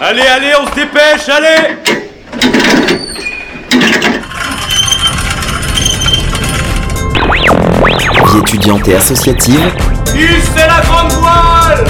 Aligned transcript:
Allez, 0.00 0.20
allez, 0.22 0.52
on 0.60 0.66
se 0.66 0.74
dépêche, 0.74 1.28
allez. 1.28 1.76
Vie 8.26 8.38
étudiante 8.38 8.86
et 8.88 8.96
associative, 8.96 9.72
c'est 10.04 10.66
la 10.66 10.82
grande 10.82 11.12
voile. 11.12 11.84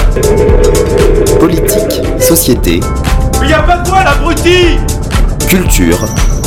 Politique, 1.40 2.03
société, 2.21 2.81
Mais 3.40 3.49
y 3.49 3.53
a 3.53 3.61
pas 3.61 3.79
de 3.79 3.88
voile, 3.88 4.07
abruti. 4.07 4.79
Culture. 5.49 5.99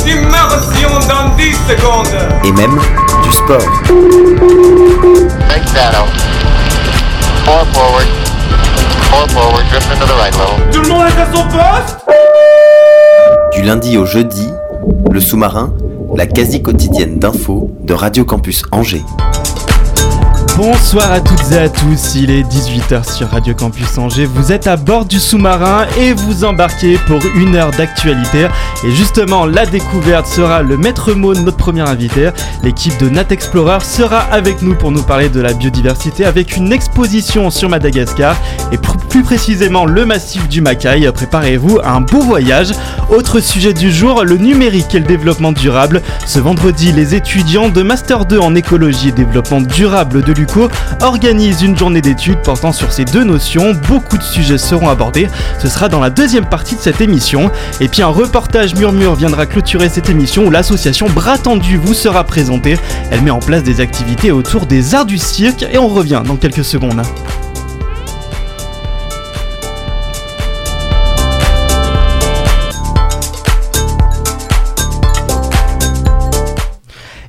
Immersion 0.06 0.90
dans 1.08 1.28
10 1.36 1.52
secondes. 1.68 2.06
Et 2.44 2.52
même 2.52 2.80
du 3.22 3.32
sport. 3.32 3.60
Shadow. 5.72 6.06
Four 7.44 7.66
forward. 7.72 8.19
Four 9.10 9.28
forward. 9.28 9.64
Drift 9.70 9.90
into 9.92 10.06
the 10.06 10.16
right 10.18 10.34
level. 10.34 10.70
Tout 10.72 10.82
le 10.82 10.88
monde 10.88 11.06
est 11.06 11.20
à 11.20 11.26
son 11.26 11.42
poste? 11.48 11.98
Du 13.52 13.62
lundi 13.62 13.96
au 13.98 14.06
jeudi, 14.06 14.48
le 15.10 15.20
sous-marin, 15.20 15.74
la 16.16 16.26
quasi 16.26 16.62
quotidienne 16.62 17.18
d'infos 17.18 17.70
de 17.80 17.92
Radio 17.94 18.24
Campus 18.24 18.62
Angers. 18.72 19.02
Bonsoir 20.62 21.10
à 21.10 21.20
toutes 21.22 21.52
et 21.52 21.58
à 21.58 21.70
tous, 21.70 22.16
il 22.16 22.30
est 22.30 22.42
18h 22.42 23.10
sur 23.10 23.30
Radio 23.30 23.54
Campus 23.54 23.96
Angers, 23.96 24.26
vous 24.26 24.52
êtes 24.52 24.66
à 24.66 24.76
bord 24.76 25.06
du 25.06 25.18
sous-marin 25.18 25.86
et 25.98 26.12
vous 26.12 26.44
embarquez 26.44 26.98
pour 27.06 27.18
une 27.34 27.56
heure 27.56 27.70
d'actualité 27.70 28.46
et 28.84 28.90
justement 28.90 29.46
la 29.46 29.64
découverte 29.64 30.26
sera 30.26 30.60
le 30.60 30.76
maître 30.76 31.14
mot 31.14 31.32
de 31.32 31.40
notre 31.40 31.56
premier 31.56 31.80
invité, 31.80 32.28
l'équipe 32.62 32.94
de 32.98 33.08
Nat 33.08 33.24
Explorer 33.30 33.80
sera 33.80 34.18
avec 34.18 34.60
nous 34.60 34.74
pour 34.74 34.90
nous 34.90 35.02
parler 35.02 35.30
de 35.30 35.40
la 35.40 35.54
biodiversité 35.54 36.26
avec 36.26 36.58
une 36.58 36.74
exposition 36.74 37.48
sur 37.48 37.70
Madagascar 37.70 38.36
et 38.70 38.76
plus 39.10 39.22
précisément 39.24 39.86
le 39.86 40.06
massif 40.06 40.48
du 40.48 40.60
Macaï, 40.60 41.10
préparez-vous 41.12 41.80
à 41.82 41.90
un 41.90 42.00
beau 42.00 42.20
voyage. 42.20 42.70
Autre 43.10 43.40
sujet 43.40 43.74
du 43.74 43.90
jour, 43.90 44.22
le 44.22 44.36
numérique 44.36 44.94
et 44.94 45.00
le 45.00 45.04
développement 45.04 45.50
durable. 45.50 46.00
Ce 46.26 46.38
vendredi, 46.38 46.92
les 46.92 47.16
étudiants 47.16 47.68
de 47.68 47.82
Master 47.82 48.24
2 48.24 48.38
en 48.38 48.54
écologie 48.54 49.08
et 49.08 49.12
développement 49.12 49.60
durable 49.60 50.22
de 50.22 50.32
l'UCO 50.50 50.68
organisent 51.02 51.62
une 51.62 51.76
journée 51.76 52.00
d'études 52.00 52.40
portant 52.42 52.72
sur 52.72 52.92
ces 52.92 53.04
deux 53.04 53.24
notions. 53.24 53.72
Beaucoup 53.88 54.18
de 54.18 54.22
sujets 54.22 54.58
seront 54.58 54.88
abordés. 54.88 55.28
Ce 55.58 55.68
sera 55.68 55.88
dans 55.88 56.00
la 56.00 56.10
deuxième 56.10 56.46
partie 56.46 56.76
de 56.76 56.80
cette 56.80 57.00
émission. 57.00 57.50
Et 57.80 57.88
puis 57.88 58.02
un 58.02 58.08
reportage 58.08 58.74
murmure 58.74 59.14
viendra 59.14 59.46
clôturer 59.46 59.88
cette 59.88 60.08
émission 60.08 60.46
où 60.46 60.50
l'association 60.50 61.08
Bras 61.08 61.38
Tendu 61.38 61.76
vous 61.76 61.94
sera 61.94 62.24
présentée. 62.24 62.76
Elle 63.10 63.22
met 63.22 63.30
en 63.30 63.38
place 63.38 63.62
des 63.62 63.80
activités 63.80 64.30
autour 64.32 64.66
des 64.66 64.94
arts 64.94 65.06
du 65.06 65.18
cirque 65.18 65.64
et 65.72 65.78
on 65.78 65.88
revient 65.88 66.22
dans 66.24 66.36
quelques 66.36 66.64
secondes. 66.64 67.02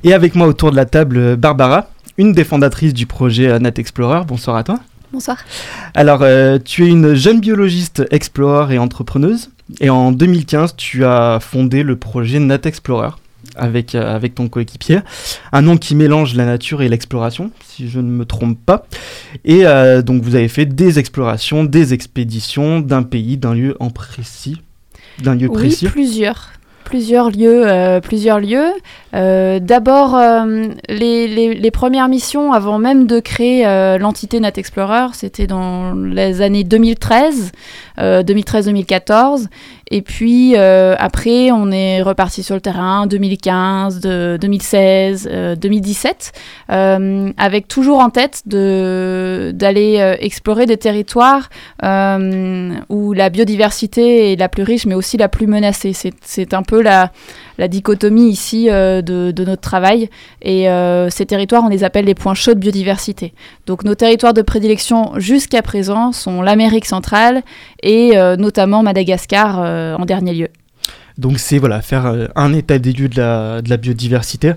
Et 0.04 0.14
avec 0.14 0.34
moi 0.34 0.48
autour 0.48 0.72
de 0.72 0.76
la 0.76 0.84
table, 0.84 1.36
Barbara, 1.36 1.86
une 2.22 2.32
des 2.32 2.44
fondatrices 2.44 2.94
du 2.94 3.06
projet 3.06 3.48
euh, 3.48 3.58
Nat 3.58 3.72
Explorer. 3.78 4.22
Bonsoir 4.26 4.56
à 4.56 4.62
toi. 4.62 4.78
Bonsoir. 5.12 5.38
Alors, 5.94 6.20
euh, 6.22 6.58
tu 6.64 6.84
es 6.84 6.88
une 6.88 7.14
jeune 7.14 7.40
biologiste 7.40 8.04
explorer 8.12 8.76
et 8.76 8.78
entrepreneuse. 8.78 9.50
Et 9.80 9.90
en 9.90 10.12
2015, 10.12 10.76
tu 10.76 11.04
as 11.04 11.38
fondé 11.40 11.82
le 11.82 11.96
projet 11.96 12.38
Nat 12.38 12.60
Explorer 12.64 13.10
avec, 13.56 13.96
euh, 13.96 14.14
avec 14.14 14.36
ton 14.36 14.48
coéquipier. 14.48 15.00
Un 15.50 15.62
nom 15.62 15.76
qui 15.76 15.96
mélange 15.96 16.34
la 16.36 16.46
nature 16.46 16.80
et 16.80 16.88
l'exploration, 16.88 17.50
si 17.64 17.88
je 17.88 17.98
ne 17.98 18.08
me 18.08 18.24
trompe 18.24 18.56
pas. 18.64 18.86
Et 19.44 19.66
euh, 19.66 20.00
donc, 20.00 20.22
vous 20.22 20.36
avez 20.36 20.48
fait 20.48 20.64
des 20.66 21.00
explorations, 21.00 21.64
des 21.64 21.92
expéditions 21.92 22.78
d'un 22.78 23.02
pays, 23.02 23.36
d'un 23.36 23.54
lieu 23.54 23.76
en 23.80 23.90
précis. 23.90 24.62
D'un 25.18 25.34
lieu 25.34 25.48
Oui, 25.48 25.54
précis. 25.56 25.88
plusieurs. 25.88 26.50
Plusieurs 26.92 27.30
lieux, 27.30 27.66
euh, 27.66 28.00
plusieurs 28.02 28.38
lieux. 28.38 28.70
Euh, 29.14 29.60
D'abord, 29.60 30.14
euh, 30.14 30.66
les, 30.90 31.70
premières 31.72 32.06
missions, 32.06 32.52
avant 32.52 32.78
même 32.78 33.06
de 33.06 33.18
créer 33.18 33.64
l'entité 33.98 34.38
Nat 34.40 34.52
Explorer, 34.56 35.06
c'était 35.14 35.46
dans 35.46 35.94
les 35.94 36.42
années 36.42 36.64
2013, 36.64 37.52
euh, 37.98 38.22
2013-2014. 38.22 39.46
Et 39.90 40.00
puis 40.00 40.54
euh, 40.56 40.94
après, 40.98 41.50
on 41.50 41.70
est 41.70 42.00
reparti 42.02 42.42
sur 42.42 42.54
le 42.54 42.60
terrain 42.62 43.06
2015, 43.06 44.00
de- 44.00 44.38
2016, 44.40 45.28
euh, 45.30 45.54
2017, 45.56 46.32
euh, 46.70 47.30
avec 47.36 47.68
toujours 47.68 47.98
en 47.98 48.08
tête 48.10 48.42
d'aller 48.46 49.96
euh, 50.00 50.16
explorer 50.20 50.66
des 50.66 50.76
territoires 50.76 51.48
euh, 51.84 52.70
où 52.88 53.12
la 53.12 53.28
biodiversité 53.30 54.32
est 54.32 54.36
la 54.36 54.48
plus 54.48 54.62
riche, 54.62 54.86
mais 54.86 54.94
aussi 54.94 55.16
la 55.16 55.28
plus 55.28 55.46
menacée. 55.46 55.92
C'est 56.22 56.54
un 56.54 56.62
peu 56.62 56.80
la, 56.82 57.10
la 57.58 57.68
dichotomie 57.68 58.28
ici 58.28 58.68
euh, 58.70 59.02
de, 59.02 59.44
notre 59.44 59.62
travail. 59.62 60.08
Et 60.40 60.68
euh, 60.68 61.10
ces 61.10 61.26
territoires, 61.26 61.62
on 61.64 61.68
les 61.68 61.84
appelle 61.84 62.04
les 62.04 62.14
points 62.14 62.34
chauds 62.34 62.54
de 62.54 62.58
biodiversité. 62.58 63.32
Donc 63.66 63.84
nos 63.84 63.94
territoires 63.94 64.34
de 64.34 64.42
prédilection 64.42 65.12
jusqu'à 65.18 65.62
présent 65.62 66.12
sont 66.12 66.42
l'Amérique 66.42 66.86
centrale 66.86 67.42
et 67.82 68.16
euh, 68.16 68.36
notamment 68.36 68.82
Madagascar 68.82 69.58
en 69.98 70.04
dernier 70.04 70.34
lieu. 70.34 70.48
Donc 71.18 71.38
c'est 71.38 71.58
voilà, 71.58 71.82
faire 71.82 72.12
un 72.34 72.54
état 72.54 72.78
des 72.78 72.92
lieux 72.92 73.08
de 73.08 73.18
la, 73.18 73.62
de 73.62 73.70
la 73.70 73.76
biodiversité. 73.76 74.52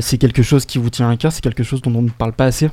C'est 0.00 0.18
quelque 0.18 0.42
chose 0.42 0.66
qui 0.66 0.78
vous 0.78 0.90
tient 0.90 1.08
à 1.08 1.16
cœur, 1.16 1.30
c'est 1.30 1.40
quelque 1.40 1.62
chose 1.62 1.80
dont 1.82 1.94
on 1.94 2.02
ne 2.02 2.10
parle 2.10 2.32
pas 2.32 2.46
assez. 2.46 2.68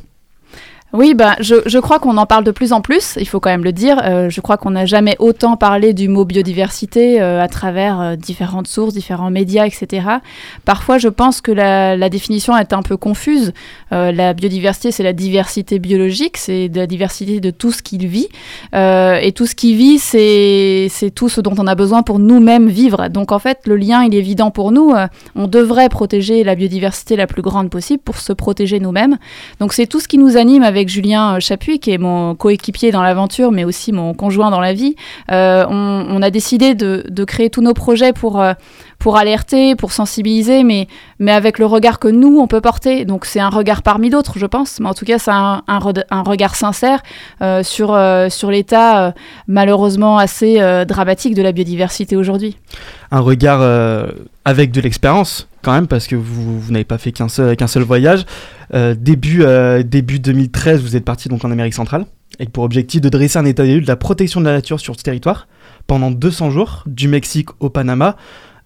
Oui, 0.93 1.13
bah, 1.13 1.35
je, 1.41 1.55
je 1.65 1.77
crois 1.79 1.99
qu'on 1.99 2.15
en 2.15 2.25
parle 2.25 2.45
de 2.45 2.51
plus 2.51 2.71
en 2.71 2.79
plus, 2.79 3.17
il 3.19 3.27
faut 3.27 3.39
quand 3.41 3.49
même 3.49 3.65
le 3.65 3.73
dire. 3.73 3.99
Euh, 4.05 4.29
je 4.29 4.39
crois 4.39 4.55
qu'on 4.55 4.69
n'a 4.71 4.85
jamais 4.85 5.15
autant 5.19 5.57
parlé 5.57 5.93
du 5.93 6.07
mot 6.07 6.23
biodiversité 6.23 7.21
euh, 7.21 7.41
à 7.41 7.49
travers 7.49 7.99
euh, 7.99 8.15
différentes 8.15 8.67
sources, 8.67 8.93
différents 8.93 9.29
médias, 9.29 9.65
etc. 9.65 10.07
Parfois, 10.63 10.97
je 10.97 11.09
pense 11.09 11.41
que 11.41 11.51
la, 11.51 12.09
définition 12.09 12.55
est 12.55 12.71
un 12.71 12.81
peu 12.81 12.97
confuse. 12.97 13.51
La 13.91 14.33
biodiversité, 14.33 14.91
c'est 14.91 15.03
la 15.03 15.13
diversité 15.13 15.79
biologique, 15.79 16.37
c'est 16.37 16.69
la 16.73 16.85
diversité 16.85 17.39
de 17.39 17.49
tout 17.49 17.71
ce 17.71 17.81
qui 17.81 17.97
vit. 17.97 18.29
Et 18.73 19.31
tout 19.33 19.47
ce 19.47 19.55
qui 19.55 19.75
vit, 19.75 19.97
c'est 19.97 21.11
tout 21.15 21.29
ce 21.29 21.41
dont 21.41 21.55
on 21.57 21.65
a 21.65 21.75
besoin 21.75 22.03
pour 22.03 22.19
nous-mêmes 22.19 22.69
vivre. 22.69 23.09
Donc, 23.09 23.31
en 23.31 23.39
fait, 23.39 23.61
le 23.65 23.75
lien, 23.75 24.03
il 24.03 24.13
est 24.13 24.19
évident 24.19 24.51
pour 24.51 24.71
nous. 24.71 24.93
On 25.35 25.47
devrait 25.47 25.89
protéger 25.89 26.43
la 26.43 26.55
biodiversité 26.55 27.15
la 27.15 27.25
plus 27.25 27.41
grande 27.41 27.69
possible 27.69 28.03
pour 28.03 28.17
se 28.17 28.33
protéger 28.33 28.79
nous-mêmes. 28.79 29.17
Donc 29.59 29.73
c'est 29.73 29.87
tout 29.87 29.99
ce 29.99 30.07
qui 30.07 30.17
nous 30.17 30.37
anime 30.37 30.63
avec 30.63 30.84
Julien 30.87 31.35
euh, 31.35 31.39
Chapuis, 31.39 31.79
qui 31.79 31.91
est 31.91 31.97
mon 31.97 32.35
coéquipier 32.35 32.91
dans 32.91 33.03
l'aventure, 33.03 33.51
mais 33.51 33.63
aussi 33.63 33.91
mon 33.91 34.13
conjoint 34.13 34.51
dans 34.51 34.59
la 34.59 34.73
vie. 34.73 34.95
Euh, 35.31 35.65
on, 35.69 36.05
on 36.09 36.21
a 36.21 36.29
décidé 36.29 36.75
de, 36.75 37.03
de 37.09 37.23
créer 37.23 37.49
tous 37.49 37.61
nos 37.61 37.73
projets 37.73 38.13
pour, 38.13 38.41
euh, 38.41 38.53
pour 39.05 39.17
alerter, 39.17 39.75
pour 39.75 39.91
sensibiliser, 39.91 40.63
mais, 40.63 40.87
mais 41.19 41.31
avec 41.31 41.59
le 41.59 41.67
regard 41.67 41.99
que 41.99 42.07
nous, 42.07 42.39
on 42.39 42.47
peut 42.47 42.59
porter. 42.59 43.05
Donc 43.05 43.25
c'est 43.25 43.39
un 43.39 43.49
regard 43.49 43.83
parmi 43.83 44.09
d'autres, 44.09 44.39
je 44.39 44.47
pense, 44.47 44.79
mais 44.79 44.89
en 44.89 44.95
tout 44.95 45.05
cas 45.05 45.19
c'est 45.19 45.29
un, 45.29 45.61
un, 45.67 45.77
re- 45.77 46.05
un 46.09 46.23
regard 46.23 46.55
sincère 46.55 47.03
euh, 47.43 47.61
sur, 47.61 47.93
euh, 47.93 48.29
sur 48.29 48.49
l'état 48.49 49.05
euh, 49.05 49.11
malheureusement 49.47 50.17
assez 50.17 50.59
dramatique 50.87 51.35
de 51.35 51.43
la 51.43 51.51
biodiversité 51.51 52.15
aujourd'hui. 52.15 52.57
Un 53.11 53.19
regard 53.19 53.61
avec 54.43 54.71
de 54.71 54.81
l'expérience 54.81 55.47
quand 55.61 55.73
même, 55.73 55.85
parce 55.85 56.07
que 56.07 56.15
vous, 56.15 56.59
vous 56.59 56.71
n'avez 56.71 56.83
pas 56.83 56.97
fait 56.97 57.11
qu'un 57.11 57.29
seul, 57.29 57.55
qu'un 57.55 57.67
seul 57.67 57.83
voyage. 57.83 58.25
Début, 58.73 59.45
début 59.83 60.17
2013, 60.17 60.81
vous 60.81 60.95
êtes 60.95 61.05
parti 61.05 61.29
donc 61.29 61.45
en 61.45 61.51
Amérique 61.51 61.75
centrale, 61.75 62.07
avec 62.39 62.51
pour 62.51 62.63
objectif 62.63 63.01
de 63.01 63.09
dresser 63.09 63.37
un 63.37 63.45
état 63.45 63.61
des 63.61 63.75
lieux 63.75 63.81
de 63.81 63.87
la 63.87 63.97
protection 63.97 64.39
de 64.39 64.45
la 64.45 64.53
nature 64.53 64.79
sur 64.79 64.95
ce 64.97 65.03
territoire 65.03 65.47
pendant 65.85 66.09
200 66.09 66.49
jours, 66.49 66.81
du 66.87 67.07
Mexique 67.07 67.49
au 67.59 67.69
Panama. 67.69 68.15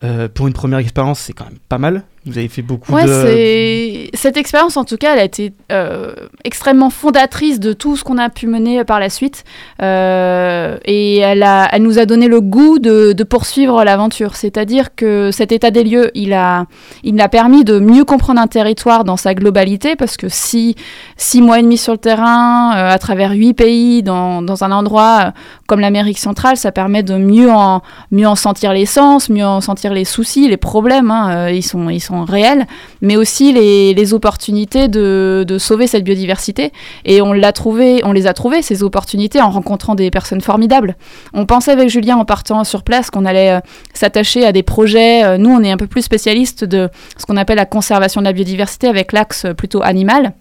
Euh, 0.04 0.30
pour 0.30 0.48
une 0.48 0.54
première 0.54 0.80
expérience, 0.80 1.20
c'est 1.20 1.34
quand 1.34 1.46
même 1.46 1.60
pas 1.68 1.78
mal. 1.78 2.04
Vous 2.26 2.38
avez 2.38 2.48
fait 2.50 2.62
beaucoup 2.62 2.94
Ouais, 2.94 3.06
de... 3.06 3.08
c'est 3.08 4.10
cette 4.14 4.38
expérience 4.38 4.76
en 4.78 4.84
tout 4.84 4.98
cas, 4.98 5.14
elle 5.14 5.20
a 5.20 5.24
été 5.24 5.54
euh, 5.72 6.14
extrêmement 6.44 6.90
fondatrice 6.90 7.60
de 7.60 7.74
tout 7.74 7.96
ce 7.96 8.04
qu'on 8.04 8.18
a 8.18 8.30
pu 8.30 8.48
mener 8.48 8.84
par 8.84 9.00
la 9.00 9.10
suite, 9.10 9.44
Euh, 9.82 10.78
et 10.86 11.18
elle, 11.20 11.44
a, 11.44 11.70
elle 11.72 11.82
nous 11.84 12.00
a 12.00 12.06
donné 12.06 12.28
le 12.28 12.42
goût 12.42 12.80
de, 12.80 13.14
de 13.14 13.24
poursuivre 13.24 13.84
l'aventure. 13.84 14.36
C'est-à-dire 14.36 14.94
que 14.96 15.32
cet 15.32 15.52
état 15.52 15.72
des 15.72 15.84
lieux, 15.84 16.12
il 16.16 16.34
a, 16.34 16.66
il 17.04 17.20
a 17.22 17.30
permis 17.30 17.64
de 17.64 17.80
mieux 17.80 18.04
comprendre 18.04 18.42
un 18.42 18.48
territoire 18.48 19.04
dans 19.04 19.18
sa 19.18 19.34
globalité, 19.34 19.96
parce 19.96 20.18
que 20.18 20.28
si 20.30 20.76
six 21.18 21.42
mois 21.42 21.60
et 21.60 21.62
demi 21.62 21.78
sur 21.78 21.94
le 21.94 21.98
terrain, 22.00 22.74
euh, 22.76 22.90
à 22.90 22.98
travers 23.00 23.32
huit 23.32 23.54
pays, 23.54 24.04
dans, 24.04 24.42
dans 24.42 24.64
un 24.64 24.72
endroit 24.72 25.20
euh, 25.28 25.32
comme 25.68 25.80
l'Amérique 25.80 26.20
centrale, 26.20 26.58
ça 26.58 26.72
permet 26.72 27.04
de 27.04 27.16
mieux 27.16 27.52
en 27.52 27.82
mieux 28.12 28.28
en 28.28 28.36
sentir 28.36 28.74
l'essence, 28.74 29.30
mieux 29.30 29.46
en 29.46 29.62
sentir 29.62 29.94
les 29.94 30.06
soucis, 30.06 30.48
les 30.50 30.58
problèmes. 30.58 31.12
hein, 31.12 31.48
euh, 31.48 31.52
ils 31.52 31.64
sont 31.64 31.90
ils 31.90 32.02
sont 32.02 32.09
réels, 32.26 32.66
mais 33.02 33.16
aussi 33.16 33.52
les, 33.54 33.94
les 33.94 34.14
opportunités 34.14 34.88
de, 34.88 35.46
de 35.48 35.58
sauver 35.58 35.88
cette 35.88 36.04
biodiversité. 36.04 36.72
Et 37.06 37.22
on 37.22 37.34
l'a 37.34 37.52
trouvé, 37.52 38.02
on 38.04 38.12
les 38.12 38.28
a 38.28 38.34
trouvées 38.34 38.62
ces 38.62 38.84
opportunités 38.84 39.42
en 39.42 39.50
rencontrant 39.50 39.96
des 39.96 40.12
personnes 40.12 40.42
formidables. 40.42 40.96
On 41.34 41.46
pensait 41.46 41.72
avec 41.72 41.90
Julien 41.90 42.18
en 42.18 42.26
partant 42.26 42.64
sur 42.64 42.84
place 42.84 43.10
qu'on 43.10 43.26
allait 43.26 43.52
euh, 43.52 43.60
s'attacher 43.94 44.46
à 44.46 44.52
des 44.52 44.64
projets. 44.64 45.24
euh, 45.24 45.38
nous, 45.38 45.52
on 45.52 45.64
est 45.64 45.72
un 45.72 45.78
peu 45.78 45.88
plus 45.88 46.02
spécialiste 46.02 46.64
de 46.64 46.90
ce 47.18 47.26
qu'on 47.26 47.38
appelle 47.38 47.58
la 47.58 47.66
conservation 47.66 48.22
de 48.22 48.26
la 48.26 48.34
biodiversité 48.34 48.88
avec 48.88 49.12
l'axe 49.14 49.46
euh, 49.46 49.54
plutôt 49.54 49.82
animal. 49.84 50.34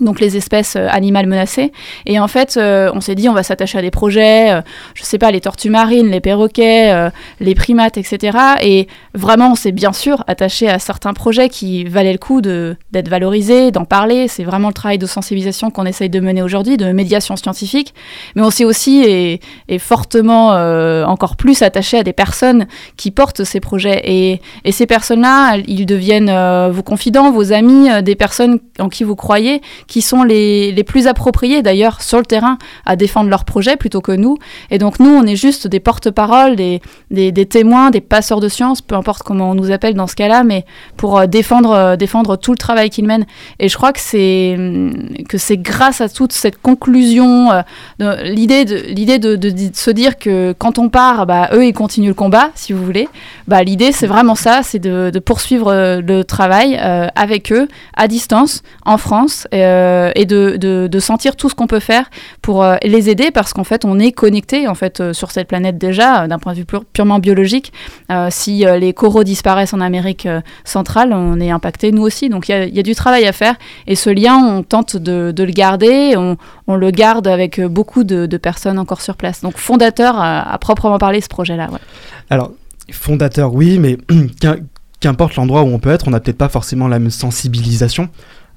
Donc 0.00 0.20
les 0.20 0.36
espèces 0.36 0.76
euh, 0.76 0.88
animales 0.90 1.26
menacées. 1.26 1.72
Et 2.06 2.18
en 2.18 2.28
fait, 2.28 2.56
euh, 2.56 2.90
on 2.94 3.00
s'est 3.00 3.14
dit, 3.14 3.28
on 3.28 3.32
va 3.32 3.42
s'attacher 3.42 3.78
à 3.78 3.82
des 3.82 3.90
projets, 3.90 4.52
euh, 4.52 4.62
je 4.94 5.02
sais 5.02 5.18
pas, 5.18 5.30
les 5.30 5.40
tortues 5.40 5.70
marines, 5.70 6.10
les 6.10 6.20
perroquets, 6.20 6.92
euh, 6.92 7.10
les 7.40 7.54
primates, 7.54 7.98
etc. 7.98 8.36
Et 8.62 8.88
vraiment, 9.14 9.52
on 9.52 9.54
s'est 9.54 9.72
bien 9.72 9.92
sûr 9.92 10.24
attaché 10.26 10.68
à 10.68 10.78
certains 10.78 11.12
projets 11.12 11.48
qui 11.48 11.84
valaient 11.84 12.12
le 12.12 12.18
coup 12.18 12.40
d'être 12.40 13.08
valorisés, 13.08 13.70
d'en 13.70 13.84
parler. 13.84 14.28
C'est 14.28 14.44
vraiment 14.44 14.68
le 14.68 14.74
travail 14.74 14.98
de 14.98 15.06
sensibilisation 15.06 15.70
qu'on 15.70 15.86
essaye 15.86 16.10
de 16.10 16.20
mener 16.20 16.42
aujourd'hui, 16.42 16.76
de 16.76 16.92
médiation 16.92 17.36
scientifique. 17.36 17.94
Mais 18.34 18.42
on 18.42 18.50
s'est 18.50 18.64
aussi 18.64 19.02
et, 19.02 19.40
et 19.68 19.78
fortement 19.78 20.50
encore 21.06 21.36
plus 21.36 21.62
attaché 21.62 21.98
à 21.98 22.02
des 22.02 22.12
personnes 22.12 22.66
qui 22.96 23.10
portent 23.10 23.44
ces 23.44 23.60
projets. 23.60 24.00
Et, 24.04 24.40
et 24.64 24.72
ces 24.72 24.86
personnes-là, 24.86 25.56
ils 25.66 25.86
deviennent 25.86 26.30
vos 26.70 26.82
confidents, 26.82 27.30
vos 27.30 27.52
amis, 27.52 27.88
des 28.02 28.14
personnes 28.14 28.60
en 28.78 28.88
qui 28.88 29.04
vous 29.04 29.16
croyez, 29.16 29.60
qui 29.90 30.02
sont 30.02 30.22
les, 30.22 30.70
les 30.70 30.84
plus 30.84 31.08
appropriés 31.08 31.62
d'ailleurs 31.62 32.00
sur 32.00 32.18
le 32.18 32.24
terrain 32.24 32.58
à 32.86 32.94
défendre 32.94 33.28
leurs 33.28 33.44
projets 33.44 33.76
plutôt 33.76 34.00
que 34.00 34.12
nous. 34.12 34.38
Et 34.70 34.78
donc 34.78 35.00
nous, 35.00 35.10
on 35.10 35.24
est 35.24 35.34
juste 35.34 35.66
des 35.66 35.80
porte-paroles, 35.80 36.54
des, 36.54 36.80
des, 37.10 37.46
témoins, 37.46 37.90
des 37.90 38.00
passeurs 38.00 38.38
de 38.38 38.48
science, 38.48 38.82
peu 38.82 38.94
importe 38.94 39.24
comment 39.24 39.50
on 39.50 39.54
nous 39.54 39.72
appelle 39.72 39.94
dans 39.94 40.06
ce 40.06 40.14
cas-là, 40.14 40.44
mais 40.44 40.64
pour 40.96 41.18
euh, 41.18 41.26
défendre, 41.26 41.72
euh, 41.72 41.96
défendre 41.96 42.36
tout 42.36 42.52
le 42.52 42.56
travail 42.56 42.88
qu'ils 42.88 43.04
mènent. 43.04 43.26
Et 43.58 43.68
je 43.68 43.76
crois 43.76 43.92
que 43.92 43.98
c'est 43.98 44.54
hum, 44.56 44.92
que 45.28 45.38
c'est 45.38 45.56
grâce 45.56 46.00
à 46.00 46.08
toute 46.08 46.32
cette 46.32 46.62
conclusion, 46.62 47.50
euh, 47.50 48.22
l'idée 48.22 48.64
de 48.64 48.76
l'idée 48.76 49.18
de, 49.18 49.50
se 49.74 49.90
dire 49.90 50.18
que 50.18 50.54
quand 50.56 50.78
on 50.78 50.88
part, 50.88 51.26
bah, 51.26 51.48
eux 51.52 51.66
ils 51.66 51.72
continuent 51.72 52.08
le 52.08 52.14
combat, 52.14 52.50
si 52.54 52.72
vous 52.72 52.84
voulez. 52.84 53.08
Bah, 53.48 53.64
l'idée 53.64 53.90
c'est 53.90 54.06
vraiment 54.06 54.36
ça, 54.36 54.60
c'est 54.62 54.78
de, 54.78 55.18
poursuivre 55.18 56.00
le 56.00 56.22
travail 56.22 56.76
avec 57.16 57.52
eux 57.52 57.66
à 57.96 58.06
distance 58.06 58.62
en 58.86 58.96
France 58.96 59.48
euh, 59.80 60.12
et 60.14 60.26
de, 60.26 60.56
de, 60.58 61.00
sentir 61.00 61.34
tout 61.36 61.48
ce 61.48 61.54
qu'on 61.54 61.66
peut 61.66 61.80
faire 61.80 62.10
pour 62.42 62.62
euh, 62.62 62.76
les 62.82 63.08
aider 63.08 63.30
parce 63.30 63.52
qu'en 63.54 63.64
fait 63.64 63.84
on 63.84 63.98
est 63.98 64.12
connecté 64.12 64.68
en 64.68 64.74
fait 64.74 65.00
euh, 65.00 65.12
sur 65.14 65.30
cette 65.30 65.48
planète 65.48 65.78
déjà 65.78 66.28
d'un 66.28 66.38
point 66.38 66.52
de 66.52 66.58
vue 66.58 66.64
pur- 66.66 66.84
purement 66.92 67.18
biologique. 67.18 67.72
Si 68.30 68.64
les 68.64 68.92
coraux 68.92 69.24
disparaissent 69.24 69.72
en 69.72 69.80
Amérique 69.80 70.26
centrale, 70.64 71.12
on 71.12 71.40
est 71.40 71.50
impacté 71.50 71.92
nous 71.92 72.02
aussi. 72.02 72.28
Donc 72.28 72.48
il 72.48 72.74
y 72.74 72.78
a, 72.78 72.82
du 72.82 72.94
travail 72.94 73.26
à 73.26 73.32
faire 73.32 73.54
et 73.86 73.94
ce 73.94 74.10
lien 74.10 74.36
on 74.36 74.62
tente 74.62 74.96
de, 74.96 75.32
le 75.36 75.52
garder, 75.52 76.16
on, 76.16 76.76
le 76.76 76.90
garde 76.90 77.26
avec 77.26 77.60
beaucoup 77.60 78.04
de, 78.04 78.36
personnes 78.36 78.78
encore 78.78 79.00
sur 79.00 79.16
place. 79.16 79.40
Donc 79.40 79.56
fondateur 79.56 80.14
à, 80.18 80.58
proprement 80.58 80.98
parler 80.98 81.20
ce 81.20 81.28
projet-là. 81.28 81.68
Alors, 82.28 82.52
fondateur, 82.90 83.54
oui, 83.54 83.78
mais 83.78 83.96
qu'im- 84.40 84.58
qu'importe 85.00 85.36
l'endroit 85.36 85.62
où 85.62 85.68
on 85.68 85.78
peut 85.78 85.90
être, 85.90 86.08
on 86.08 86.10
n'a 86.10 86.20
peut-être 86.20 86.38
pas 86.38 86.48
forcément 86.48 86.88
la 86.88 86.98
même 86.98 87.10
sensibilisation 87.10 88.08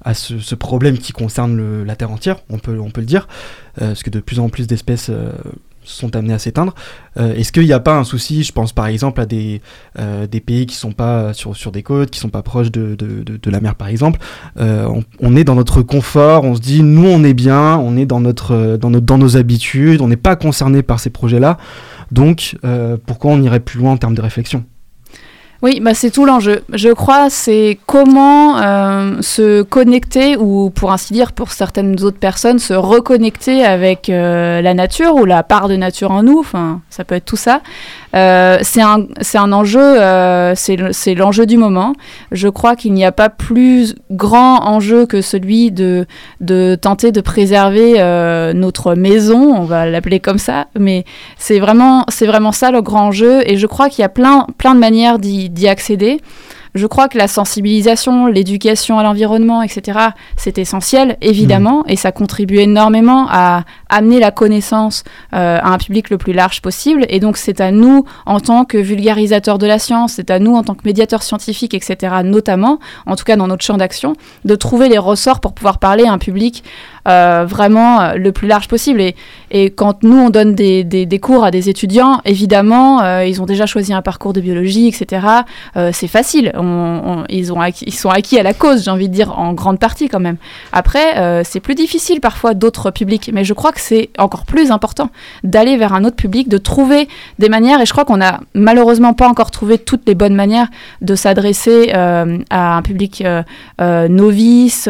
à 0.04 0.14
ce, 0.14 0.54
problème 0.54 0.98
qui 0.98 1.12
concerne 1.12 1.82
la 1.84 1.96
Terre 1.96 2.10
entière, 2.10 2.36
on 2.50 2.58
peut, 2.58 2.78
on 2.78 2.90
peut 2.90 3.00
le 3.00 3.06
dire, 3.06 3.26
euh, 3.80 3.88
parce 3.88 4.02
que 4.02 4.10
de 4.10 4.20
plus 4.20 4.38
en 4.38 4.48
plus 4.48 4.66
d'espèces 4.66 5.08
euh, 5.10 5.32
sont 5.82 6.14
amenées 6.14 6.34
à 6.34 6.38
s'éteindre. 6.38 6.74
Euh, 7.18 7.34
Est-ce 7.34 7.52
qu'il 7.52 7.64
n'y 7.64 7.72
a 7.72 7.80
pas 7.80 7.96
un 7.96 8.04
souci, 8.04 8.42
je 8.42 8.52
pense 8.52 8.72
par 8.72 8.86
exemple 8.86 9.20
à 9.20 9.26
des, 9.26 9.60
pays 10.46 10.66
qui 10.66 10.76
sont 10.76 10.92
pas 10.92 11.32
sur, 11.32 11.56
sur 11.56 11.72
des 11.72 11.82
côtes, 11.82 12.10
qui 12.10 12.20
sont 12.20 12.28
pas 12.28 12.42
proches 12.42 12.70
de, 12.70 12.94
de, 12.94 13.22
de- 13.22 13.50
la 13.50 13.60
mer 13.60 13.74
par 13.74 13.88
exemple, 13.88 14.20
on, 14.56 15.04
on 15.20 15.36
est 15.36 15.44
dans 15.44 15.54
notre 15.54 15.82
confort, 15.82 16.44
on 16.44 16.54
se 16.54 16.60
dit 16.60 16.82
nous 16.82 17.06
on 17.06 17.24
est 17.24 17.34
bien, 17.34 17.76
on 17.78 17.96
est 17.96 18.06
dans, 18.06 18.20
notre, 18.20 18.76
dans, 18.76 18.90
notre, 18.90 19.06
dans 19.06 19.18
nos 19.18 19.36
habitudes, 19.36 20.00
on 20.00 20.08
n'est 20.08 20.16
pas 20.16 20.36
concerné 20.36 20.82
par 20.82 21.00
ces 21.00 21.10
projets-là, 21.10 21.58
donc 22.10 22.56
pourquoi 23.06 23.32
on 23.32 23.42
irait 23.42 23.60
plus 23.60 23.78
loin 23.78 23.92
en 23.92 23.96
termes 23.96 24.14
de 24.14 24.22
réflexion? 24.22 24.64
Oui, 25.64 25.80
bah 25.80 25.94
c'est 25.94 26.10
tout 26.10 26.26
l'enjeu. 26.26 26.62
Je 26.74 26.90
crois 26.90 27.30
c'est 27.30 27.78
comment 27.86 28.58
euh, 28.58 29.22
se 29.22 29.62
connecter 29.62 30.36
ou 30.36 30.68
pour 30.68 30.92
ainsi 30.92 31.14
dire 31.14 31.32
pour 31.32 31.52
certaines 31.52 32.02
autres 32.04 32.18
personnes 32.18 32.58
se 32.58 32.74
reconnecter 32.74 33.64
avec 33.64 34.10
euh, 34.10 34.60
la 34.60 34.74
nature 34.74 35.14
ou 35.14 35.24
la 35.24 35.42
part 35.42 35.68
de 35.68 35.76
nature 35.76 36.10
en 36.10 36.22
nous. 36.22 36.38
Enfin, 36.38 36.82
ça 36.90 37.04
peut 37.04 37.14
être 37.14 37.24
tout 37.24 37.38
ça. 37.38 37.62
Euh, 38.14 38.58
c'est 38.60 38.82
un 38.82 39.06
un 39.36 39.52
enjeu. 39.52 39.94
c'est 40.54 40.76
le- 40.76 40.92
c'est 40.92 41.14
l'enjeu 41.14 41.46
du 41.46 41.56
moment. 41.56 41.94
Je 42.30 42.48
crois 42.48 42.76
qu'il 42.76 42.92
n'y 42.92 43.06
a 43.06 43.12
pas 43.12 43.30
plus 43.30 43.94
grand 44.10 44.66
enjeu 44.66 45.06
que 45.06 45.22
celui 45.22 45.72
de 45.72 46.04
de 46.42 46.76
tenter 46.78 47.10
de 47.10 47.22
préserver 47.22 47.94
notre 48.54 48.94
maison. 48.94 49.54
On 49.56 49.64
va 49.64 49.86
l'appeler 49.86 50.20
comme 50.20 50.36
ça, 50.38 50.66
mais 50.78 51.06
c'est 51.38 51.58
vraiment, 51.58 52.04
vraiment 52.20 52.52
ça 52.52 52.70
le 52.70 52.82
grand 52.82 53.06
enjeu. 53.06 53.40
Et 53.46 53.56
je 53.56 53.66
crois 53.66 53.88
qu'il 53.88 54.02
y 54.02 54.04
a 54.04 54.10
plein, 54.10 54.46
plein 54.58 54.74
de 54.74 54.80
manières 54.80 55.18
d'y 55.18 55.48
d'y 55.54 55.68
accéder. 55.68 56.20
Je 56.74 56.88
crois 56.88 57.08
que 57.08 57.16
la 57.16 57.28
sensibilisation, 57.28 58.26
l'éducation 58.26 58.98
à 58.98 59.04
l'environnement, 59.04 59.62
etc., 59.62 59.98
c'est 60.36 60.58
essentiel, 60.58 61.16
évidemment, 61.20 61.84
et 61.86 61.94
ça 61.94 62.10
contribue 62.10 62.58
énormément 62.58 63.28
à 63.30 63.62
amener 63.88 64.18
la 64.18 64.32
connaissance 64.32 65.04
euh, 65.34 65.60
à 65.62 65.68
un 65.68 65.78
public 65.78 66.10
le 66.10 66.18
plus 66.18 66.32
large 66.32 66.62
possible. 66.62 67.06
Et 67.10 67.20
donc, 67.20 67.36
c'est 67.36 67.60
à 67.60 67.70
nous, 67.70 68.04
en 68.26 68.40
tant 68.40 68.64
que 68.64 68.76
vulgarisateurs 68.76 69.58
de 69.58 69.68
la 69.68 69.78
science, 69.78 70.14
c'est 70.14 70.32
à 70.32 70.40
nous, 70.40 70.56
en 70.56 70.64
tant 70.64 70.74
que 70.74 70.82
médiateurs 70.84 71.22
scientifiques, 71.22 71.74
etc., 71.74 72.12
notamment, 72.24 72.80
en 73.06 73.14
tout 73.14 73.24
cas 73.24 73.36
dans 73.36 73.46
notre 73.46 73.64
champ 73.64 73.76
d'action, 73.76 74.14
de 74.44 74.56
trouver 74.56 74.88
les 74.88 74.98
ressorts 74.98 75.38
pour 75.38 75.52
pouvoir 75.52 75.78
parler 75.78 76.06
à 76.06 76.12
un 76.12 76.18
public 76.18 76.64
euh, 77.06 77.44
vraiment 77.46 78.00
euh, 78.00 78.14
le 78.14 78.32
plus 78.32 78.48
large 78.48 78.68
possible. 78.68 79.00
Et, 79.00 79.14
et 79.50 79.70
quand 79.70 80.02
nous, 80.02 80.16
on 80.16 80.30
donne 80.30 80.54
des, 80.54 80.84
des- 80.84 81.18
cours 81.18 81.44
à 81.44 81.50
des 81.50 81.68
étudiants, 81.68 82.20
évidemment, 82.24 83.02
euh, 83.02 83.24
ils 83.24 83.40
ont 83.42 83.46
déjà 83.46 83.66
choisi 83.66 83.92
un 83.92 84.02
parcours 84.02 84.32
de 84.32 84.40
biologie, 84.40 84.88
etc. 84.88 85.26
C'est 85.92 86.08
facile. 86.08 86.52
Ils, 86.54 87.52
ont 87.52 87.62
ils 87.64 87.94
sont 87.94 88.10
acquis 88.10 88.38
à 88.38 88.42
la 88.42 88.52
cause, 88.52 88.84
j'ai 88.84 88.90
envie 88.90 89.08
de 89.08 89.14
dire, 89.14 89.38
en 89.38 89.52
grande 89.52 89.78
partie 89.78 90.08
quand 90.08 90.20
même. 90.20 90.36
Après, 90.72 91.44
c'est 91.44 91.60
plus 91.60 91.74
difficile 91.74 92.20
parfois 92.20 92.54
d'autres 92.54 92.90
publics, 92.90 93.30
mais 93.32 93.44
je 93.44 93.54
crois 93.54 93.72
que 93.72 93.80
c'est 93.80 94.10
encore 94.18 94.44
plus 94.44 94.70
important 94.70 95.10
d'aller 95.44 95.76
vers 95.76 95.92
un 95.94 96.04
autre 96.04 96.16
public, 96.16 96.48
de 96.48 96.58
trouver 96.58 97.08
des 97.38 97.48
manières, 97.48 97.80
et 97.80 97.86
je 97.86 97.92
crois 97.92 98.04
qu'on 98.04 98.18
n'a 98.18 98.40
malheureusement 98.54 99.14
pas 99.14 99.28
encore 99.28 99.50
trouvé 99.50 99.78
toutes 99.78 100.06
les 100.06 100.14
bonnes 100.14 100.34
manières 100.34 100.68
de 101.00 101.14
s'adresser 101.14 101.92
à 101.92 102.76
un 102.76 102.82
public 102.82 103.24
novice, 103.80 104.84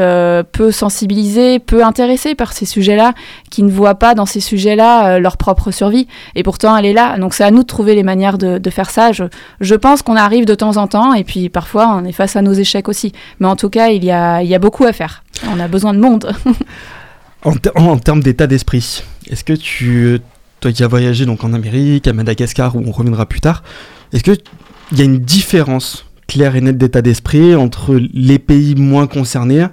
peu 0.52 0.70
sensibilisé, 0.70 1.58
peu 1.58 1.84
intéressé 1.84 2.03
par 2.36 2.52
ces 2.52 2.66
sujets-là, 2.66 3.12
qui 3.50 3.62
ne 3.62 3.70
voient 3.70 3.96
pas 3.96 4.14
dans 4.14 4.26
ces 4.26 4.40
sujets-là 4.40 5.14
euh, 5.14 5.18
leur 5.18 5.36
propre 5.36 5.70
survie. 5.70 6.06
Et 6.34 6.42
pourtant, 6.42 6.76
elle 6.76 6.86
est 6.86 6.92
là. 6.92 7.18
Donc 7.18 7.34
c'est 7.34 7.44
à 7.44 7.50
nous 7.50 7.62
de 7.62 7.66
trouver 7.66 7.94
les 7.94 8.02
manières 8.02 8.38
de, 8.38 8.70
faire 8.70 8.90
ça. 8.90 9.10
Je, 9.12 9.74
pense 9.74 10.02
qu'on 10.02 10.16
arrive 10.16 10.46
de 10.46 10.54
temps 10.54 10.76
en 10.76 10.86
temps, 10.86 11.14
et 11.14 11.24
puis 11.24 11.48
parfois 11.48 11.88
on 11.96 12.04
est 12.04 12.12
face 12.12 12.36
à 12.36 12.42
nos 12.42 12.52
échecs 12.52 12.88
aussi. 12.88 13.12
Mais 13.40 13.46
en 13.46 13.56
tout 13.56 13.70
cas, 13.70 13.88
il 13.88 14.04
y 14.04 14.10
a, 14.10 14.58
beaucoup 14.58 14.84
à 14.84 14.92
faire. 14.92 15.22
On 15.50 15.60
a 15.60 15.68
besoin 15.68 15.94
de 15.94 15.98
monde. 15.98 16.32
En 17.76 17.98
termes 17.98 18.22
d'état 18.22 18.46
d'esprit, 18.46 19.02
est-ce 19.28 19.44
que 19.44 19.52
tu, 19.52 20.18
toi 20.60 20.72
qui 20.72 20.82
as 20.82 20.88
voyagé 20.88 21.26
donc 21.26 21.44
en 21.44 21.52
Amérique, 21.52 22.08
à 22.08 22.14
Madagascar, 22.14 22.74
où 22.74 22.82
on 22.86 22.90
reviendra 22.90 23.26
plus 23.26 23.42
tard, 23.42 23.62
est-ce 24.14 24.24
qu'il 24.24 24.38
y 24.92 25.02
a 25.02 25.04
une 25.04 25.18
différence 25.18 26.06
claire 26.26 26.56
et 26.56 26.62
nette 26.62 26.78
d'état 26.78 27.02
d'esprit 27.02 27.54
entre 27.54 28.00
les 28.14 28.38
pays 28.38 28.74
moins 28.76 29.06
concernés 29.06 29.66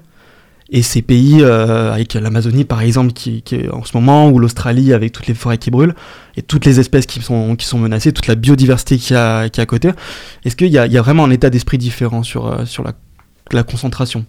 et 0.71 0.81
ces 0.81 1.01
pays 1.01 1.41
euh, 1.41 1.91
avec 1.91 2.13
l'Amazonie 2.13 2.63
par 2.63 2.81
exemple 2.81 3.11
qui, 3.11 3.43
est 3.51 3.69
en 3.69 3.83
ce 3.83 3.95
moment 3.95 4.29
ou 4.29 4.39
l'Australie 4.39 4.93
avec 4.93 5.11
toutes 5.11 5.27
les 5.27 5.33
forêts 5.33 5.57
qui 5.57 5.69
brûlent 5.69 5.95
et 6.37 6.41
toutes 6.41 6.65
les 6.65 6.79
espèces 6.79 7.05
qui 7.05 7.21
sont, 7.21 7.57
menacées, 7.77 8.13
toute 8.13 8.27
la 8.27 8.35
biodiversité 8.35 8.97
qui 8.97 9.13
a, 9.13 9.49
qui 9.49 9.59
à 9.59 9.65
côté. 9.65 9.89
Est-ce 10.45 10.55
qu'il 10.55 10.67
y 10.67 10.71
y 10.71 10.77
a 10.77 11.01
vraiment 11.01 11.25
un 11.25 11.31
état 11.31 11.49
d'esprit 11.49 11.77
différent 11.77 12.23
sur, 12.23 12.47
euh, 12.47 12.63
la 13.51 13.63
concentration? 13.63 14.25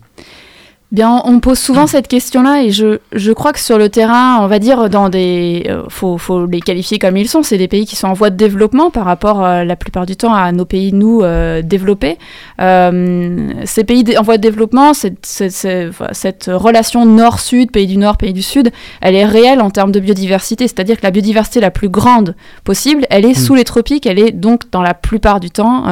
Bien, 0.92 1.22
on 1.24 1.40
pose 1.40 1.58
souvent 1.58 1.86
cette 1.86 2.06
question-là 2.06 2.64
et 2.64 2.70
je, 2.70 2.98
je 3.12 3.32
crois 3.32 3.54
que 3.54 3.58
sur 3.60 3.78
le 3.78 3.88
terrain, 3.88 4.40
on 4.42 4.46
va 4.46 4.58
dire 4.58 4.90
dans 4.90 5.08
des, 5.08 5.64
euh, 5.70 5.84
faut, 5.88 6.18
faut 6.18 6.44
les 6.44 6.60
qualifier 6.60 6.98
comme 6.98 7.16
ils 7.16 7.30
sont. 7.30 7.42
C'est 7.42 7.56
des 7.56 7.66
pays 7.66 7.86
qui 7.86 7.96
sont 7.96 8.08
en 8.08 8.12
voie 8.12 8.28
de 8.28 8.36
développement 8.36 8.90
par 8.90 9.06
rapport 9.06 9.42
euh, 9.42 9.64
la 9.64 9.74
plupart 9.74 10.04
du 10.04 10.16
temps 10.16 10.34
à 10.34 10.52
nos 10.52 10.66
pays 10.66 10.92
nous 10.92 11.22
euh, 11.22 11.62
développés. 11.62 12.18
Ces 12.58 13.84
pays 13.84 14.04
en 14.18 14.22
voie 14.22 14.36
de 14.36 14.42
développement, 14.42 14.92
cette, 14.92 15.24
cette, 15.24 15.52
cette- 15.52 15.88
enfin, 15.88 16.08
cette 16.12 16.50
relation 16.52 17.06
nord-sud, 17.06 17.70
pays 17.70 17.86
du 17.86 17.96
nord, 17.96 18.18
pays 18.18 18.34
du 18.34 18.42
sud, 18.42 18.70
elle 19.00 19.14
est 19.14 19.24
réelle 19.24 19.62
en 19.62 19.70
termes 19.70 19.92
de 19.92 20.00
biodiversité. 20.00 20.68
C'est-à-dire 20.68 20.98
que 20.98 21.04
la 21.04 21.10
biodiversité 21.10 21.60
la 21.60 21.70
plus 21.70 21.88
grande 21.88 22.34
possible, 22.64 23.06
elle 23.08 23.24
est 23.24 23.32
sous 23.32 23.54
les 23.54 23.64
tropiques. 23.64 24.04
Elle 24.04 24.18
est 24.18 24.32
donc 24.32 24.70
dans 24.70 24.82
la 24.82 24.92
plupart 24.92 25.40
du 25.40 25.50
temps 25.50 25.84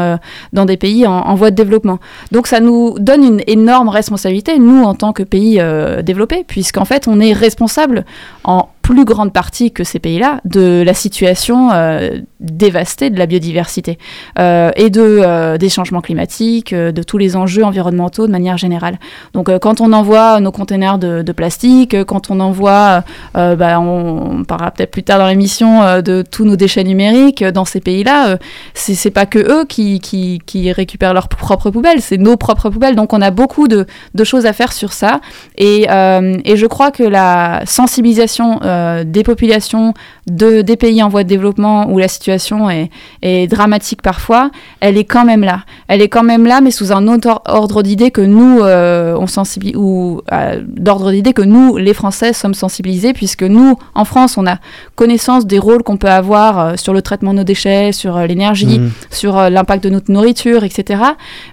dans 0.52 0.66
des 0.66 0.76
pays 0.76 1.06
en, 1.06 1.12
en 1.20 1.34
voie 1.36 1.50
de 1.50 1.56
développement. 1.56 2.00
Donc 2.32 2.46
ça 2.46 2.60
nous 2.60 2.96
donne 2.98 3.24
une 3.24 3.42
énorme 3.46 3.88
responsabilité, 3.88 4.58
nous, 4.58 4.89
en 4.90 4.94
tant 4.94 5.12
que 5.12 5.22
pays 5.22 5.60
euh, 5.60 6.02
développé, 6.02 6.44
puisqu'en 6.46 6.84
fait, 6.84 7.06
on 7.08 7.20
est 7.20 7.32
responsable 7.32 8.04
en 8.44 8.68
plus 8.90 9.04
grande 9.04 9.32
partie 9.32 9.70
que 9.70 9.84
ces 9.84 10.00
pays-là 10.00 10.40
de 10.44 10.82
la 10.84 10.94
situation 10.94 11.70
euh, 11.72 12.18
dévastée 12.40 13.08
de 13.08 13.18
la 13.18 13.26
biodiversité 13.26 13.98
euh, 14.38 14.72
et 14.74 14.90
de, 14.90 15.00
euh, 15.00 15.58
des 15.58 15.68
changements 15.68 16.00
climatiques, 16.00 16.74
de 16.74 17.02
tous 17.02 17.16
les 17.16 17.36
enjeux 17.36 17.64
environnementaux 17.64 18.26
de 18.26 18.32
manière 18.32 18.58
générale. 18.58 18.98
Donc 19.32 19.56
quand 19.58 19.80
on 19.80 19.92
envoie 19.92 20.40
nos 20.40 20.50
containers 20.50 20.98
de, 20.98 21.32
plastique, 21.32 22.04
quand 22.04 22.30
on 22.32 22.40
envoie, 22.40 23.04
bah, 23.34 23.78
on, 23.80 24.42
parlera 24.42 24.72
peut-être 24.72 24.90
plus 24.90 25.04
tard 25.04 25.20
dans 25.20 25.28
l'émission, 25.28 26.02
de 26.02 26.24
tous 26.28 26.44
nos 26.44 26.56
déchets 26.56 26.82
numériques 26.82 27.44
dans 27.44 27.64
ces 27.64 27.80
pays-là, 27.80 28.36
c'est 28.74 28.94
c'est 28.94 29.12
pas 29.12 29.26
que 29.26 29.38
eux 29.38 29.64
qui, 29.64 30.00
qui, 30.00 30.72
récupèrent 30.72 31.14
leurs 31.14 31.28
propres 31.28 31.70
poubelles, 31.70 32.00
c'est 32.00 32.18
nos 32.18 32.36
propres 32.36 32.68
poubelles. 32.68 32.96
Donc 32.96 33.12
on 33.12 33.22
a 33.22 33.30
beaucoup 33.30 33.68
de, 33.68 33.86
choses 34.24 34.46
à 34.46 34.52
faire 34.52 34.72
sur 34.72 34.92
ça. 34.92 35.20
Et, 35.56 35.82
et 35.84 36.56
je 36.56 36.66
crois 36.66 36.90
que 36.90 37.04
la 37.04 37.62
sensibilisation 37.66 38.58
des 39.04 39.22
populations 39.22 39.94
de, 40.30 40.62
des 40.62 40.76
pays 40.76 41.02
en 41.02 41.08
voie 41.08 41.22
de 41.24 41.28
développement 41.28 41.90
où 41.90 41.98
la 41.98 42.08
situation 42.08 42.68
est, 42.70 42.90
est 43.22 43.46
dramatique 43.46 44.02
parfois, 44.02 44.50
elle 44.80 44.96
est 44.96 45.04
quand 45.04 45.24
même 45.24 45.42
là. 45.44 45.60
Elle 45.88 46.02
est 46.02 46.08
quand 46.08 46.22
même 46.22 46.46
là, 46.46 46.60
mais 46.60 46.70
sous 46.70 46.92
un 46.92 47.08
autre 47.08 47.28
or- 47.28 47.42
ordre 47.46 47.82
d'idée 47.82 48.10
que 48.10 48.20
nous, 48.20 48.60
euh, 48.60 49.16
on 49.18 49.26
sensibilise, 49.26 49.76
ou 49.76 50.20
euh, 50.32 50.60
d'ordre 50.66 51.10
d'idée 51.12 51.32
que 51.32 51.42
nous, 51.42 51.76
les 51.76 51.94
Français, 51.94 52.32
sommes 52.32 52.54
sensibilisés, 52.54 53.12
puisque 53.12 53.42
nous, 53.42 53.76
en 53.94 54.04
France, 54.04 54.36
on 54.38 54.46
a 54.46 54.58
connaissance 54.94 55.46
des 55.46 55.58
rôles 55.58 55.82
qu'on 55.82 55.96
peut 55.96 56.08
avoir 56.08 56.58
euh, 56.58 56.72
sur 56.76 56.92
le 56.92 57.02
traitement 57.02 57.32
de 57.32 57.38
nos 57.38 57.44
déchets, 57.44 57.92
sur 57.92 58.16
euh, 58.16 58.26
l'énergie, 58.26 58.78
Mhm. 58.78 58.90
sur 59.10 59.38
euh, 59.38 59.50
l'impact 59.50 59.82
de 59.84 59.90
notre 59.90 60.10
nourriture, 60.12 60.64
etc. 60.64 61.02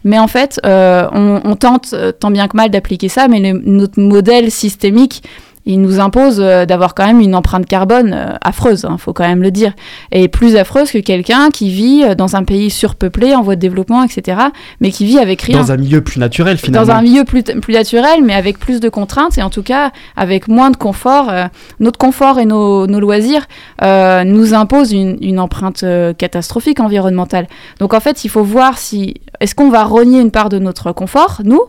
Mais 0.04 0.20
en 0.20 0.28
fait, 0.28 0.60
euh, 0.66 1.08
on, 1.14 1.42
on 1.44 1.56
tente 1.56 1.90
euh, 1.94 2.12
tant 2.12 2.32
bien 2.32 2.48
que 2.48 2.56
mal 2.58 2.70
d'appliquer 2.70 3.10
ça, 3.10 3.28
mais 3.28 3.40
le- 3.40 3.62
notre 3.66 4.00
modèle 4.02 4.52
systémique, 4.52 5.24
il 5.68 5.82
nous 5.82 6.00
impose 6.00 6.40
euh, 6.40 6.66
d'avoir 6.66 6.96
quand 6.96 7.06
même 7.06 7.20
une 7.20 7.36
empreinte 7.36 7.66
carbone 7.66 8.14
euh, 8.14 8.34
affreuse, 8.42 8.88
il 8.90 8.98
faut 8.98 9.12
quand 9.12 9.28
même 9.28 9.44
le 9.44 9.52
dire, 9.52 9.74
et 10.14 10.30
plus 10.30 10.56
affreuse 10.56 10.90
que 10.92 10.98
quelqu'un 11.00 11.50
qui 11.50 11.70
vit 11.70 12.04
euh, 12.04 12.16
dans 12.16 12.38
un 12.38 12.44
pays 12.44 12.70
surpeuplé, 12.70 13.36
en 13.36 13.42
voie 13.42 13.56
de 13.56 13.62
développement, 13.62 14.04
etc., 14.04 14.40
mais 14.80 14.92
qui 14.92 15.06
vit 15.06 15.20
avec 15.20 15.42
rien 15.42 15.60
Dans 15.60 15.74
un 15.74 15.78
milieu 15.78 16.02
plus 16.02 16.20
naturel 16.20 16.58
finalement. 16.58 16.88
dans 16.88 16.94
un 16.94 17.02
milieu 17.02 17.26
plus, 17.26 17.44
plus 17.44 17.74
naturel, 17.74 18.24
mais 18.24 18.34
avec 18.34 18.58
plus 18.60 18.80
de 18.80 18.88
contraintes 18.88 19.38
et 19.38 19.44
en 19.44 19.50
tout 19.50 19.62
cas 19.62 19.92
avec 20.16 20.48
moins 20.48 20.72
de 20.72 20.78
confort. 20.78 21.30
euh, 21.30 21.46
notre 21.82 22.00
confort 22.00 22.40
et 22.40 22.46
nos, 22.46 22.88
nos 22.88 23.02
loisirs 23.02 23.46
euh, 23.84 24.24
nous 24.24 24.54
imposent 24.54 24.94
une, 24.94 25.18
une 25.22 25.40
empreinte 25.40 25.84
catastrophique 26.18 26.80
environnementale. 26.80 27.48
Donc 27.80 27.94
en 27.94 28.00
fait, 28.00 28.24
il 28.24 28.30
faut 28.30 28.44
voir 28.44 28.78
si 28.78 29.16
est-ce 29.42 29.54
qu'on 29.54 29.70
va 29.70 29.84
renier 29.84 30.22
une 30.22 30.32
part 30.32 30.50
de 30.50 30.60
notre 30.60 30.94
confort, 30.94 31.42
nous, 31.44 31.62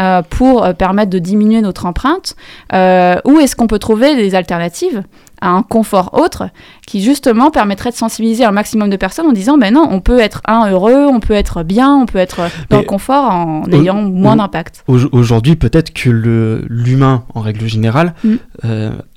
euh, 0.00 0.22
pour 0.22 0.64
euh, 0.64 0.72
permettre 0.72 1.10
de 1.10 1.18
diminuer 1.18 1.60
notre 1.60 1.86
empreinte, 1.86 2.36
euh, 2.72 3.16
ou 3.24 3.38
est-ce 3.40 3.54
qu'on 3.56 3.66
peut 3.66 3.78
trouver 3.78 4.16
des 4.16 4.34
alternatives 4.34 5.02
à 5.40 5.48
un 5.50 5.62
confort 5.62 6.10
autre 6.14 6.48
qui 6.86 7.02
justement 7.02 7.50
permettrait 7.50 7.90
de 7.90 7.96
sensibiliser 7.96 8.44
un 8.44 8.50
maximum 8.52 8.88
de 8.88 8.96
personnes 8.96 9.26
en 9.26 9.32
disant 9.32 9.58
ben 9.58 9.74
non 9.74 9.86
on 9.90 10.00
peut 10.00 10.18
être 10.20 10.40
un 10.46 10.70
heureux 10.70 11.06
on 11.06 11.20
peut 11.20 11.34
être 11.34 11.62
bien 11.64 11.94
on 11.94 12.06
peut 12.06 12.18
être 12.18 12.42
dans 12.70 12.76
Mais- 12.76 12.82
le 12.82 12.86
confort 12.86 13.24
en 13.30 13.64
ayant 13.72 14.00
moins 14.00 14.36
d'impact 14.36 14.84
Au- 14.86 14.98
Aujourd'hui, 15.12 15.56
peut-être 15.56 15.92
que 15.92 16.08
le- 16.08 16.64
l'humain, 16.70 17.24
en 17.34 17.40
règle 17.40 17.66
générale, 17.66 18.14
Mm. 18.24 18.36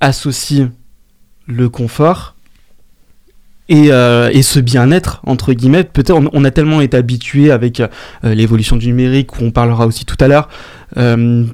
associe 0.00 0.68
le 1.46 1.68
confort 1.68 2.34
et, 3.68 3.92
euh, 3.92 4.30
et 4.32 4.42
ce 4.42 4.60
bien-être, 4.60 5.20
entre 5.26 5.52
guillemets. 5.52 5.84
Peut-être 5.84 6.20
on, 6.32 6.44
a 6.44 6.50
tellement 6.50 6.80
été 6.80 6.96
habitué 6.96 7.50
avec 7.50 7.80
euh, 7.80 7.88
l'évolution 8.22 8.76
du 8.76 8.88
numérique, 8.88 9.38
où 9.40 9.44
on 9.44 9.50
parlera 9.50 9.86
aussi 9.86 10.04
tout 10.04 10.16
à 10.20 10.28
l'heure, 10.28 10.48
euh, 10.96 11.44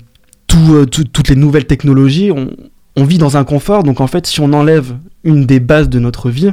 tout, 0.46 0.86
tout- 0.86 1.04
toutes 1.04 1.28
les 1.28 1.36
nouvelles 1.36 1.66
technologies, 1.66 2.30
on, 2.30 2.50
on 2.96 3.04
vit 3.04 3.18
dans 3.18 3.36
un 3.36 3.44
confort. 3.44 3.82
Donc 3.82 4.00
en 4.00 4.06
fait, 4.06 4.26
si 4.26 4.40
on 4.40 4.52
enlève 4.52 4.94
une 5.24 5.46
des 5.46 5.60
bases 5.60 5.88
de 5.88 5.98
notre 5.98 6.30
vie, 6.30 6.50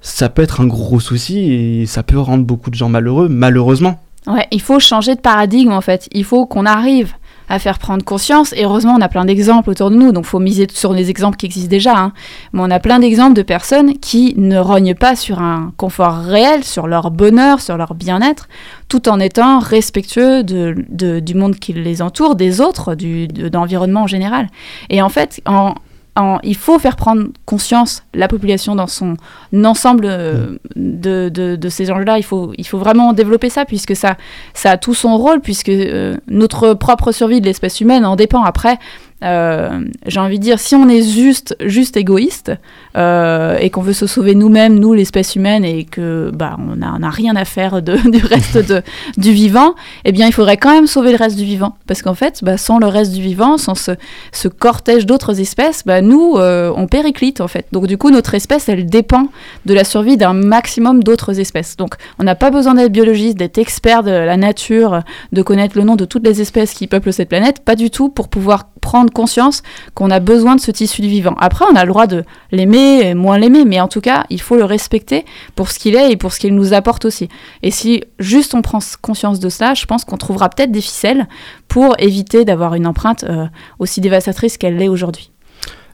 ça 0.00 0.28
peut 0.28 0.42
être 0.42 0.60
un 0.60 0.66
gros 0.66 1.00
souci 1.00 1.52
et 1.52 1.86
ça 1.86 2.02
peut 2.02 2.18
rendre 2.18 2.44
beaucoup 2.44 2.70
de 2.70 2.74
gens 2.74 2.88
malheureux, 2.88 3.28
malheureusement. 3.28 4.00
Ouais, 4.26 4.46
il 4.52 4.60
faut 4.60 4.78
changer 4.78 5.14
de 5.16 5.20
paradigme 5.20 5.72
en 5.72 5.80
fait. 5.80 6.08
Il 6.12 6.24
faut 6.24 6.46
qu'on 6.46 6.66
arrive 6.66 7.12
à 7.48 7.58
faire 7.58 7.78
prendre 7.78 8.04
conscience. 8.04 8.52
Et 8.54 8.64
heureusement, 8.64 8.94
on 8.96 9.00
a 9.00 9.08
plein 9.08 9.24
d'exemples 9.24 9.70
autour 9.70 9.90
de 9.90 9.96
nous, 9.96 10.12
donc 10.12 10.24
faut 10.24 10.38
miser 10.38 10.66
sur 10.72 10.94
des 10.94 11.10
exemples 11.10 11.36
qui 11.36 11.46
existent 11.46 11.70
déjà. 11.70 11.96
hein. 11.96 12.12
Mais 12.52 12.60
on 12.62 12.70
a 12.70 12.80
plein 12.80 12.98
d'exemples 12.98 13.34
de 13.34 13.42
personnes 13.42 13.98
qui 13.98 14.34
ne 14.36 14.58
rognent 14.58 14.94
pas 14.94 15.16
sur 15.16 15.40
un 15.40 15.72
confort 15.76 16.16
réel, 16.16 16.64
sur 16.64 16.86
leur 16.86 17.10
bonheur, 17.10 17.60
sur 17.60 17.76
leur 17.76 17.94
bien-être, 17.94 18.48
tout 18.88 19.08
en 19.08 19.20
étant 19.20 19.58
respectueux 19.58 20.42
de, 20.42 21.20
du 21.20 21.34
monde 21.34 21.56
qui 21.56 21.72
les 21.72 22.02
entoure, 22.02 22.36
des 22.36 22.60
autres, 22.60 22.94
du, 22.94 23.28
de, 23.28 23.48
de 23.48 23.54
l'environnement 23.56 24.02
en 24.02 24.06
général. 24.06 24.48
Et 24.90 25.02
en 25.02 25.08
fait, 25.08 25.40
en, 25.46 25.74
en- 26.16 26.38
il 26.42 26.56
faut 26.56 26.78
faire 26.78 26.96
prendre 26.96 27.24
conscience 27.44 28.04
la 28.14 28.28
population 28.28 28.74
dans 28.76 28.86
son 28.86 29.16
ensemble 29.64 30.06
euh, 30.08 30.58
de, 30.76 31.28
de- 31.28 31.56
de 31.56 31.68
ces 31.68 31.90
enjeux-là. 31.90 32.18
Il 32.18 32.22
faut, 32.24 32.52
il 32.56 32.66
faut 32.66 32.78
vraiment 32.78 33.12
développer 33.12 33.50
ça, 33.50 33.64
puisque 33.64 33.96
ça, 33.96 34.16
ça 34.52 34.70
a 34.72 34.76
tout 34.76 34.94
son 34.94 35.16
rôle, 35.16 35.40
puisque 35.40 35.70
euh, 35.70 36.16
notre 36.28 36.74
propre 36.74 37.10
survie 37.12 37.40
de 37.40 37.46
l'espèce 37.46 37.80
humaine 37.80 38.04
en 38.06 38.16
dépend. 38.16 38.44
Après, 38.44 38.78
euh, 39.22 39.80
j'ai 40.06 40.20
envie 40.20 40.38
de 40.38 40.44
dire, 40.44 40.58
si 40.58 40.74
on 40.74 40.88
est 40.88 41.02
juste, 41.02 41.56
juste 41.64 41.96
égoïste 41.96 42.52
euh, 42.96 43.56
et 43.58 43.70
qu'on 43.70 43.80
veut 43.80 43.92
se 43.92 44.06
sauver 44.06 44.34
nous-mêmes, 44.34 44.78
nous 44.78 44.92
l'espèce 44.92 45.36
humaine, 45.36 45.64
et 45.64 45.84
que 45.84 46.30
bah 46.34 46.56
on 46.58 46.76
n'a 46.76 47.10
rien 47.10 47.34
à 47.36 47.44
faire 47.44 47.80
de, 47.80 47.96
du 48.10 48.24
reste 48.24 48.58
de, 48.58 48.82
du 49.16 49.32
vivant, 49.32 49.74
eh 50.04 50.12
bien 50.12 50.26
il 50.26 50.32
faudrait 50.32 50.56
quand 50.56 50.72
même 50.72 50.86
sauver 50.86 51.12
le 51.12 51.16
reste 51.16 51.36
du 51.36 51.44
vivant, 51.44 51.76
parce 51.86 52.02
qu'en 52.02 52.14
fait, 52.14 52.40
bah, 52.42 52.58
sans 52.58 52.78
le 52.78 52.86
reste 52.86 53.12
du 53.12 53.22
vivant, 53.22 53.56
sans 53.56 53.74
ce, 53.74 53.92
ce 54.32 54.48
cortège 54.48 55.06
d'autres 55.06 55.40
espèces, 55.40 55.84
bah, 55.86 56.02
nous 56.02 56.34
euh, 56.36 56.72
on 56.76 56.86
périclite 56.86 57.40
en 57.40 57.48
fait. 57.48 57.66
Donc 57.72 57.86
du 57.86 57.96
coup 57.96 58.10
notre 58.10 58.34
espèce 58.34 58.68
elle 58.68 58.86
dépend 58.86 59.28
de 59.64 59.74
la 59.74 59.84
survie 59.84 60.16
d'un 60.16 60.34
maximum 60.34 61.02
d'autres 61.02 61.40
espèces. 61.40 61.76
Donc 61.76 61.94
on 62.18 62.24
n'a 62.24 62.34
pas 62.34 62.50
besoin 62.50 62.74
d'être 62.74 62.92
biologiste, 62.92 63.38
d'être 63.38 63.58
expert 63.58 64.02
de 64.02 64.10
la 64.10 64.36
nature, 64.36 65.00
de 65.32 65.42
connaître 65.42 65.78
le 65.78 65.84
nom 65.84 65.96
de 65.96 66.04
toutes 66.04 66.26
les 66.26 66.40
espèces 66.40 66.74
qui 66.74 66.86
peuplent 66.86 67.12
cette 67.12 67.28
planète, 67.28 67.60
pas 67.64 67.76
du 67.76 67.90
tout 67.90 68.08
pour 68.08 68.28
pouvoir 68.28 68.64
prendre 68.80 69.03
conscience 69.10 69.62
qu'on 69.94 70.10
a 70.10 70.20
besoin 70.20 70.56
de 70.56 70.60
ce 70.60 70.70
tissu 70.70 71.02
du 71.02 71.08
vivant. 71.08 71.34
Après, 71.38 71.64
on 71.70 71.76
a 71.76 71.84
le 71.84 71.90
droit 71.90 72.06
de 72.06 72.24
l'aimer, 72.52 73.00
et 73.02 73.14
moins 73.14 73.38
l'aimer, 73.38 73.64
mais 73.64 73.80
en 73.80 73.88
tout 73.88 74.00
cas, 74.00 74.24
il 74.30 74.40
faut 74.40 74.56
le 74.56 74.64
respecter 74.64 75.24
pour 75.54 75.70
ce 75.70 75.78
qu'il 75.78 75.94
est 75.94 76.12
et 76.12 76.16
pour 76.16 76.32
ce 76.32 76.40
qu'il 76.40 76.54
nous 76.54 76.72
apporte 76.72 77.04
aussi. 77.04 77.28
Et 77.62 77.70
si 77.70 78.04
juste 78.18 78.54
on 78.54 78.62
prend 78.62 78.78
conscience 79.02 79.40
de 79.40 79.48
cela, 79.48 79.74
je 79.74 79.86
pense 79.86 80.04
qu'on 80.04 80.16
trouvera 80.16 80.48
peut-être 80.48 80.72
des 80.72 80.80
ficelles 80.80 81.28
pour 81.68 81.94
éviter 81.98 82.44
d'avoir 82.44 82.74
une 82.74 82.86
empreinte 82.86 83.24
euh, 83.24 83.46
aussi 83.78 84.00
dévastatrice 84.00 84.56
qu'elle 84.58 84.76
l'est 84.76 84.88
aujourd'hui. 84.88 85.30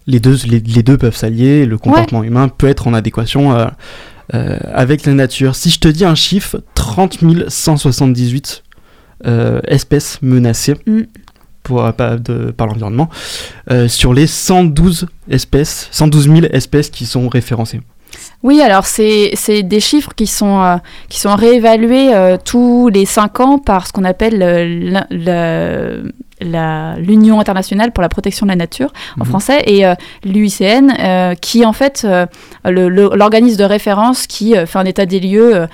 les 0.07 0.21
deux, 0.21 0.37
les, 0.47 0.61
les 0.61 0.83
deux 0.83 0.99
peuvent 0.99 1.17
s'allier, 1.17 1.67
le 1.67 1.79
comportement 1.79 2.23
humain 2.23 2.49
peut 2.49 2.69
être 2.69 2.87
en 2.89 2.95
adéquation 2.95 3.53
euh, 3.53 3.67
euh, 4.35 4.59
avec 4.73 5.05
la 5.07 5.15
nature. 5.15 5.57
Si 5.57 5.71
je 5.71 5.81
te 5.81 5.89
dis 5.89 6.05
un 6.05 6.15
chiffre, 6.15 6.63
30 6.75 7.19
178 7.49 8.63
euh, 9.27 9.61
espèces 9.67 10.23
menacées 10.23 10.77
Mm. 10.87 11.01
Pour, 11.63 11.93
par, 11.93 12.19
de- 12.19 12.51
par 12.51 12.67
l'environnement, 12.67 13.09
euh, 13.71 13.89
sur 13.89 14.13
les 14.15 14.27
112 14.27 15.07
espèces, 15.31 15.89
112 15.91 16.25
000 16.29 16.41
espèces 16.53 16.91
qui 16.91 17.07
sont 17.07 17.29
référencées. 17.29 17.81
Oui, 18.43 18.61
alors 18.61 18.87
c'est 18.87 19.63
des 19.63 19.81
chiffres 19.81 20.13
qui 20.17 20.27
sont, 20.27 20.61
euh, 20.63 20.77
qui 21.09 21.21
sont 21.21 21.35
réévalués 21.37 22.13
euh, 22.15 22.37
tous 22.43 22.89
les 22.89 23.05
cinq 23.07 23.39
ans 23.41 23.59
par 23.59 23.87
ce 23.87 23.93
qu'on 23.93 24.05
appelle 24.05 24.39
l'Union 26.99 27.41
internationale 27.41 27.93
pour 27.93 28.03
la 28.03 28.09
protection 28.09 28.47
de 28.47 28.51
la 28.51 28.57
nature 28.57 28.93
en 29.19 29.25
Mhm. 29.25 29.29
français 29.29 29.63
et 29.67 29.87
euh, 29.87 29.95
l'UICN 30.25 31.35
qui 31.41 31.65
en 31.65 31.73
fait 31.73 32.07
l'organisme 32.65 33.59
de 33.59 33.65
référence 33.65 34.27
qui 34.27 34.55
fait 34.55 34.79
un 34.79 34.85
état 34.87 35.07
des 35.07 35.21
lieux 35.21 35.67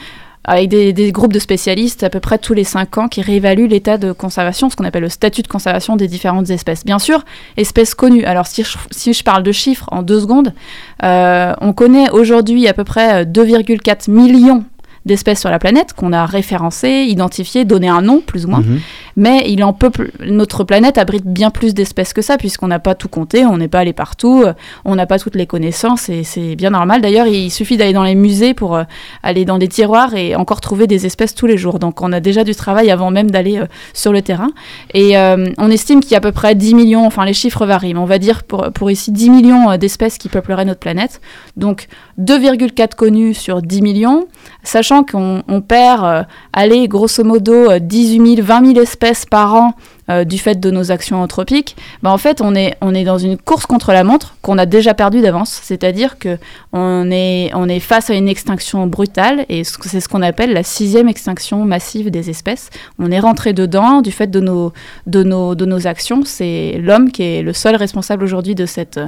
avec 0.46 0.68
des, 0.68 1.12
groupes 1.12 1.32
de 1.32 1.38
spécialistes 1.38 2.04
à 2.04 2.10
peu 2.10 2.20
près 2.20 2.38
tous 2.38 2.54
les 2.54 2.64
cinq 2.64 2.98
ans 2.98 3.08
qui 3.08 3.20
réévaluent 3.20 3.66
l'état 3.66 3.98
de 3.98 4.12
conservation, 4.12 4.70
ce 4.70 4.76
qu'on 4.76 4.84
appelle 4.84 5.02
le 5.02 5.08
statut 5.08 5.42
de 5.42 5.48
conservation 5.48 5.96
des 5.96 6.06
différentes 6.06 6.50
espèces. 6.50 6.84
Bien 6.84 7.00
sûr, 7.00 7.24
espèces 7.56 7.94
connues. 7.94 8.24
Alors 8.24 8.46
si 8.46 8.62
je, 8.62 9.22
parle 9.24 9.42
de 9.42 9.52
chiffres 9.52 9.88
en 9.90 10.02
deux 10.02 10.20
secondes, 10.20 10.54
euh, 11.02 11.52
on 11.60 11.72
connaît 11.72 12.10
aujourd'hui 12.10 12.68
à 12.68 12.72
peu 12.72 12.84
près 12.84 13.22
euh, 13.22 13.24
2,4 13.24 14.10
millions 14.10 14.64
d'espèces 15.06 15.40
sur 15.40 15.50
la 15.50 15.58
planète 15.58 15.94
qu'on 15.94 16.12
a 16.12 16.26
référencées, 16.26 17.06
identifiées, 17.08 17.64
donné 17.64 17.88
un 17.88 18.02
nom 18.02 18.20
plus 18.20 18.44
ou 18.44 18.50
moins. 18.50 18.60
Mhm. 18.60 18.80
Mais 19.16 19.44
il 19.48 19.64
en 19.64 19.72
peuple, 19.72 20.10
notre 20.20 20.64
planète 20.64 20.98
abrite 20.98 21.24
bien 21.24 21.50
plus 21.50 21.72
d'espèces 21.72 22.12
que 22.12 22.20
ça, 22.20 22.36
puisqu'on 22.36 22.68
n'a 22.68 22.78
pas 22.78 22.94
tout 22.94 23.08
compté, 23.08 23.46
on 23.46 23.56
n'est 23.56 23.68
pas 23.68 23.78
allé 23.78 23.94
partout, 23.94 24.42
euh, 24.44 24.52
on 24.84 24.94
n'a 24.94 25.06
pas 25.06 25.18
toutes 25.18 25.36
les 25.36 25.46
connaissances, 25.46 26.10
et 26.10 26.22
c'est 26.24 26.54
bien 26.56 26.70
normal. 26.70 27.00
D'ailleurs, 27.00 27.26
il 27.26 27.50
suffit 27.50 27.78
d'aller 27.78 27.94
dans 27.94 28.02
les 28.02 28.14
musées 28.14 28.52
pour 28.52 28.76
euh, 28.76 28.84
aller 29.22 29.44
dans 29.44 29.58
des 29.58 29.68
tiroirs 29.68 30.14
et 30.14 30.34
encore 30.34 30.60
trouver 30.60 30.86
des 30.86 31.06
espèces 31.06 31.34
tous 31.34 31.46
les 31.46 31.56
jours. 31.56 31.78
Donc 31.78 32.02
on 32.02 32.12
a 32.12 32.20
déjà 32.20 32.44
du 32.44 32.54
travail 32.54 32.90
avant 32.90 33.10
même 33.10 33.30
d'aller 33.30 33.58
euh, 33.58 33.66
sur 33.94 34.12
le 34.12 34.22
terrain. 34.22 34.50
Et 34.92 35.16
euh, 35.16 35.48
on 35.58 35.70
estime 35.70 36.00
qu'il 36.00 36.12
y 36.12 36.14
a 36.14 36.18
à 36.18 36.20
peu 36.20 36.32
près 36.32 36.54
10 36.54 36.74
millions, 36.74 37.06
enfin 37.06 37.24
les 37.24 37.32
chiffres 37.32 37.64
varient, 37.64 37.94
mais 37.94 38.00
on 38.00 38.06
va 38.06 38.18
dire 38.18 38.44
pour, 38.44 38.72
pour 38.72 38.90
ici 38.90 39.12
10 39.12 39.30
millions 39.30 39.76
d'espèces 39.76 40.18
qui 40.18 40.28
peupleraient 40.28 40.64
notre 40.64 40.80
planète. 40.80 41.20
Donc 41.56 41.88
2,4 42.20 42.94
connus 42.94 43.34
sur 43.34 43.62
10 43.62 43.82
millions, 43.82 44.26
sachant 44.62 44.95
qu'on 45.04 45.42
on 45.48 45.60
perd, 45.60 46.04
euh, 46.04 46.22
allez, 46.52 46.88
grosso 46.88 47.24
modo, 47.24 47.70
euh, 47.70 47.78
18 47.78 48.36
000, 48.36 48.46
20 48.46 48.66
000 48.74 48.80
espèces 48.80 49.24
par 49.26 49.54
an 49.54 49.74
euh, 50.08 50.22
du 50.22 50.38
fait 50.38 50.60
de 50.60 50.70
nos 50.70 50.92
actions 50.92 51.20
anthropiques, 51.20 51.76
bah, 52.02 52.12
en 52.12 52.18
fait, 52.18 52.40
on 52.40 52.54
est, 52.54 52.76
on 52.80 52.94
est 52.94 53.02
dans 53.02 53.18
une 53.18 53.36
course 53.36 53.66
contre 53.66 53.92
la 53.92 54.04
montre 54.04 54.36
qu'on 54.40 54.56
a 54.56 54.64
déjà 54.64 54.94
perdue 54.94 55.20
d'avance. 55.20 55.60
C'est-à-dire 55.64 56.18
que 56.20 56.38
on 56.72 57.10
est, 57.10 57.50
on 57.54 57.68
est 57.68 57.80
face 57.80 58.08
à 58.08 58.14
une 58.14 58.28
extinction 58.28 58.86
brutale 58.86 59.44
et 59.48 59.64
c'est 59.64 59.98
ce 59.98 60.08
qu'on 60.08 60.22
appelle 60.22 60.52
la 60.52 60.62
sixième 60.62 61.08
extinction 61.08 61.64
massive 61.64 62.12
des 62.12 62.30
espèces. 62.30 62.70
On 63.00 63.10
est 63.10 63.18
rentré 63.18 63.52
dedans 63.52 64.00
du 64.00 64.12
fait 64.12 64.28
de 64.28 64.38
nos, 64.38 64.72
de 65.08 65.24
nos, 65.24 65.56
de 65.56 65.66
nos 65.66 65.88
actions. 65.88 66.22
C'est 66.24 66.78
l'homme 66.80 67.10
qui 67.10 67.24
est 67.24 67.42
le 67.42 67.52
seul 67.52 67.74
responsable 67.74 68.22
aujourd'hui 68.22 68.54
de 68.54 68.66
cette, 68.66 69.00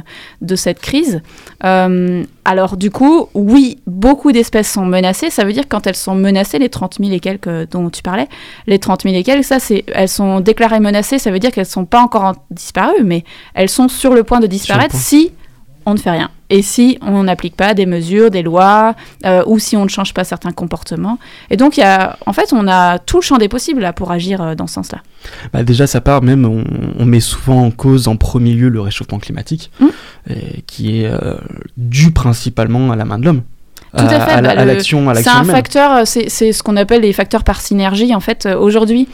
de 0.42 0.56
cette 0.56 0.80
crise. 0.80 1.22
Euh, 1.64 2.24
alors 2.48 2.78
du 2.78 2.90
coup, 2.90 3.28
oui, 3.34 3.76
beaucoup 3.86 4.32
d'espèces 4.32 4.72
sont 4.72 4.86
menacées. 4.86 5.28
Ça 5.28 5.44
veut 5.44 5.52
dire 5.52 5.64
quand 5.68 5.86
elles 5.86 5.94
sont 5.94 6.14
menacées, 6.14 6.58
les 6.58 6.70
30 6.70 6.96
000 6.98 7.12
et 7.12 7.20
quelques 7.20 7.70
dont 7.70 7.90
tu 7.90 8.00
parlais, 8.00 8.26
les 8.66 8.78
30 8.78 9.02
000 9.02 9.14
et 9.16 9.22
quelques, 9.22 9.44
ça 9.44 9.60
c'est, 9.60 9.84
elles 9.92 10.08
sont 10.08 10.40
déclarées 10.40 10.80
menacées. 10.80 11.18
Ça 11.18 11.30
veut 11.30 11.40
dire 11.40 11.50
qu'elles 11.50 11.66
sont 11.66 11.84
pas 11.84 12.00
encore 12.00 12.36
disparues, 12.50 13.04
mais 13.04 13.24
elles 13.52 13.68
sont 13.68 13.88
sur 13.88 14.14
le 14.14 14.24
point 14.24 14.40
de 14.40 14.46
disparaître 14.46 14.96
si 14.96 15.32
on 15.84 15.92
ne 15.92 15.98
fait 15.98 16.10
rien. 16.10 16.30
Et 16.50 16.62
si 16.62 16.98
on 17.02 17.24
n'applique 17.24 17.56
pas 17.56 17.74
des 17.74 17.84
mesures, 17.84 18.30
des 18.30 18.42
lois, 18.42 18.94
euh, 19.26 19.42
ou 19.46 19.58
si 19.58 19.76
on 19.76 19.84
ne 19.84 19.88
change 19.90 20.14
pas 20.14 20.24
certains 20.24 20.52
comportements. 20.52 21.18
Et 21.50 21.56
donc, 21.58 21.76
y 21.76 21.82
a, 21.82 22.16
en 22.24 22.32
fait, 22.32 22.52
on 22.52 22.66
a 22.66 22.98
tout 22.98 23.18
le 23.18 23.22
champ 23.22 23.36
des 23.36 23.48
possibles 23.48 23.82
là, 23.82 23.92
pour 23.92 24.10
agir 24.10 24.40
euh, 24.40 24.54
dans 24.54 24.66
ce 24.66 24.74
sens-là. 24.74 24.98
Bah 25.52 25.62
déjà, 25.62 25.86
ça 25.86 26.00
part 26.00 26.22
même, 26.22 26.46
on, 26.46 27.04
met 27.04 27.20
souvent 27.20 27.66
en 27.66 27.70
cause 27.70 28.08
en 28.08 28.16
premier 28.16 28.52
lieu 28.54 28.68
le 28.70 28.80
réchauffement 28.80 29.18
climatique, 29.18 29.70
Mm. 29.80 29.86
et 30.30 30.62
qui 30.66 31.02
est 31.02 31.06
euh, 31.10 31.36
dû 31.76 32.12
principalement 32.12 32.90
à 32.92 32.96
la 32.96 33.04
main 33.04 33.18
de 33.18 33.24
l'homme. 33.26 33.42
Tout 33.96 34.04
à 34.04 34.20
fait, 34.20 34.32
à, 34.32 34.40
la- 34.42 34.54
bah, 34.54 34.64
l'action 34.66 35.12
C'est 35.14 35.28
un 35.28 35.44
facteur, 35.44 35.92
euh, 35.96 36.02
c'est 36.04 36.28
ce 36.52 36.62
qu'on 36.62 36.76
appelle 36.76 37.00
les 37.02 37.12
facteurs 37.14 37.42
par 37.44 37.60
synergie. 37.60 38.14
En 38.14 38.20
fait, 38.20 38.44
euh, 38.46 38.56
aujourd'hui, 38.58 39.08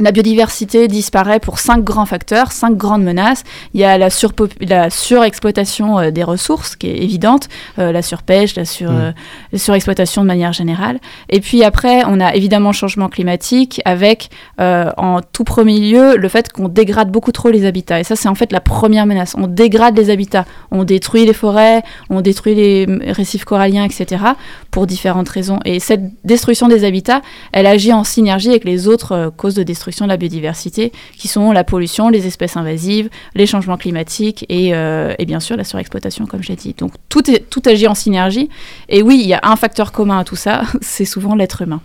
la 0.00 0.12
biodiversité 0.12 0.88
disparaît 0.88 1.40
pour 1.40 1.58
cinq 1.58 1.82
grands 1.82 2.06
facteurs, 2.06 2.52
cinq 2.52 2.76
grandes 2.76 3.02
menaces. 3.02 3.44
Il 3.74 3.80
y 3.80 3.84
a 3.84 3.98
la, 3.98 4.10
surexploitation 4.10 5.98
euh, 5.98 6.10
des 6.10 6.22
ressources, 6.22 6.76
qui 6.76 6.88
est 6.88 7.02
évidente, 7.02 7.48
euh, 7.78 7.92
la 7.92 8.02
surpêche, 8.02 8.54
la, 8.56 8.64
sur, 8.64 8.90
Mm. 8.90 8.96
euh, 9.00 9.12
la 9.52 9.58
surexploitation 9.58 10.22
de 10.22 10.26
manière 10.26 10.52
générale. 10.52 10.98
Et 11.28 11.40
puis 11.40 11.64
après, 11.64 12.02
on 12.06 12.20
a 12.20 12.34
évidemment 12.34 12.70
le 12.70 12.74
changement 12.74 13.08
climatique, 13.08 13.80
avec 13.84 14.30
en 14.58 15.20
tout 15.32 15.44
premier 15.44 15.78
lieu 15.78 16.16
le 16.16 16.28
fait 16.28 16.50
qu'on 16.52 16.68
dégrade 16.68 17.10
beaucoup 17.10 17.32
trop 17.32 17.50
les 17.50 17.64
habitats. 17.64 18.00
Et 18.00 18.04
ça, 18.04 18.16
c'est 18.16 18.28
en 18.28 18.34
fait 18.34 18.52
la 18.52 18.60
première 18.60 19.06
menace. 19.06 19.34
On 19.38 19.46
dégrade 19.46 19.96
les 19.96 20.10
habitats, 20.10 20.44
on 20.70 20.84
détruit 20.84 21.26
les 21.26 21.32
forêts, 21.32 21.82
on 22.10 22.20
détruit 22.20 22.54
les 22.54 22.86
récifs 23.12 23.44
coralliens, 23.44 23.84
etc., 23.84 24.22
pour 24.70 24.86
différentes 24.86 25.28
raisons. 25.28 25.60
Et 25.64 25.80
cette 25.80 26.02
destruction 26.24 26.68
des 26.68 26.84
habitats, 26.84 27.22
elle 27.52 27.66
agit 27.66 27.92
en 27.92 28.04
synergie 28.04 28.50
avec 28.50 28.64
les 28.64 28.88
autres 28.88 29.32
causes 29.36 29.54
de 29.54 29.62
destruction 29.62 29.87
de 29.90 30.08
la 30.08 30.16
biodiversité, 30.16 30.92
qui 31.16 31.28
sont 31.28 31.52
la 31.52 31.64
pollution, 31.64 32.08
les 32.08 32.26
espèces 32.26 32.56
invasives, 32.56 33.08
les 33.34 33.46
changements 33.46 33.76
climatiques 33.76 34.44
et, 34.48 34.74
euh, 34.74 35.14
et 35.18 35.26
bien 35.26 35.40
sûr 35.40 35.56
la 35.56 35.64
surexploitation, 35.64 36.26
comme 36.26 36.42
je 36.42 36.48
l'ai 36.48 36.56
dit. 36.56 36.74
Donc 36.76 36.92
tout, 37.08 37.30
est, 37.30 37.48
tout 37.50 37.62
agit 37.66 37.86
en 37.86 37.94
synergie. 37.94 38.48
Et 38.88 39.02
oui, 39.02 39.20
il 39.22 39.28
y 39.28 39.34
a 39.34 39.40
un 39.42 39.56
facteur 39.56 39.92
commun 39.92 40.18
à 40.18 40.24
tout 40.24 40.36
ça, 40.36 40.62
c'est 40.80 41.04
souvent 41.04 41.34
l'être 41.34 41.62
humain. 41.62 41.80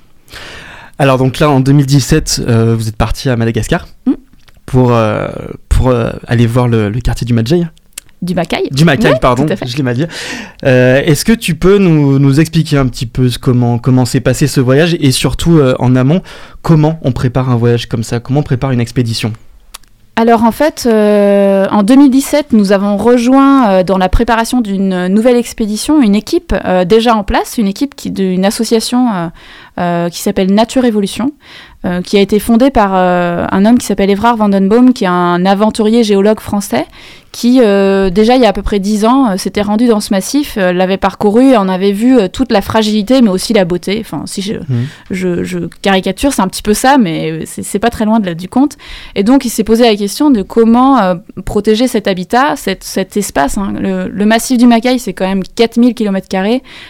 Alors 0.99 1.17
donc 1.17 1.39
là, 1.39 1.49
en 1.49 1.59
2017, 1.59 2.43
euh, 2.47 2.75
vous 2.75 2.87
êtes 2.87 2.95
parti 2.97 3.29
à 3.29 3.35
Madagascar 3.35 3.87
Mm. 4.05 4.13
pour, 4.65 4.93
euh, 4.93 5.27
pour 5.69 5.93
aller 6.27 6.47
voir 6.47 6.67
le, 6.67 6.89
le 6.89 6.99
quartier 7.01 7.25
du 7.25 7.33
Madjay. 7.33 7.63
Du 8.23 8.33
Macaï 8.35 8.69
Du 8.71 8.83
Ouais, 8.85 9.19
pardon, 9.19 9.45
je 9.65 9.75
l'ai 9.77 9.83
mal 9.83 9.95
dit. 9.95 10.05
Euh, 10.65 11.01
Est-ce 11.05 11.25
que 11.25 11.33
tu 11.33 11.55
peux 11.55 11.77
nous, 11.77 12.17
nous 12.19 12.39
expliquer 12.39 12.77
un 12.77 12.87
petit 12.87 13.05
peu 13.05 13.29
comment 13.41 13.77
comment 13.77 14.05
s'est 14.05 14.21
passé 14.21 14.47
ce 14.47 14.61
voyage 14.61 14.95
et 14.99 15.11
surtout 15.11 15.57
euh, 15.59 15.75
en 15.79 15.95
amont, 15.95 16.21
comment 16.61 16.99
on 17.03 17.11
prépare 17.11 17.49
un 17.49 17.55
voyage 17.57 17.87
comme 17.87 18.03
ça, 18.03 18.19
comment 18.19 18.39
on 18.39 18.43
prépare 18.43 18.71
une 18.71 18.79
expédition? 18.81 19.33
Alors 20.15 20.43
en 20.43 20.51
fait, 20.51 20.83
euh, 20.85 21.65
en 21.71 21.81
2017, 21.81 22.53
nous 22.53 22.71
avons 22.71 22.97
rejoint 22.97 23.67
euh, 23.71 23.83
dans 23.83 23.97
la 23.97 24.09
préparation 24.09 24.61
d'une 24.61 25.07
nouvelle 25.07 25.37
expédition 25.37 26.03
une 26.03 26.13
équipe 26.13 26.53
euh, 26.65 26.85
déjà 26.85 27.15
en 27.15 27.23
place, 27.23 27.57
une 27.57 27.67
équipe 27.67 27.95
qui- 27.95 28.11
d'une 28.11 28.45
association 28.45 29.31
qui 30.11 30.21
s'appelle 30.21 30.53
Nature 30.53 30.85
Évolution, 30.85 31.31
qui 32.03 32.17
a 32.17 32.21
été 32.21 32.37
fondée 32.39 32.69
par 32.69 32.93
un 32.93 33.65
homme 33.65 33.79
qui 33.79 33.87
s'appelle 33.87 34.11
Evrard 34.11 34.37
Vandenboom, 34.37 34.93
qui 34.93 35.05
est 35.05 35.07
un 35.07 35.43
aventurier 35.47 36.03
géologue 36.03 36.39
français, 36.39 36.85
qui 37.33 37.59
euh, 37.61 38.09
déjà 38.11 38.35
il 38.37 38.41
y 38.41 38.45
a 38.45 38.49
à 38.49 38.53
peu 38.53 38.61
près 38.61 38.79
dix 38.79 39.03
ans 39.05 39.31
euh, 39.31 39.37
s'était 39.37 39.63
rendu 39.63 39.87
dans 39.87 39.99
ce 39.99 40.13
massif, 40.13 40.55
euh, 40.57 40.71
l'avait 40.71 40.97
parcouru 40.97 41.49
et 41.51 41.57
en 41.57 41.67
avait 41.67 41.91
vu 41.91 42.17
toute 42.31 42.51
la 42.51 42.61
fragilité, 42.61 43.21
mais 43.21 43.29
aussi 43.29 43.51
la 43.53 43.65
beauté. 43.65 43.97
Enfin, 43.99 44.21
si 44.25 44.41
je, 44.41 44.53
je, 45.09 45.43
je 45.43 45.57
caricature, 45.81 46.31
c'est 46.31 46.43
un 46.43 46.47
petit 46.47 46.61
peu 46.61 46.73
ça, 46.75 46.97
mais 46.97 47.45
c'est 47.45 47.79
pas 47.79 47.89
très 47.89 48.05
loin 48.05 48.19
de 48.21 48.27
là, 48.27 48.35
du 48.35 48.47
compte. 48.47 48.77
Et 49.15 49.23
donc, 49.23 49.45
il 49.45 49.49
s'est 49.49 49.63
posé 49.63 49.83
la 49.83 49.95
question 49.95 50.29
de 50.29 50.43
comment 50.43 51.15
protéger 51.43 51.87
cet 51.87 52.07
habitat, 52.07 52.55
cet, 52.55 52.83
cet 52.83 53.17
espace. 53.17 53.57
hein. 53.57 53.73
Le, 53.79 54.07
le 54.07 54.25
massif 54.25 54.57
du 54.59 54.67
Macaï, 54.67 54.99
c'est 54.99 55.13
quand 55.13 55.27
même 55.27 55.43
4000 55.43 55.95
km. 55.95 56.27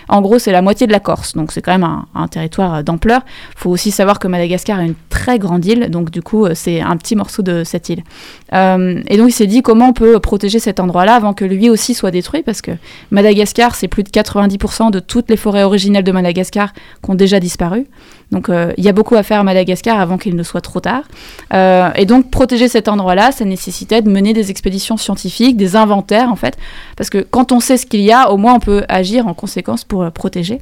En 0.10 0.22
gros, 0.22 0.40
c'est 0.40 0.52
la 0.52 0.62
moitié 0.62 0.86
de 0.88 0.92
la 0.92 1.00
Corse. 1.00 1.34
Donc, 1.36 1.54
c'est 1.54 1.62
quand 1.62 1.72
même 1.72 1.84
un, 1.86 2.06
un 2.14 2.28
territoire 2.28 2.84
d'ampleur. 2.84 3.22
Il 3.56 3.60
faut 3.60 3.70
aussi 3.70 3.92
savoir 3.92 4.20
que 4.20 4.28
Madagascar 4.28 4.80
est 4.82 4.88
une 4.88 4.96
très 5.10 5.40
grande 5.40 5.66
île. 5.66 5.90
Donc, 5.90 6.12
du 6.12 6.22
coup, 6.22 6.46
c'est 6.54 6.82
un 6.82 6.98
petit 6.98 7.16
morceau 7.16 7.42
de 7.42 7.64
cette 7.64 7.88
île. 7.90 8.04
Et 8.52 9.18
donc, 9.18 9.30
il 9.30 9.34
s'est 9.34 9.48
dit 9.48 9.62
comment 9.62 9.88
on 9.88 9.94
peut 9.94 10.20
protéger 10.20 10.33
cet 10.60 10.80
endroit-là 10.80 11.16
avant 11.16 11.34
que 11.34 11.46
lui 11.46 11.70
aussi 11.70 11.94
soit 11.94 12.12
détruit. 12.12 12.44
Parce 12.44 12.62
que 12.62 12.72
Madagascar, 13.12 13.76
c'est 13.76 13.88
plus 13.88 14.04
de 14.04 14.10
90% 14.10 14.92
de 14.92 15.00
toutes 15.00 15.30
les 15.30 15.38
forêts 15.38 15.64
originelles 15.64 16.04
de 16.04 16.12
Madagascar 16.12 16.74
qui 16.74 17.12
ont 17.12 17.16
déjà 17.16 17.40
disparu. 17.40 17.88
Donc 18.32 18.50
euh, 18.50 18.74
il 18.78 18.84
y 18.84 18.90
a 18.90 18.94
beaucoup 18.94 19.16
à 19.16 19.24
faire 19.24 19.40
à 19.40 19.44
Madagascar 19.44 20.00
avant 20.00 20.18
qu'il 20.18 20.36
ne 20.36 20.44
soit 20.44 20.62
trop 20.62 20.80
tard. 20.80 21.04
Euh, 21.54 21.90
et 21.96 22.06
donc 22.06 22.32
protéger 22.32 22.68
cet 22.68 22.88
endroit-là, 22.88 23.32
ça 23.32 23.46
nécessitait 23.46 24.02
de 24.02 24.10
mener 24.10 24.34
des 24.34 24.52
expéditions 24.52 24.98
scientifiques, 24.98 25.58
des 25.58 25.76
inventaires 25.76 26.30
en 26.30 26.36
fait, 26.36 26.58
parce 26.98 27.10
que 27.10 27.20
quand 27.20 27.52
on 27.52 27.60
sait 27.60 27.78
ce 27.78 27.86
qu'il 27.86 28.02
y 28.02 28.12
a, 28.12 28.32
au 28.32 28.38
moins 28.38 28.56
on 28.56 28.60
peut 28.60 28.84
agir 28.90 29.28
en 29.28 29.34
conséquence 29.34 29.84
pour 29.84 30.04
euh, 30.04 30.10
protéger. 30.10 30.60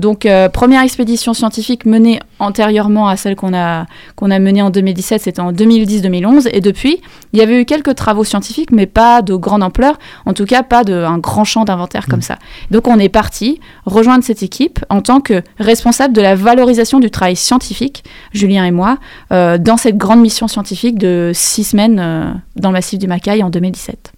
Donc 0.00 0.24
euh, 0.24 0.48
première 0.48 0.82
expédition 0.82 1.34
scientifique 1.34 1.84
menée 1.84 2.20
antérieurement 2.38 3.08
à 3.08 3.16
celle 3.16 3.36
qu'on 3.36 3.52
a, 3.52 3.86
qu'on 4.16 4.30
a 4.30 4.38
menée 4.38 4.62
en 4.62 4.70
2017, 4.70 5.20
c'était 5.20 5.40
en 5.40 5.52
2010-2011, 5.52 6.48
et 6.52 6.60
depuis, 6.60 7.02
il 7.34 7.38
y 7.38 7.42
avait 7.42 7.60
eu 7.60 7.64
quelques 7.66 7.94
travaux 7.94 8.24
scientifiques, 8.24 8.72
mais 8.72 8.86
pas 8.86 9.20
de 9.20 9.34
grande 9.34 9.62
ampleur, 9.62 9.98
en 10.24 10.32
tout 10.32 10.46
cas 10.46 10.62
pas 10.62 10.84
de, 10.84 10.94
un 10.94 11.18
grand 11.18 11.44
champ 11.44 11.64
d'inventaire 11.64 12.06
comme 12.06 12.22
ça. 12.22 12.38
Donc 12.70 12.88
on 12.88 12.98
est 12.98 13.10
parti 13.10 13.60
rejoindre 13.84 14.24
cette 14.24 14.42
équipe 14.42 14.82
en 14.88 15.02
tant 15.02 15.20
que 15.20 15.42
responsable 15.58 16.14
de 16.14 16.22
la 16.22 16.34
valorisation 16.34 16.98
du 16.98 17.09
travail 17.10 17.36
scientifique, 17.36 18.04
Julien 18.32 18.64
et 18.64 18.70
moi, 18.70 18.98
euh, 19.32 19.58
dans 19.58 19.76
cette 19.76 19.96
grande 19.96 20.20
mission 20.20 20.48
scientifique 20.48 20.98
de 20.98 21.32
six 21.34 21.64
semaines 21.64 21.98
euh, 21.98 22.32
dans 22.56 22.70
le 22.70 22.74
massif 22.74 22.98
du 22.98 23.06
Macaï 23.06 23.42
en 23.42 23.50
2017. 23.50 24.12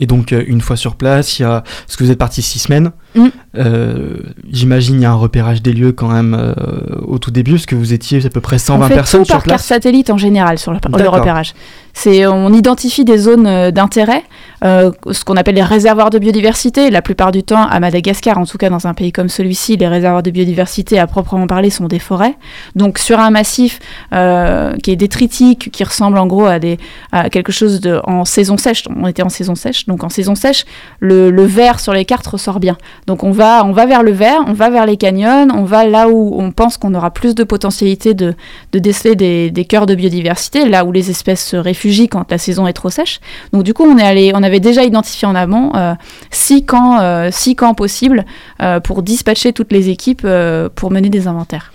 Et 0.00 0.06
donc 0.06 0.32
euh, 0.32 0.44
une 0.46 0.60
fois 0.60 0.76
sur 0.76 0.96
place, 0.96 1.38
il 1.38 1.42
y 1.42 1.44
a 1.44 1.62
parce 1.86 1.96
que 1.96 2.04
vous 2.04 2.10
êtes 2.10 2.18
parti 2.18 2.42
six 2.42 2.58
semaines. 2.58 2.92
Mm. 3.14 3.26
euh, 3.56 4.16
J'imagine 4.50 4.96
il 4.96 5.02
y 5.02 5.04
a 5.06 5.10
un 5.10 5.14
repérage 5.14 5.62
des 5.62 5.72
lieux 5.72 5.92
quand 5.92 6.08
même 6.08 6.34
euh, 6.34 6.52
au 7.06 7.18
tout 7.18 7.30
début, 7.30 7.52
parce 7.52 7.66
que 7.66 7.74
vous 7.74 7.92
étiez 7.92 8.24
à 8.24 8.30
peu 8.30 8.40
près 8.40 8.58
120 8.58 8.84
on 8.84 8.88
fait 8.88 8.94
personnes 8.94 9.22
tout 9.22 9.28
par 9.28 9.40
sur 9.40 9.48
carte 9.48 9.60
place. 9.60 9.64
satellite 9.64 10.10
en 10.10 10.18
général 10.18 10.58
sur 10.58 10.72
le, 10.72 10.78
repérage. 11.08 11.54
On 12.04 12.52
identifie 12.52 13.04
des 13.04 13.18
zones 13.18 13.46
euh, 13.46 13.70
d'intérêt, 13.70 14.22
euh, 14.64 14.92
ce 15.10 15.24
qu'on 15.24 15.36
appelle 15.36 15.54
les 15.54 15.62
réservoirs 15.62 16.10
de 16.10 16.18
biodiversité. 16.18 16.90
La 16.90 17.02
plupart 17.02 17.32
du 17.32 17.42
temps, 17.42 17.66
à 17.66 17.80
Madagascar, 17.80 18.38
en 18.38 18.44
tout 18.44 18.58
cas 18.58 18.68
dans 18.68 18.86
un 18.86 18.94
pays 18.94 19.12
comme 19.12 19.28
celui-ci, 19.28 19.76
les 19.76 19.88
réservoirs 19.88 20.22
de 20.22 20.30
biodiversité 20.30 20.98
à 20.98 21.06
proprement 21.06 21.46
parler 21.46 21.70
sont 21.70 21.86
des 21.86 21.98
forêts. 21.98 22.36
Donc 22.76 22.98
sur 22.98 23.18
un 23.18 23.30
massif 23.30 23.80
euh, 24.12 24.76
qui 24.82 24.92
est 24.92 24.96
détritique, 24.96 25.70
qui 25.72 25.84
ressemble 25.84 26.18
en 26.18 26.26
gros 26.26 26.46
à 26.46 27.30
quelque 27.30 27.50
chose 27.50 27.80
en 28.04 28.24
saison 28.24 28.56
sèche. 28.56 28.84
On 28.94 29.08
était 29.08 29.22
en 29.22 29.28
saison 29.28 29.54
sèche, 29.54 29.86
donc 29.86 30.04
en 30.04 30.08
saison 30.08 30.34
sèche, 30.34 30.64
le, 31.00 31.30
vert 31.46 31.80
sur 31.80 31.92
les 31.92 32.04
cartes 32.04 32.26
ressort 32.26 32.60
bien. 32.60 32.76
Donc 33.06 33.24
on 33.24 33.30
va 33.30 33.64
on 33.64 33.72
va 33.72 33.86
vers 33.86 34.02
le 34.02 34.12
vert, 34.12 34.40
on 34.46 34.52
va 34.52 34.68
vers 34.68 34.86
les 34.86 34.96
canyons, 34.96 35.48
on 35.54 35.64
va 35.64 35.86
là 35.86 36.08
où 36.08 36.38
on 36.38 36.50
pense 36.50 36.76
qu'on 36.76 36.94
aura 36.94 37.10
plus 37.10 37.34
de 37.34 37.44
potentialité 37.44 38.14
de 38.14 38.34
de 38.72 38.78
déceler 38.78 39.16
des 39.16 39.64
cœurs 39.64 39.86
de 39.86 39.94
biodiversité, 39.94 40.68
là 40.68 40.84
où 40.84 40.92
les 40.92 41.10
espèces 41.10 41.44
se 41.44 41.56
réfugient 41.56 41.85
quand 42.08 42.30
la 42.30 42.38
saison 42.38 42.66
est 42.66 42.72
trop 42.72 42.90
sèche. 42.90 43.20
Donc 43.52 43.62
du 43.62 43.74
coup, 43.74 43.84
on 43.84 43.98
est 43.98 44.02
allé, 44.02 44.32
on 44.34 44.42
avait 44.42 44.60
déjà 44.60 44.84
identifié 44.84 45.26
en 45.26 45.34
amont 45.34 45.74
euh, 45.74 45.94
six 46.30 46.64
camps, 46.64 47.00
euh, 47.00 47.30
possibles 47.76 48.24
euh, 48.62 48.80
pour 48.80 49.02
dispatcher 49.02 49.52
toutes 49.52 49.72
les 49.72 49.88
équipes 49.88 50.22
euh, 50.24 50.68
pour 50.74 50.90
mener 50.90 51.08
des 51.08 51.26
inventaires. 51.26 51.72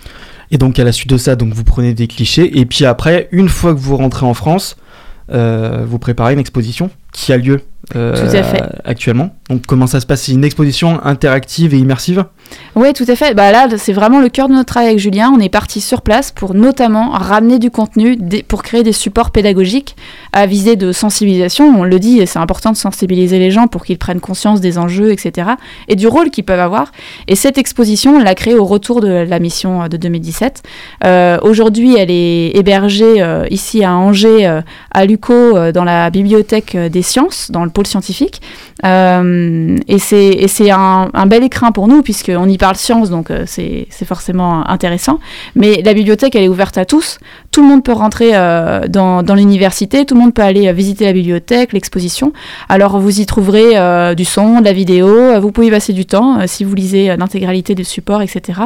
Et 0.51 0.57
donc 0.57 0.79
à 0.79 0.83
la 0.83 0.91
suite 0.91 1.09
de 1.09 1.17
ça, 1.17 1.35
donc 1.35 1.53
vous 1.53 1.63
prenez 1.63 1.93
des 1.93 2.07
clichés 2.07 2.59
et 2.59 2.65
puis 2.65 2.85
après, 2.85 3.29
une 3.31 3.49
fois 3.49 3.73
que 3.73 3.79
vous 3.79 3.95
rentrez 3.95 4.25
en 4.25 4.33
France, 4.33 4.75
vous 5.29 5.97
préparez 5.97 6.33
une 6.33 6.39
exposition. 6.39 6.89
Qui 7.11 7.33
a 7.33 7.37
lieu 7.37 7.61
euh, 7.95 8.13
Tout 8.15 8.35
à 8.37 8.43
fait. 8.43 8.61
actuellement. 8.85 9.31
Donc 9.49 9.65
comment 9.65 9.87
ça 9.87 9.99
se 9.99 10.05
passe? 10.05 10.21
C'est 10.23 10.31
une 10.31 10.45
exposition 10.45 11.03
interactive 11.03 11.73
et 11.73 11.77
immersive? 11.77 12.23
Oui, 12.75 12.93
tout 12.93 13.05
à 13.07 13.15
fait. 13.15 13.33
Bah 13.33 13.51
là, 13.51 13.67
c'est 13.77 13.91
vraiment 13.91 14.19
le 14.21 14.29
cœur 14.29 14.47
de 14.47 14.53
notre 14.53 14.67
travail 14.67 14.89
avec 14.89 14.99
Julien. 14.99 15.31
On 15.35 15.39
est 15.39 15.49
parti 15.49 15.81
sur 15.81 16.01
place 16.01 16.31
pour 16.31 16.53
notamment 16.53 17.09
ramener 17.09 17.59
du 17.59 17.69
contenu 17.71 18.15
des- 18.15 18.43
pour 18.43 18.63
créer 18.63 18.83
des 18.83 18.93
supports 18.93 19.31
pédagogiques 19.31 19.95
à 20.31 20.45
visée 20.45 20.75
de 20.77 20.91
sensibilisation. 20.91 21.65
On 21.79 21.83
le 21.83 21.99
dit, 21.99 22.25
c'est 22.27 22.39
important 22.39 22.71
de 22.71 22.77
sensibiliser 22.77 23.39
les 23.39 23.51
gens 23.51 23.67
pour 23.67 23.83
qu'ils 23.83 23.97
prennent 23.97 24.19
conscience 24.21 24.61
des 24.61 24.77
enjeux, 24.77 25.11
etc. 25.11 25.49
et 25.89 25.95
du 25.95 26.07
rôle 26.07 26.29
qu'ils 26.29 26.43
peuvent 26.45 26.59
avoir. 26.59 26.91
Et 27.27 27.35
cette 27.35 27.57
exposition, 27.57 28.15
on 28.15 28.19
l'a 28.19 28.35
créée 28.35 28.55
au 28.55 28.65
retour 28.65 29.01
de 29.01 29.07
la 29.09 29.39
mission 29.39 29.83
euh, 29.83 29.87
de 29.87 29.97
2017. 29.97 30.63
Euh, 31.03 31.39
Aujourd'hui, 31.41 31.95
elle 31.97 32.11
est 32.11 32.55
hébergée 32.55 33.21
euh, 33.21 33.45
ici 33.49 33.83
à 33.83 33.93
Angers, 33.95 34.61
à 34.91 35.05
l'UCO, 35.05 35.71
dans 35.71 35.83
la 35.83 36.09
bibliothèque 36.09 36.75
euh, 36.75 36.89
sciences, 37.01 37.51
dans 37.51 37.63
le 37.63 37.69
pôle 37.69 37.87
scientifique. 37.87 38.41
Euh, 38.85 39.77
et 39.87 39.97
c'est 39.99 40.71
un, 40.71 41.09
un 41.13 41.25
bel 41.25 41.43
écrin 41.43 41.71
pour 41.71 41.87
nous, 41.87 42.01
puisqu'on 42.01 42.47
y 42.47 42.57
parle 42.57 42.75
science, 42.75 43.09
donc 43.09 43.31
euh, 43.31 43.43
c'est 43.45 43.87
forcément 44.05 44.67
intéressant. 44.69 45.19
Mais 45.55 45.81
la 45.83 45.93
bibliothèque, 45.93 46.35
elle 46.35 46.43
est 46.43 46.49
ouverte 46.49 46.77
à 46.77 46.85
tous. 46.85 47.19
Tout 47.51 47.61
le 47.61 47.67
monde 47.67 47.83
peut 47.83 47.91
rentrer 47.91 48.29
euh, 48.33 48.87
dans, 48.87 49.23
dans 49.23 49.35
l'université, 49.35 50.05
tout 50.05 50.15
le 50.15 50.21
monde 50.21 50.33
peut 50.33 50.41
aller 50.41 50.67
euh, 50.69 50.73
visiter 50.73 51.03
la 51.05 51.11
bibliothèque, 51.11 51.73
l'exposition. 51.73 52.31
Alors 52.69 52.97
vous 52.99 53.19
y 53.19 53.25
trouverez 53.25 53.77
euh, 53.77 54.15
du 54.15 54.23
son, 54.23 54.59
de 54.61 54.65
la 54.65 54.71
vidéo, 54.73 55.39
vous 55.41 55.51
pouvez 55.51 55.67
y 55.67 55.71
passer 55.71 55.91
du 55.91 56.05
temps 56.05 56.39
euh, 56.39 56.43
si 56.47 56.63
vous 56.63 56.73
lisez 56.75 57.15
l'intégralité 57.17 57.75
du 57.75 57.83
support, 57.83 58.21
etc. 58.21 58.61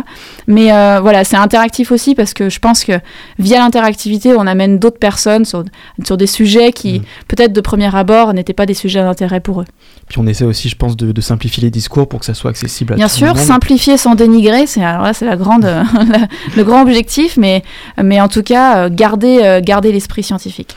Mais 0.48 0.68
voilà, 1.02 1.24
c'est 1.24 1.36
interactif 1.38 1.92
aussi 1.92 2.14
parce 2.16 2.34
que 2.34 2.50
je 2.50 2.60
pense 2.60 2.84
que 2.84 2.94
via 3.40 3.58
l'interactivité, 3.60 4.34
on 4.38 4.46
amène 4.46 4.78
d'autres 4.80 5.00
personnes 5.00 5.46
sur, 5.46 5.64
sur 6.04 6.18
des 6.18 6.28
sujets 6.28 6.72
qui, 6.72 7.00
Mhm. 7.00 7.06
peut-être 7.28 7.54
de 7.54 7.62
premier 7.62 7.94
abord, 7.96 8.34
n'étaient 8.34 8.54
pas 8.54 8.66
des 8.68 8.74
sujets 8.76 9.02
d'intérêt 9.02 9.40
pour 9.40 9.62
eux. 9.62 9.66
Puis 10.08 10.20
on 10.20 10.28
essaie 10.28 10.46
aussi, 10.46 10.70
je 10.70 10.76
pense, 10.76 10.96
de, 10.96 11.12
de 11.12 11.22
simplifier 11.22 11.64
les 11.64 11.72
discours 11.72 12.08
pour 12.08 12.20
que 12.20 12.26
ça 12.28 12.36
soit 12.36 12.52
accessible 12.52 12.94
à 12.94 12.96
Bien 12.98 13.08
tout 13.08 13.16
sûr, 13.16 13.28
le 13.28 13.34
monde. 13.34 13.40
simplifier 13.44 13.98
sans 13.98 14.14
dénigrer, 14.14 14.68
c'est 14.68 14.84
alors 14.84 15.02
là 15.04 15.14
c'est 15.14 15.26
la 15.26 15.36
grande, 15.36 15.64
la- 15.64 16.28
le 16.56 16.64
grand 16.64 16.84
objectif, 16.84 17.38
mais 17.38 17.64
mais 18.02 18.22
en 18.22 18.28
tout 18.28 18.44
cas 18.44 18.75
euh, 18.76 18.90
garder 18.92 19.42
euh, 19.44 19.62
garder 19.62 19.92
l'esprit 19.92 20.24
scientifique. 20.24 20.76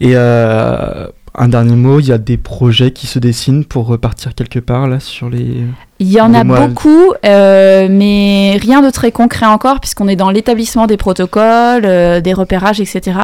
Et 0.00 0.12
euh, 0.14 1.06
un 1.34 1.48
dernier 1.48 1.76
mot, 1.76 2.00
il 2.00 2.06
y 2.06 2.12
a 2.12 2.18
des 2.18 2.36
projets 2.36 2.92
qui 2.92 3.06
se 3.06 3.18
dessinent 3.18 3.64
pour 3.64 3.86
repartir 3.86 4.34
quelque 4.34 4.58
part 4.58 4.88
là 4.88 5.00
sur 5.00 5.30
les. 5.30 5.64
Il 6.00 6.12
y 6.12 6.20
en 6.20 6.32
a 6.32 6.44
beaucoup, 6.44 7.12
euh, 7.26 7.88
mais 7.90 8.56
rien 8.62 8.82
de 8.82 8.90
très 8.90 9.10
concret 9.10 9.46
encore, 9.46 9.80
puisqu'on 9.80 10.06
est 10.06 10.14
dans 10.14 10.30
l'établissement 10.30 10.86
des 10.86 10.96
protocoles, 10.96 11.84
euh, 11.84 12.20
des 12.20 12.32
repérages, 12.32 12.80
etc. 12.80 13.18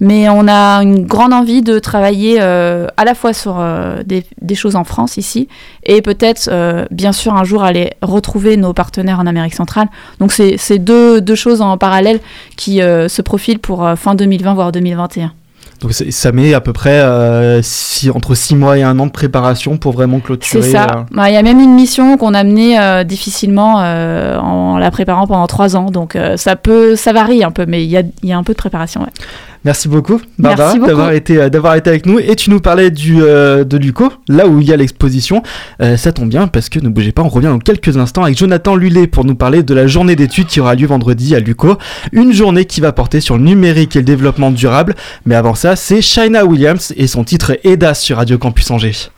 Mais 0.00 0.28
on 0.28 0.48
a 0.48 0.82
une 0.82 1.06
grande 1.06 1.32
envie 1.32 1.62
de 1.62 1.78
travailler 1.78 2.38
euh, 2.40 2.88
à 2.96 3.04
la 3.04 3.14
fois 3.14 3.32
sur 3.32 3.60
euh, 3.60 4.02
des, 4.04 4.24
des 4.42 4.56
choses 4.56 4.74
en 4.74 4.82
France 4.82 5.18
ici, 5.18 5.46
et 5.84 6.02
peut-être, 6.02 6.48
euh, 6.50 6.84
bien 6.90 7.12
sûr, 7.12 7.32
un 7.32 7.44
jour 7.44 7.62
aller 7.62 7.92
retrouver 8.02 8.56
nos 8.56 8.72
partenaires 8.72 9.20
en 9.20 9.26
Amérique 9.26 9.54
centrale. 9.54 9.86
Donc 10.18 10.32
c'est 10.32 10.56
c'est 10.58 10.78
deux, 10.78 11.20
deux 11.20 11.36
choses 11.36 11.62
en 11.62 11.78
parallèle 11.78 12.18
qui 12.56 12.82
euh, 12.82 13.08
se 13.08 13.22
profilent 13.22 13.60
pour 13.60 13.88
fin 13.96 14.16
2020, 14.16 14.54
voire 14.54 14.72
2021. 14.72 15.32
Donc 15.80 15.92
c'est- 15.92 16.10
ça 16.10 16.32
met 16.32 16.54
à 16.54 16.60
peu 16.60 16.72
près 16.72 17.00
euh, 17.00 17.60
six- 17.62 18.10
entre 18.10 18.34
6 18.34 18.54
mois 18.56 18.78
et 18.78 18.82
un 18.82 18.98
an 18.98 19.06
de 19.06 19.10
préparation 19.10 19.76
pour 19.76 19.92
vraiment 19.92 20.16
C'est 20.18 20.24
clôturer. 20.24 20.70
ça. 20.70 20.84
euh, 20.84 21.02
Bah, 21.10 21.28
Il 21.30 21.34
y 21.34 21.36
a 21.36 21.42
même 21.42 21.60
une 21.60 21.74
mission 21.74 22.16
qu'on 22.16 22.34
a 22.34 22.44
menée 22.44 22.78
euh, 22.80 23.04
difficilement 23.04 23.80
euh, 23.82 24.38
en 24.38 24.78
la 24.78 24.90
préparant 24.90 25.26
pendant 25.26 25.46
trois 25.46 25.76
ans. 25.76 25.90
Donc 25.90 26.16
ça 26.36 26.56
peut, 26.56 26.96
ça 26.96 27.12
varie 27.12 27.44
un 27.44 27.50
peu, 27.50 27.66
mais 27.66 27.84
il 27.84 27.90
y 27.90 27.96
a, 27.96 28.02
il 28.22 28.28
y 28.28 28.32
a 28.32 28.38
un 28.38 28.42
peu 28.42 28.52
de 28.52 28.58
préparation. 28.58 29.02
ouais. 29.02 29.08
Merci 29.66 29.88
beaucoup, 29.88 30.20
Barbara, 30.38 30.66
Merci 30.66 30.78
beaucoup. 30.78 30.90
d'avoir 30.90 31.10
été, 31.10 31.38
euh, 31.38 31.48
d'avoir 31.48 31.74
été 31.74 31.90
avec 31.90 32.06
nous. 32.06 32.20
Et 32.20 32.36
tu 32.36 32.50
nous 32.50 32.60
parlais 32.60 32.92
du, 32.92 33.20
euh, 33.20 33.64
de 33.64 33.76
Luco, 33.76 34.12
là 34.28 34.46
où 34.46 34.60
il 34.60 34.68
y 34.68 34.72
a 34.72 34.76
l'exposition. 34.76 35.42
Euh, 35.82 35.96
ça 35.96 36.12
tombe 36.12 36.28
bien 36.28 36.46
parce 36.46 36.68
que 36.68 36.78
ne 36.78 36.88
bougez 36.88 37.10
pas, 37.10 37.22
on 37.22 37.28
revient 37.28 37.48
dans 37.48 37.58
quelques 37.58 37.96
instants 37.96 38.22
avec 38.22 38.38
Jonathan 38.38 38.76
Lullet 38.76 39.08
pour 39.08 39.24
nous 39.24 39.34
parler 39.34 39.64
de 39.64 39.74
la 39.74 39.88
journée 39.88 40.14
d'études 40.14 40.46
qui 40.46 40.60
aura 40.60 40.76
lieu 40.76 40.86
vendredi 40.86 41.34
à 41.34 41.40
Luco. 41.40 41.78
Une 42.12 42.32
journée 42.32 42.64
qui 42.64 42.80
va 42.80 42.92
porter 42.92 43.20
sur 43.20 43.36
le 43.38 43.42
numérique 43.42 43.96
et 43.96 43.98
le 43.98 44.04
développement 44.04 44.52
durable. 44.52 44.94
Mais 45.24 45.34
avant 45.34 45.56
ça, 45.56 45.74
c'est 45.74 46.00
Shaina 46.00 46.44
Williams 46.44 46.92
et 46.96 47.08
son 47.08 47.24
titre 47.24 47.58
EDA 47.64 47.94
sur 47.94 48.18
Radio 48.18 48.38
Campus 48.38 48.70
Angers. 48.70 49.10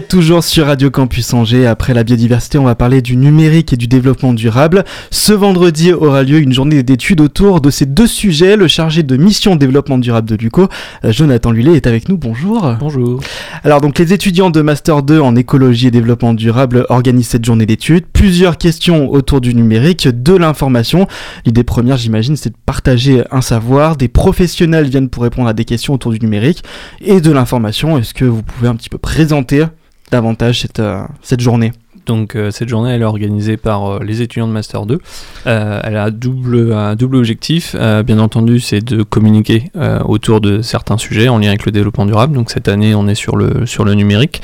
Êtes 0.00 0.08
toujours 0.08 0.42
sur 0.42 0.64
Radio 0.64 0.90
Campus 0.90 1.34
Angers. 1.34 1.66
Après 1.66 1.92
la 1.92 2.04
biodiversité, 2.04 2.56
on 2.56 2.64
va 2.64 2.74
parler 2.74 3.02
du 3.02 3.18
numérique 3.18 3.74
et 3.74 3.76
du 3.76 3.86
développement 3.86 4.32
durable. 4.32 4.86
Ce 5.10 5.34
vendredi 5.34 5.92
aura 5.92 6.22
lieu 6.22 6.38
une 6.38 6.54
journée 6.54 6.82
d'études 6.82 7.20
autour 7.20 7.60
de 7.60 7.68
ces 7.68 7.84
deux 7.84 8.06
sujets. 8.06 8.56
Le 8.56 8.66
chargé 8.66 9.02
de 9.02 9.18
mission 9.18 9.56
développement 9.56 9.98
durable 9.98 10.26
de 10.26 10.36
l'UCO, 10.36 10.68
euh, 11.04 11.12
Jonathan 11.12 11.50
Lullet, 11.50 11.74
est 11.74 11.86
avec 11.86 12.08
nous. 12.08 12.16
Bonjour. 12.16 12.76
Bonjour. 12.80 13.20
Alors 13.62 13.82
donc 13.82 13.98
les 13.98 14.14
étudiants 14.14 14.48
de 14.48 14.62
Master 14.62 15.02
2 15.02 15.20
en 15.20 15.36
écologie 15.36 15.88
et 15.88 15.90
développement 15.90 16.32
durable 16.32 16.86
organisent 16.88 17.28
cette 17.28 17.44
journée 17.44 17.66
d'études. 17.66 18.06
Plusieurs 18.10 18.56
questions 18.56 19.12
autour 19.12 19.42
du 19.42 19.54
numérique, 19.54 20.08
de 20.08 20.34
l'information. 20.34 21.08
L'idée 21.44 21.64
première, 21.64 21.98
j'imagine, 21.98 22.36
c'est 22.36 22.50
de 22.50 22.58
partager 22.64 23.22
un 23.30 23.42
savoir. 23.42 23.96
Des 23.96 24.08
professionnels 24.08 24.88
viennent 24.88 25.10
pour 25.10 25.24
répondre 25.24 25.48
à 25.48 25.52
des 25.52 25.66
questions 25.66 25.92
autour 25.92 26.12
du 26.12 26.20
numérique 26.20 26.64
et 27.02 27.20
de 27.20 27.30
l'information. 27.30 27.98
Est-ce 27.98 28.14
que 28.14 28.24
vous 28.24 28.42
pouvez 28.42 28.68
un 28.68 28.76
petit 28.76 28.88
peu 28.88 28.96
présenter 28.96 29.66
davantage 30.10 30.60
cette, 30.60 30.80
euh, 30.80 31.02
cette 31.22 31.40
journée 31.40 31.72
Donc 32.10 32.34
euh, 32.34 32.50
cette 32.50 32.68
journée 32.68 32.90
elle 32.90 33.02
est 33.02 33.04
organisée 33.04 33.56
par 33.56 33.86
euh, 33.86 34.00
les 34.02 34.20
étudiants 34.20 34.48
de 34.48 34.52
Master 34.52 34.84
2. 34.84 34.98
Euh, 35.46 35.80
elle 35.84 35.96
a 35.96 36.10
double, 36.10 36.72
un 36.72 36.96
double 36.96 37.14
objectif. 37.14 37.76
Bien 37.76 38.18
entendu 38.18 38.58
c'est 38.58 38.84
de 38.84 39.04
communiquer 39.04 39.70
autour 40.04 40.40
de 40.40 40.60
certains 40.60 40.98
sujets 40.98 41.28
en 41.28 41.38
lien 41.38 41.48
avec 41.48 41.66
le 41.66 41.70
développement 41.70 42.06
durable. 42.06 42.34
Donc 42.34 42.50
cette 42.50 42.66
année 42.66 42.96
on 42.96 43.06
est 43.06 43.14
sur 43.14 43.36
le, 43.36 43.64
sur 43.64 43.84
le 43.84 43.94
numérique. 43.94 44.42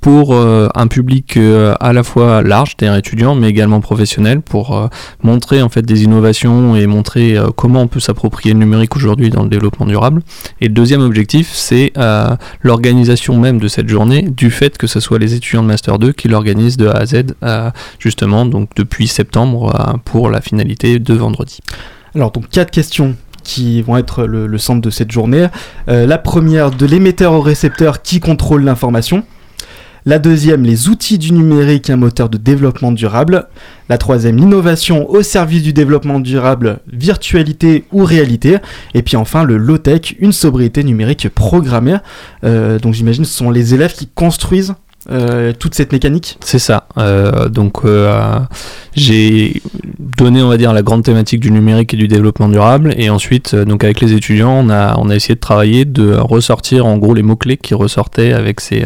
Pour 0.00 0.34
un 0.34 0.86
public 0.88 1.38
à 1.80 1.92
la 1.92 2.02
fois 2.02 2.42
large, 2.42 2.74
c'est-à-dire 2.76 2.98
étudiant, 2.98 3.34
mais 3.34 3.48
également 3.48 3.80
professionnel, 3.80 4.42
pour 4.42 4.90
montrer 5.22 5.62
en 5.62 5.68
fait 5.68 5.82
des 5.82 6.04
innovations 6.04 6.76
et 6.76 6.86
montrer 6.86 7.36
comment 7.56 7.82
on 7.82 7.88
peut 7.88 8.00
s'approprier 8.00 8.52
le 8.52 8.60
numérique 8.60 8.96
aujourd'hui 8.96 9.30
dans 9.30 9.42
le 9.42 9.48
développement 9.48 9.86
durable. 9.86 10.22
Et 10.60 10.68
le 10.68 10.74
deuxième 10.74 11.00
objectif 11.00 11.50
c'est 11.52 11.92
l'organisation 12.62 13.38
même 13.38 13.58
de 13.58 13.68
cette 13.68 13.88
journée 13.88 14.22
du 14.22 14.50
fait 14.50 14.76
que 14.76 14.86
ce 14.86 15.00
soit 15.00 15.18
les 15.18 15.34
étudiants 15.34 15.62
de 15.62 15.68
Master 15.68 15.98
2 15.98 16.12
qui 16.12 16.28
l'organisent 16.42 16.76
de 16.76 16.88
A 16.88 16.96
à 16.96 17.06
Z 17.06 17.34
euh, 17.42 17.70
justement 17.98 18.44
donc 18.46 18.70
depuis 18.76 19.06
septembre 19.06 19.74
euh, 19.74 19.96
pour 20.04 20.28
la 20.28 20.40
finalité 20.40 20.98
de 20.98 21.14
vendredi. 21.14 21.60
Alors 22.14 22.32
donc 22.32 22.48
quatre 22.48 22.70
questions 22.70 23.14
qui 23.44 23.82
vont 23.82 23.96
être 23.96 24.24
le, 24.24 24.46
le 24.46 24.58
centre 24.58 24.80
de 24.80 24.90
cette 24.90 25.10
journée. 25.10 25.46
Euh, 25.88 26.06
la 26.06 26.18
première, 26.18 26.70
de 26.70 26.86
l'émetteur 26.86 27.32
au 27.32 27.40
récepteur 27.40 28.02
qui 28.02 28.20
contrôle 28.20 28.62
l'information. 28.62 29.24
La 30.04 30.18
deuxième, 30.18 30.64
les 30.64 30.88
outils 30.88 31.16
du 31.16 31.32
numérique, 31.32 31.88
un 31.88 31.96
moteur 31.96 32.28
de 32.28 32.36
développement 32.36 32.90
durable. 32.90 33.46
La 33.88 33.98
troisième, 33.98 34.36
l'innovation 34.36 35.08
au 35.08 35.22
service 35.22 35.62
du 35.62 35.72
développement 35.72 36.18
durable, 36.18 36.80
virtualité 36.92 37.84
ou 37.92 38.04
réalité. 38.04 38.56
Et 38.94 39.02
puis 39.02 39.16
enfin, 39.16 39.44
le 39.44 39.56
low-tech, 39.56 40.16
une 40.18 40.32
sobriété 40.32 40.82
numérique 40.82 41.28
programmée. 41.28 41.98
Euh, 42.42 42.80
donc 42.80 42.94
j'imagine 42.94 43.24
ce 43.24 43.32
sont 43.32 43.50
les 43.50 43.74
élèves 43.74 43.92
qui 43.92 44.08
construisent 44.08 44.74
euh, 45.10 45.52
toute 45.58 45.74
cette 45.74 45.92
mécanique. 45.92 46.38
C'est 46.44 46.58
ça. 46.60 46.86
Euh, 46.96 47.48
donc 47.48 47.84
euh, 47.84 48.38
j'ai 48.94 49.60
donné, 49.98 50.42
on 50.42 50.48
va 50.48 50.56
dire, 50.56 50.72
la 50.72 50.82
grande 50.82 51.02
thématique 51.02 51.40
du 51.40 51.50
numérique 51.50 51.92
et 51.94 51.96
du 51.96 52.06
développement 52.06 52.48
durable, 52.48 52.94
et 52.96 53.10
ensuite, 53.10 53.54
donc 53.54 53.82
avec 53.82 54.00
les 54.00 54.12
étudiants, 54.12 54.52
on 54.52 54.70
a, 54.70 54.96
on 54.98 55.10
a 55.10 55.16
essayé 55.16 55.34
de 55.34 55.40
travailler, 55.40 55.84
de 55.84 56.14
ressortir 56.14 56.86
en 56.86 56.98
gros 56.98 57.14
les 57.14 57.22
mots 57.22 57.36
clés 57.36 57.56
qui 57.56 57.74
ressortaient 57.74 58.32
avec 58.32 58.60
ces, 58.60 58.84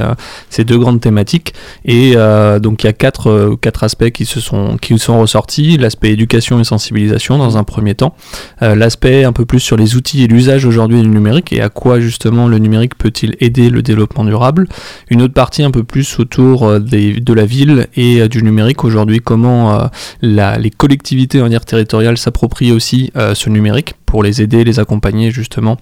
ces 0.49 0.65
deux 0.65 0.79
grandes 0.79 1.01
thématiques. 1.01 1.55
Et 1.85 2.15
donc 2.61 2.85
il 2.85 2.87
y 2.87 2.89
a 2.89 2.93
quatre, 2.93 3.57
quatre 3.61 3.85
aspects 3.85 4.11
qui 4.11 4.25
se 4.25 4.41
sont, 4.41 4.77
qui 4.77 4.99
sont 4.99 5.21
ressortis 5.21 5.77
l'aspect 5.77 6.13
éducation 6.13 6.61
et 6.61 6.65
sensibilisation 6.65 7.39
dans 7.39 7.57
un 7.57 7.65
premier 7.65 7.95
temps, 7.95 8.15
l'aspect 8.61 9.25
un 9.25 9.33
peu 9.33 9.45
plus 9.45 9.61
sur 9.61 9.77
les 9.77 9.97
outils 9.97 10.23
et 10.23 10.29
l'usage 10.29 10.65
aujourd'hui 10.65 11.03
du 11.03 11.09
numérique 11.09 11.53
et 11.53 11.61
à 11.61 11.69
quoi 11.69 12.01
justement 12.01 12.47
le 12.47 12.59
numérique 12.59 12.97
peut-il 12.97 13.37
aider 13.41 13.71
le 13.71 13.83
développement 13.83 14.25
durable. 14.25 14.69
Une 15.11 15.23
autre 15.23 15.35
partie 15.35 15.63
un 15.63 15.71
peu 15.71 15.83
plus 15.83 16.06
autour 16.19 16.65
euh, 16.65 16.79
de 16.79 17.33
la 17.33 17.47
ville 17.47 17.87
et 17.97 18.21
euh, 18.21 18.29
du 18.29 18.43
numérique 18.43 18.85
aujourd'hui, 18.85 19.21
comment 19.21 19.81
euh, 19.81 19.87
les 20.23 20.71
collectivités 20.71 21.43
territoriales 21.67 22.19
s'approprient 22.19 22.73
aussi 22.73 23.13
ce 23.35 23.51
numérique 23.51 23.95
pour 24.07 24.23
les 24.23 24.43
aider, 24.43 24.65
les 24.65 24.79
accompagner 24.79 25.31
justement. 25.31 25.77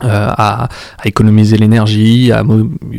à, 0.00 0.68
économiser 1.04 1.56
l'énergie, 1.56 2.30
à 2.30 2.44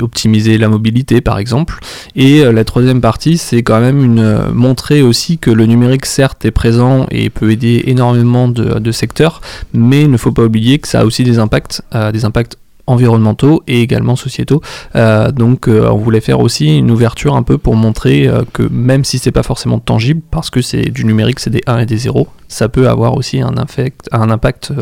optimiser 0.02 0.58
la 0.58 0.68
mobilité 0.68 1.22
par 1.22 1.38
exemple. 1.40 1.80
Et 2.16 2.44
la 2.44 2.66
troisième 2.66 3.00
partie, 3.00 3.38
c'est 3.38 3.64
quand 3.64 3.80
même 3.80 4.04
une, 4.04 4.52
montrer 4.54 5.02
aussi 5.02 5.38
que 5.38 5.50
le 5.50 5.66
numérique 5.66 6.06
certes 6.06 6.44
est 6.44 6.52
présent 6.52 7.08
et 7.10 7.30
peut 7.30 7.52
aider 7.52 7.84
énormément 7.88 8.50
de, 8.50 8.80
de 8.80 8.92
secteurs, 8.92 9.40
mais 9.74 10.02
il 10.02 10.12
ne 10.12 10.18
faut 10.18 10.34
pas 10.34 10.44
oublier 10.44 10.80
que 10.80 10.90
ça 10.90 11.02
a 11.02 11.06
aussi 11.06 11.24
des 11.24 11.40
impacts, 11.40 11.82
des 12.12 12.26
impacts 12.26 12.58
environnementaux 12.90 13.62
et 13.68 13.82
également 13.82 14.16
sociétaux. 14.16 14.62
Euh, 14.96 15.32
donc 15.32 15.68
euh, 15.68 15.88
on 15.90 15.98
voulait 15.98 16.22
faire 16.22 16.40
aussi 16.40 16.78
une 16.78 16.92
ouverture 16.92 17.36
un 17.36 17.44
peu 17.44 17.58
pour 17.58 17.76
montrer 17.76 18.28
euh, 18.28 18.44
que 18.52 18.64
même 18.64 19.04
si 19.06 19.20
c'est 19.20 19.32
pas 19.32 19.44
forcément 19.44 19.80
tangible, 19.80 20.22
parce 20.32 20.50
que 20.50 20.62
c'est 20.62 20.90
du 20.90 21.06
numérique, 21.06 21.40
c'est 21.40 21.50
des 21.52 21.62
1 21.68 21.80
et 21.80 21.86
des 21.86 21.98
0, 21.98 22.28
ça 22.48 22.68
peut 22.68 22.90
avoir 22.90 23.16
aussi 23.16 23.42
un, 23.42 23.54
infect- 23.58 24.08
un 24.12 24.30
impact 24.32 24.74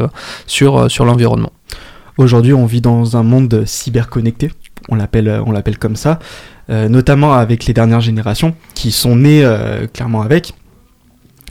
sur, 0.45 0.89
sur 0.89 1.05
l'environnement. 1.05 1.51
Aujourd'hui, 2.17 2.53
on 2.53 2.65
vit 2.65 2.81
dans 2.81 3.17
un 3.17 3.23
monde 3.23 3.63
cyberconnecté, 3.65 4.51
on 4.89 4.95
l'appelle, 4.95 5.41
on 5.45 5.51
l'appelle 5.51 5.77
comme 5.77 5.95
ça, 5.95 6.19
notamment 6.69 7.33
avec 7.33 7.65
les 7.65 7.73
dernières 7.73 8.01
générations 8.01 8.55
qui 8.73 8.91
sont 8.91 9.15
nées 9.17 9.45
clairement 9.93 10.21
avec. 10.21 10.53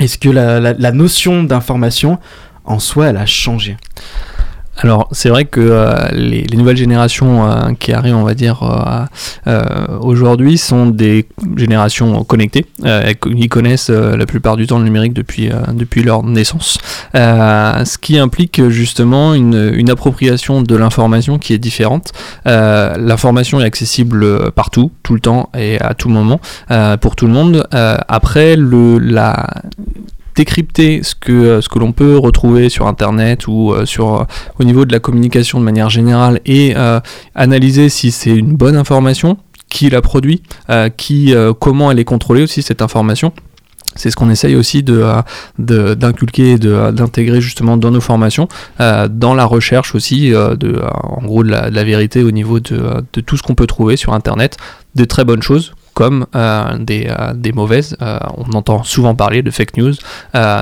Est-ce 0.00 0.18
que 0.18 0.28
la 0.28 0.92
notion 0.92 1.44
d'information 1.44 2.18
en 2.64 2.78
soi, 2.80 3.06
elle 3.08 3.16
a 3.16 3.26
changé? 3.26 3.76
Alors 4.78 5.08
c'est 5.12 5.30
vrai 5.30 5.46
que 5.46 5.60
euh, 5.60 6.08
les, 6.12 6.42
les 6.42 6.56
nouvelles 6.56 6.76
générations 6.76 7.50
euh, 7.50 7.72
qui 7.78 7.92
arrivent, 7.92 8.16
on 8.16 8.24
va 8.24 8.34
dire, 8.34 8.62
euh, 9.46 9.86
aujourd'hui 10.00 10.58
sont 10.58 10.86
des 10.86 11.26
générations 11.56 12.24
connectées. 12.24 12.66
Ils 12.84 13.48
connaissent 13.48 13.90
la 13.90 14.26
plupart 14.26 14.56
du 14.56 14.66
temps 14.66 14.78
le 14.78 14.84
numérique 14.84 15.14
depuis, 15.14 15.50
depuis 15.72 16.02
leur 16.02 16.22
naissance. 16.22 16.78
Ce 17.14 17.98
qui 17.98 18.18
implique 18.18 18.68
justement 18.68 19.34
une, 19.34 19.72
une 19.74 19.90
appropriation 19.90 20.62
de 20.62 20.76
l'information 20.76 21.38
qui 21.38 21.52
est 21.54 21.58
différente. 21.58 22.12
L'information 22.44 23.60
est 23.60 23.64
accessible 23.64 24.50
partout, 24.52 24.92
tout 25.02 25.14
le 25.14 25.20
temps 25.20 25.50
et 25.56 25.80
à 25.80 25.94
tout 25.94 26.08
moment 26.08 26.40
pour 27.00 27.16
tout 27.16 27.26
le 27.26 27.32
monde. 27.32 27.66
Après, 27.70 28.56
le, 28.56 28.98
la 28.98 29.46
décrypter 30.37 31.03
ce 31.03 31.14
que, 31.14 31.61
ce 31.61 31.68
que 31.68 31.79
l'on 31.79 31.92
peut 31.92 32.16
retrouver 32.16 32.68
sur 32.68 32.87
internet 32.87 33.49
ou 33.49 33.72
euh, 33.72 33.87
sur, 33.87 34.14
euh, 34.14 34.25
au 34.61 34.64
niveau 34.64 34.85
de 34.85 34.92
la 34.92 35.01
communication 35.01 35.59
de 35.59 35.64
manière 35.64 35.90
générale 35.90 36.40
et 36.46 36.75
euh, 36.77 37.01
analyser 37.35 37.88
si 37.88 38.12
c'est 38.12 38.37
une 38.37 38.55
bonne 38.55 38.77
information, 38.77 39.38
qui 39.68 39.90
la 39.90 40.01
produit, 40.01 40.42
euh, 40.70 40.88
qui, 40.88 41.35
euh, 41.35 41.53
comment 41.53 41.90
elle 41.90 41.99
est 41.99 42.05
contrôlée 42.05 42.42
aussi 42.42 42.62
cette 42.62 42.83
information. 42.83 43.33
C'est 43.96 44.11
ce 44.11 44.16
qu'on 44.16 44.31
essaye 44.31 44.55
aussi 44.55 44.85
euh, 44.88 45.22
d'inculquer 45.59 46.53
et 46.53 46.59
euh, 46.64 46.92
d'intégrer 46.92 47.40
justement 47.40 47.79
dans 47.79 47.90
nos 47.90 48.03
formations, 48.03 48.46
euh, 48.81 49.09
dans 49.09 49.35
la 49.35 49.46
recherche 49.46 49.94
aussi 49.94 50.35
euh, 50.35 50.55
de, 50.55 50.77
euh, 50.77 50.88
en 51.03 51.25
gros 51.25 51.42
la, 51.42 51.70
vérité 51.83 52.22
au 52.22 52.31
niveau 52.31 52.59
euh, 52.72 53.01
de 53.12 53.20
tout 53.22 53.38
ce 53.38 53.42
qu'on 53.42 53.55
peut 53.55 53.66
trouver 53.66 53.96
sur 53.96 54.12
Internet, 54.12 54.59
de 54.94 55.05
très 55.05 55.25
bonnes 55.25 55.42
choses 55.42 55.72
comme 55.96 56.26
euh, 56.37 56.76
des, 56.78 57.06
euh, 57.09 57.32
des 57.35 57.52
mauvaises. 57.52 57.96
Euh, 58.02 58.18
on 58.37 58.52
entend 58.54 58.82
souvent 58.85 59.14
parler 59.14 59.40
de 59.42 59.50
fake 59.50 59.78
news. 59.78 59.94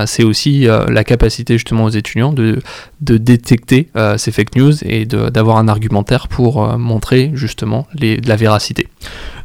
C'est 0.05 0.23
aussi 0.23 0.65
la 0.99 1.03
capacité 1.03 1.55
justement 1.55 1.83
aux 1.83 1.89
étudiants 1.89 2.31
de, 2.31 2.61
de 3.01 3.17
détecter 3.17 3.89
ces 4.17 4.31
fake 4.31 4.55
news 4.55 4.73
et 4.83 5.05
de- 5.05 5.29
d'avoir 5.29 5.57
un 5.57 5.67
argumentaire 5.67 6.27
pour 6.29 6.77
montrer 6.77 7.31
justement 7.33 7.85
les, 7.93 8.17
la 8.21 8.37
véracité. 8.37 8.87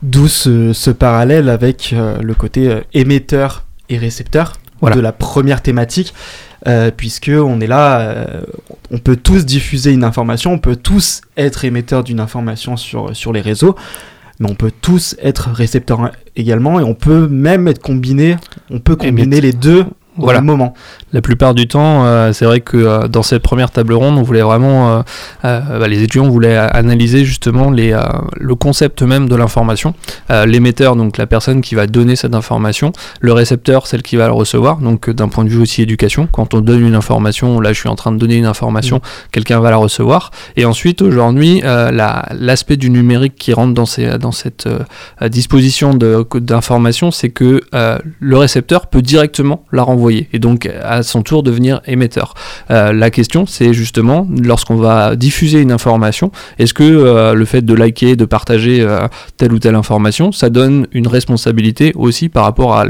D'où 0.03 0.29
ce, 0.29 0.73
ce 0.73 0.91
parallèle 0.93 1.49
avec 1.49 1.93
le 2.23 2.35
côté 2.35 2.81
émetteur 2.95 3.65
et 3.89 3.99
récepteur 3.99 4.53
Voilà. 4.81 4.95
de 4.97 5.01
la 5.01 5.13
première 5.13 5.61
thématique, 5.61 6.15
euh, 6.69 6.91
puisque 6.97 7.33
on 7.35 7.61
est 7.61 7.67
là, 7.67 8.01
euh, 8.01 8.25
on 8.93 8.99
peut 8.99 9.17
tous 9.17 9.45
diffuser 9.45 9.91
une 9.93 10.05
information, 10.05 10.53
on 10.53 10.59
peut 10.59 10.77
tous 10.77 11.23
être 11.37 11.65
émetteur 11.65 12.05
d'une 12.05 12.21
information 12.21 12.77
sur, 12.77 13.17
sur 13.17 13.33
les 13.33 13.41
réseaux, 13.41 13.75
mais 14.41 14.51
on 14.51 14.55
peut 14.55 14.73
tous 14.81 15.15
être 15.23 15.51
récepteur 15.51 16.11
également, 16.35 16.81
et 16.81 16.83
on 16.83 16.95
peut 16.95 17.29
même 17.29 17.69
être 17.69 17.81
combiné, 17.81 18.37
on 18.71 18.81
peut 18.81 18.97
combiner 18.97 19.41
les 19.41 19.53
deux 19.53 19.85
au 20.19 20.23
Voilà. 20.23 20.41
moment. 20.41 20.75
La 21.13 21.21
plupart 21.23 21.55
du 21.55 21.67
temps, 21.67 22.05
euh, 22.05 22.33
c'est 22.33 22.45
vrai 22.45 22.61
que 22.61 22.77
euh, 22.77 23.09
dans 23.09 23.23
cette 23.23 23.43
première 23.43 23.71
table 23.71 23.93
ronde, 23.95 24.17
on 24.19 24.23
voulait 24.23 24.43
vraiment, 24.43 25.03
euh, 25.45 25.61
bah, 25.79 25.89
les 25.89 26.03
étudiants 26.03 26.29
voulaient 26.29 26.57
analyser 26.57 27.25
justement 27.25 27.71
les, 27.71 27.97
le 28.39 28.55
concept 28.55 29.03
même 29.03 29.29
de 29.29 29.37
l'information. 29.37 29.95
L'émetteur, 30.47 30.97
donc 30.97 31.17
la 31.19 31.27
personne 31.27 31.61
qui 31.61 31.75
va 31.75 31.87
donner 31.87 32.17
cette 32.17 32.35
information, 32.35 32.93
le 33.21 33.33
récepteur, 33.33 33.87
celle 33.87 34.03
qui 34.03 34.17
va 34.17 34.27
le 34.27 34.33
recevoir. 34.33 34.79
Donc 34.79 35.11
d'un 35.11 35.29
point 35.29 35.45
de 35.45 35.49
vue 35.51 35.61
aussi 35.61 35.83
éducation, 35.83 36.29
quand 36.31 36.55
on 36.55 36.61
donne 36.61 36.87
une 36.87 36.95
information, 36.95 37.61
là 37.61 37.73
je 37.73 37.79
suis 37.81 37.89
en 37.89 37.95
train 37.97 38.13
de 38.13 38.19
donner 38.19 38.37
une 38.37 38.47
information, 38.47 39.01
quelqu'un 39.33 39.61
va 39.61 39.71
la 39.71 39.77
recevoir. 39.77 40.31
Et 40.57 40.65
ensuite, 40.65 41.03
aujourd'hui, 41.03 41.61
la- 41.63 42.27
l'aspect 42.39 42.77
du 42.77 42.91
numérique 42.91 43.35
qui 43.37 43.53
rentre 43.53 43.75
dans, 43.75 43.87
ces, 43.87 44.19
dans 44.19 44.33
cette 44.33 44.69
disposition 45.29 45.95
d'information, 45.95 47.11
c'est 47.11 47.31
que 47.31 47.61
le 48.19 48.37
récepteur 48.37 48.87
peut 48.87 49.03
directement 49.03 49.65
la 49.73 49.83
renvoyer 49.83 50.00
et 50.09 50.39
donc 50.39 50.67
à 50.83 51.03
son 51.03 51.23
tour 51.23 51.43
devenir 51.43 51.81
émetteur. 51.87 52.35
Euh, 52.71 52.93
la 52.93 53.11
question 53.11 53.45
c'est 53.47 53.73
justement 53.75 54.27
lorsqu'on 54.43 54.77
va 54.77 55.17
diffuser 55.17 55.61
une 55.61 55.73
information, 55.73 56.31
est-ce 56.59 56.73
que 56.73 56.83
euh, 56.85 57.35
le 57.35 57.45
fait 57.45 57.63
de 57.63 57.75
liker, 57.75 58.17
de 58.17 58.25
partager 58.25 58.81
euh, 58.81 59.07
telle 59.37 59.53
ou 59.53 59.59
telle 59.59 59.75
information, 59.75 60.33
ça 60.33 60.49
donne 60.49 60.87
une 60.93 61.09
responsabilité 61.09 61.93
aussi 61.97 62.29
par 62.29 62.45
rapport 62.45 62.85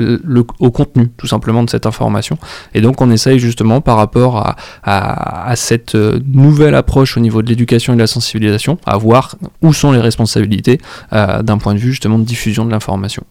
au 0.60 0.70
contenu 0.70 1.08
tout 1.16 1.26
simplement 1.26 1.64
de 1.64 1.70
cette 1.70 1.86
information? 1.86 2.38
Et 2.74 2.80
donc 2.80 3.00
on 3.00 3.10
essaye 3.10 3.38
justement 3.38 3.80
par 3.80 3.96
rapport 3.96 4.36
à, 4.38 4.56
à- 4.84 5.56
cette 5.56 5.94
nouvelle 5.94 6.74
approche 6.74 7.16
au 7.16 7.20
niveau 7.20 7.42
de 7.42 7.48
l'éducation 7.48 7.92
et 7.92 7.96
de 7.96 8.00
la 8.00 8.06
sensibilisation, 8.06 8.78
à 8.86 8.96
voir 8.96 9.36
où 9.62 9.72
sont 9.72 9.92
les 9.92 10.00
responsabilités 10.00 10.78
d'un 11.10 11.58
point 11.58 11.74
de 11.74 11.78
vue 11.78 11.90
justement 11.90 12.18
de 12.18 12.24
diffusion 12.24 12.64
de 12.64 12.70
l'information. 12.70 13.22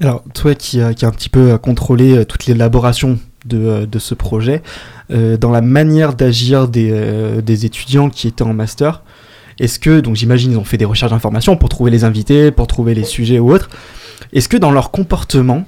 Alors, 0.00 0.22
toi 0.34 0.54
qui, 0.54 0.80
a- 0.80 0.94
qui 0.94 1.04
a 1.04 1.08
un 1.08 1.12
petit 1.12 1.28
peu 1.28 1.52
euh, 1.52 1.58
contrôlé 1.58 2.18
euh, 2.18 2.24
toute 2.24 2.46
l'élaboration 2.46 3.18
de, 3.46 3.58
euh, 3.58 3.86
ce 3.98 4.14
projet, 4.14 4.62
euh, 5.10 5.36
dans 5.36 5.50
la 5.50 5.60
manière 5.62 6.14
d'agir 6.14 6.68
des, 6.68 6.90
euh, 6.92 7.40
étudiants 7.46 8.10
qui 8.10 8.28
étaient 8.28 8.42
en 8.42 8.52
master, 8.54 9.02
est-ce 9.58 9.78
que, 9.78 10.00
donc 10.00 10.16
j'imagine, 10.16 10.52
ils 10.52 10.58
ont 10.58 10.64
fait 10.64 10.76
des 10.76 10.84
recherches 10.84 11.12
d'informations 11.12 11.56
pour 11.56 11.68
trouver 11.70 11.90
les 11.90 12.04
invités, 12.04 12.50
pour 12.50 12.66
trouver 12.66 12.94
les 12.94 13.04
sujets 13.04 13.38
ou 13.38 13.52
autres, 13.52 13.70
est-ce 14.32 14.48
que 14.48 14.56
dans 14.58 14.70
leur 14.70 14.90
comportement, 14.90 15.64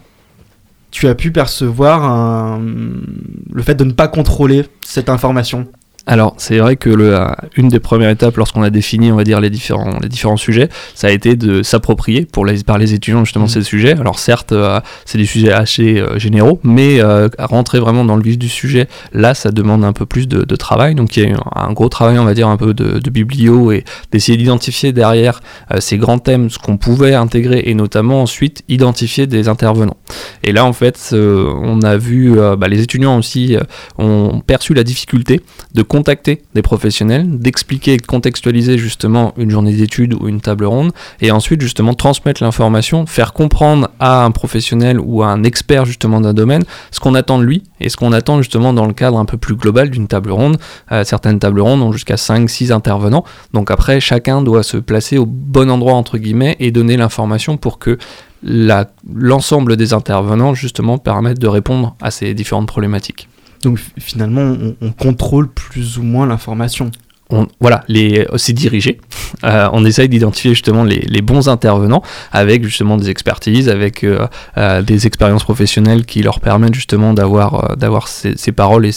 tu 0.91 1.07
as 1.09 1.15
pu 1.15 1.31
percevoir 1.33 2.59
le 2.59 3.63
fait 3.63 3.75
de 3.75 3.85
ne 3.85 3.93
pas 3.93 4.09
contrôler 4.09 4.67
cette 4.83 5.09
information? 5.09 5.69
Alors, 6.11 6.33
c'est 6.39 6.57
vrai 6.57 6.77
que 6.77 6.89
le, 6.89 7.15
euh, 7.15 7.27
une 7.59 7.69
des 7.69 7.81
premières 7.81 8.09
étapes 8.09 8.39
lorsqu'on 8.39 8.63
a 8.63 8.71
défini, 8.71 9.13
on 9.13 9.17
va 9.17 9.25
dire, 9.25 9.43
les 9.43 9.51
différents, 9.51 9.99
les 10.03 10.09
différents 10.09 10.39
sujets, 10.39 10.71
ça 10.95 11.09
a 11.09 11.11
été 11.11 11.37
de 11.37 11.63
s'approprier 11.63 12.25
pour 12.25 12.47
les, 12.47 12.65
par 12.65 12.79
les 12.79 12.95
étudiants 12.95 13.27
justement 13.27 13.45
Mhm. 13.45 13.51
ces 13.51 13.63
sujets. 13.63 13.93
Alors, 13.93 14.19
certes, 14.19 14.53
euh, 14.53 14.81
c'est 15.05 15.19
des 15.19 15.27
sujets 15.27 15.53
assez 15.53 15.99
euh, 16.01 16.19
généraux, 16.19 16.61
mais 16.65 17.03
euh, 17.03 17.29
à 17.37 17.45
rentrer 17.45 17.79
vraiment 17.79 18.07
dans 18.07 18.17
le 18.17 18.23
vif 18.23 18.39
du 18.39 18.49
sujet, 18.49 18.89
là, 19.13 19.35
ça 19.35 19.51
demande 19.51 19.85
un 19.85 19.93
peu 19.93 20.07
plus 20.07 20.27
de, 20.27 20.45
de 20.45 20.57
travail. 20.57 20.95
Donc, 20.95 21.15
il 21.19 21.25
y 21.25 21.27
a 21.27 21.29
eu 21.29 21.35
un 21.55 21.73
gros 21.75 21.91
travail, 21.91 22.19
on 22.19 22.25
va 22.25 22.33
dire, 22.33 22.49
un 22.49 22.57
peu 22.57 22.73
de, 22.73 23.01
de 23.01 23.11
biblio 23.11 23.71
et 23.71 23.85
d'essayer 24.11 24.39
d'identifier 24.39 24.93
derrière 24.93 25.41
ces 25.79 25.99
grands 25.99 26.19
thèmes, 26.19 26.49
ce 26.49 26.59
qu'on 26.59 26.79
pouvait 26.79 27.13
intégrer 27.13 27.65
et 27.67 27.75
notamment 27.75 28.23
ensuite 28.23 28.63
identifier 28.69 29.27
des 29.27 29.49
intervenants. 29.49 29.99
Et 30.43 30.53
là, 30.53 30.65
en 30.65 30.73
fait, 30.73 30.99
on 31.13 31.83
a 31.83 31.99
vu, 31.99 32.35
bah, 32.57 32.69
les 32.69 32.81
étudiants 32.81 33.19
aussi 33.19 33.57
ont 33.99 34.41
perçu 34.47 34.73
la 34.73 34.85
difficulté 34.85 35.43
de 35.75 35.83
contacter 35.99 36.43
des 36.55 36.63
professionnels, 36.63 37.41
d'expliquer 37.41 37.95
et 37.95 37.97
de 37.97 38.07
contextualiser 38.07 38.79
justement 38.79 39.35
une 39.37 39.51
journée 39.51 39.73
d'études 39.73 40.15
ou 40.15 40.29
une 40.29 40.41
table 40.41 40.65
ronde, 40.65 40.93
et 41.21 41.33
ensuite 41.33 41.61
justement 41.61 41.93
transmettre 41.93 42.41
l'information, 42.41 43.05
faire 43.05 43.33
comprendre 43.33 43.89
à 43.99 44.25
un 44.25 44.31
professionnel 44.31 45.01
ou 45.01 45.25
à 45.25 45.27
un 45.27 45.43
expert 45.43 45.87
justement 45.87 46.21
d'un 46.21 46.35
domaine 46.35 46.63
ce 46.93 47.01
qu'on 47.01 47.17
attend 47.17 47.39
de 47.41 47.43
lui 47.43 47.65
et 47.81 47.89
ce 47.89 47.97
qu'on 47.97 48.13
attend 48.13 48.39
justement 48.39 48.73
dans 48.73 48.87
le 48.87 48.93
cadre 48.93 49.19
un 49.19 49.25
peu 49.25 49.39
plus 49.39 49.57
global 49.57 49.91
d'une 49.91 50.07
table 50.07 50.31
ronde. 50.31 50.59
Euh, 50.93 51.03
certaines 51.03 51.41
tables 51.41 51.61
rondes 51.61 51.83
ont 51.83 51.91
jusqu'à 51.91 52.15
5-6 52.15 52.71
intervenants, 52.71 53.25
donc 53.53 53.73
après 53.73 53.99
chacun 53.99 54.41
doit 54.41 54.63
se 54.63 54.77
placer 54.77 55.19
au 55.19 55.27
bon 55.27 55.69
endroit 55.69 55.95
entre 55.95 56.17
guillemets 56.17 56.55
et 56.61 56.71
donner 56.71 56.97
l'information 56.97 57.57
pour 57.57 57.81
que 57.81 57.99
l'ensemble 58.45 59.77
des 59.77 59.95
intervenants 59.95 60.55
justement 60.55 60.97
permettent 60.97 61.41
de 61.41 61.49
répondre 61.49 61.97
à 62.01 62.13
ces 62.13 62.35
différentes 62.35 62.69
problématiques. 62.69 63.29
Donc 63.63 63.79
finalement, 63.99 64.43
on, 64.43 64.77
on 64.81 64.93
contrôle 64.93 65.49
plus 65.49 65.99
ou 65.99 66.03
moins 66.03 66.27
l'information. 66.27 66.91
on, 67.31 67.47
voilà, 67.61 67.85
les, 67.89 68.27
c'est 68.37 68.53
dirigé. 68.53 69.01
Euh, 69.45 69.69
on 69.73 69.85
essaye 69.85 70.09
d'identifier 70.09 70.53
justement 70.53 70.85
les, 70.85 71.23
bons 71.23 71.49
intervenants 71.49 72.03
avec 72.33 72.65
justement 72.65 72.97
des 72.97 73.11
expertises, 73.11 73.69
avec 73.69 74.03
euh, 74.03 74.27
euh, 74.57 74.81
des 74.83 75.07
expériences 75.07 75.45
professionnelles 75.45 76.07
qui 76.07 76.23
leur 76.23 76.41
permettent 76.41 76.75
justement 76.75 77.13
d'avoir 77.13 77.73
euh, 77.73 77.77
d'avoir 77.77 78.09
ces, 78.09 78.53
paroles 78.53 78.87
et 78.87 78.93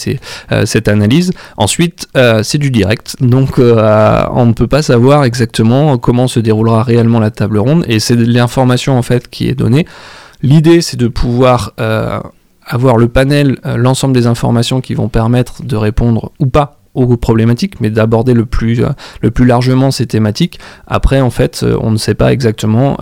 euh, 0.50 0.64
cette 0.64 0.88
analyse. 0.88 1.32
Ensuite, 1.56 2.08
euh, 2.16 2.42
c'est 2.42 2.58
du 2.58 2.70
direct, 2.70 3.16
donc 3.20 3.58
euh, 3.58 4.24
on 4.30 4.46
ne 4.46 4.52
peut 4.52 4.66
pas 4.66 4.82
savoir 4.82 5.24
exactement 5.24 5.98
comment 5.98 6.26
se 6.26 6.40
déroulera 6.40 6.82
réellement 6.82 7.20
la 7.20 7.30
table 7.30 7.58
ronde 7.58 7.84
et 7.86 8.00
c'est 8.00 8.16
l'information 8.16 8.96
en 8.96 9.02
fait 9.02 9.28
qui 9.28 9.48
est 9.48 9.54
donnée. 9.54 9.86
L'idée, 10.42 10.80
c'est 10.80 10.96
de 10.96 11.06
pouvoir 11.06 11.72
euh, 11.80 12.18
avoir 12.66 12.96
le 12.96 13.08
panel, 13.08 13.58
euh, 13.66 13.76
l'ensemble 13.76 14.14
des 14.14 14.26
informations 14.26 14.80
qui 14.80 14.94
vont 14.94 15.08
permettre 15.08 15.62
de 15.62 15.76
répondre 15.76 16.32
ou 16.38 16.46
pas 16.46 16.82
aux 16.94 17.16
problématiques, 17.16 17.80
mais 17.80 17.90
d'aborder 17.90 18.34
le 18.34 18.44
plus, 18.44 18.82
euh, 18.82 19.30
largement 19.40 19.90
ces 19.90 20.06
thématiques. 20.06 20.58
Après, 20.86 21.20
en 21.20 21.30
fait, 21.30 21.62
euh, 21.62 21.76
on 21.80 21.90
ne 21.90 21.96
sait 21.96 22.14
pas 22.14 22.32
exactement 22.32 22.96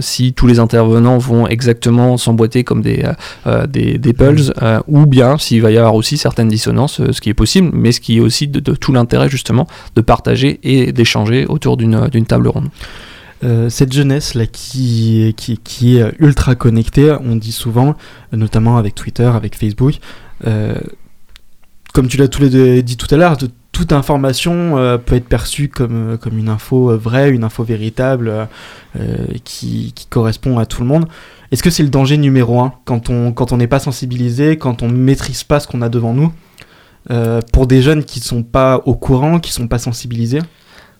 si 0.00 0.32
tous 0.32 0.46
les 0.46 0.58
intervenants 0.58 1.18
vont 1.18 1.46
exactement 1.46 2.16
s'emboîter 2.16 2.64
comme 2.64 2.82
des, 2.82 3.04
euh, 3.46 4.80
ou 4.86 5.06
bien 5.06 5.38
s'il 5.38 5.62
va 5.62 5.70
y 5.70 5.78
avoir 5.78 5.94
aussi 5.94 6.16
certaines 6.16 6.48
dissonances, 6.48 7.00
ce 7.10 7.20
qui 7.20 7.30
est 7.30 7.34
possible, 7.34 7.70
mais 7.72 7.92
ce 7.92 8.00
qui 8.00 8.18
est 8.18 8.20
aussi 8.20 8.48
de, 8.48 8.74
tout 8.74 8.92
l'intérêt 8.92 9.28
justement 9.28 9.66
de 9.96 10.00
partager 10.00 10.60
et 10.62 10.92
d'échanger 10.92 11.46
autour 11.46 11.76
d'une 11.76 12.26
table 12.26 12.48
ronde. 12.48 12.68
Euh, 13.44 13.68
cette 13.68 13.92
jeunesse 13.92 14.34
là 14.34 14.46
qui, 14.46 15.24
est 15.26 16.20
ultra 16.20 16.54
connectée, 16.54 17.16
on 17.24 17.36
dit 17.36 17.52
souvent, 17.52 17.96
notamment 18.32 18.76
avec 18.76 18.94
Twitter, 18.94 19.24
avec 19.24 19.56
Facebook, 19.56 19.94
euh, 20.46 20.74
comme 21.92 22.08
tu 22.08 22.16
l'as 22.16 22.28
dit 22.28 22.96
tout 22.96 23.12
à 23.12 23.16
l'heure, 23.16 23.36
toute 23.72 23.92
information 23.92 24.78
euh, 24.78 24.96
peut 24.96 25.16
être 25.16 25.26
perçue 25.26 25.68
comme, 25.68 26.18
une 26.32 26.48
info 26.48 26.96
vraie, 26.96 27.30
une 27.30 27.44
info 27.44 27.64
véritable, 27.64 28.48
qui, 29.44 29.92
correspond 30.08 30.58
à 30.58 30.66
tout 30.66 30.82
le 30.82 30.88
monde. 30.88 31.06
Est-ce 31.50 31.62
que 31.62 31.70
c'est 31.70 31.82
le 31.82 31.90
danger 31.90 32.16
numéro 32.16 32.60
un 32.60 32.72
quand 32.84 33.10
on 33.10 33.32
quand 33.32 33.52
on 33.52 33.58
n'est 33.58 33.66
pas 33.66 33.78
sensibilisé, 33.78 34.56
quand 34.56 34.82
on 34.82 34.88
ne 34.88 34.96
maîtrise 34.96 35.44
pas 35.44 35.60
ce 35.60 35.66
qu'on 35.66 35.82
a 35.82 35.88
devant 35.88 36.14
nous 36.14 36.32
pour 37.52 37.66
des 37.66 37.82
jeunes 37.82 38.04
qui 38.04 38.20
sont 38.20 38.42
pas 38.42 38.80
au 38.86 38.94
courant, 38.94 39.40
qui 39.40 39.52
sont 39.52 39.68
pas 39.68 39.78
sensibilisés? 39.78 40.40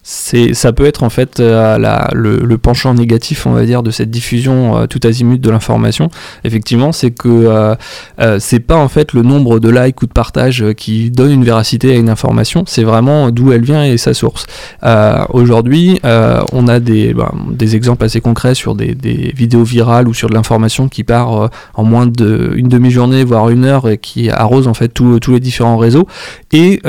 C'est 0.02 0.52
ça 0.54 0.72
peut 0.72 0.84
être 0.84 1.02
en 1.04 1.10
fait 1.10 1.38
euh, 1.38 1.78
la- 1.78 2.08
le, 2.12 2.38
le 2.38 2.58
penchant 2.58 2.92
négatif 2.94 3.46
on 3.46 3.52
va 3.52 3.64
dire 3.64 3.82
de 3.84 3.90
cette 3.90 4.10
diffusion 4.10 4.76
euh, 4.76 4.86
tout 4.86 5.00
azimut 5.04 5.40
de 5.40 5.50
l'information. 5.50 6.08
Effectivement 6.44 6.90
c'est 6.92 7.12
que 7.12 7.28
euh, 7.28 7.74
euh, 8.20 8.38
c'est 8.40 8.60
pas 8.60 8.76
en 8.76 8.88
fait 8.88 9.12
le 9.12 9.22
nombre 9.22 9.60
de 9.60 9.68
likes 9.70 10.02
ou 10.02 10.06
de 10.06 10.12
partages 10.12 10.62
euh, 10.62 10.72
qui 10.72 11.10
donne 11.10 11.30
une 11.30 11.44
véracité 11.44 11.92
à 11.92 11.94
une 11.96 12.08
information. 12.10 12.64
C'est 12.66 12.82
vraiment 12.84 13.30
d'où 13.30 13.52
elle 13.52 13.64
vient 13.64 13.84
et 13.84 13.96
sa 13.96 14.12
source. 14.14 14.46
Euh, 14.82 15.24
aujourd'hui 15.30 16.00
on 16.52 16.68
a 16.68 16.80
des, 16.80 17.14
ben, 17.14 17.30
des 17.50 17.76
exemples 17.76 18.04
assez 18.04 18.20
concrets 18.20 18.54
sur 18.54 18.74
des, 18.74 18.94
des 18.94 19.32
vidéos 19.36 19.62
virales 19.64 20.08
ou 20.08 20.14
sur 20.14 20.28
de 20.28 20.34
l'information 20.34 20.88
qui 20.88 21.04
part 21.04 21.50
en 21.74 21.84
moins 21.84 22.06
d'une 22.06 22.68
demi-journée 22.68 23.24
voire 23.24 23.50
une 23.50 23.64
heure 23.64 23.88
et 23.88 23.98
qui 23.98 24.30
arrose 24.30 24.66
en 24.66 24.74
fait 24.74 24.88
tous 24.88 25.18
les 25.28 25.40
différents 25.40 25.76
réseaux. 25.76 26.06
Et 26.52 26.80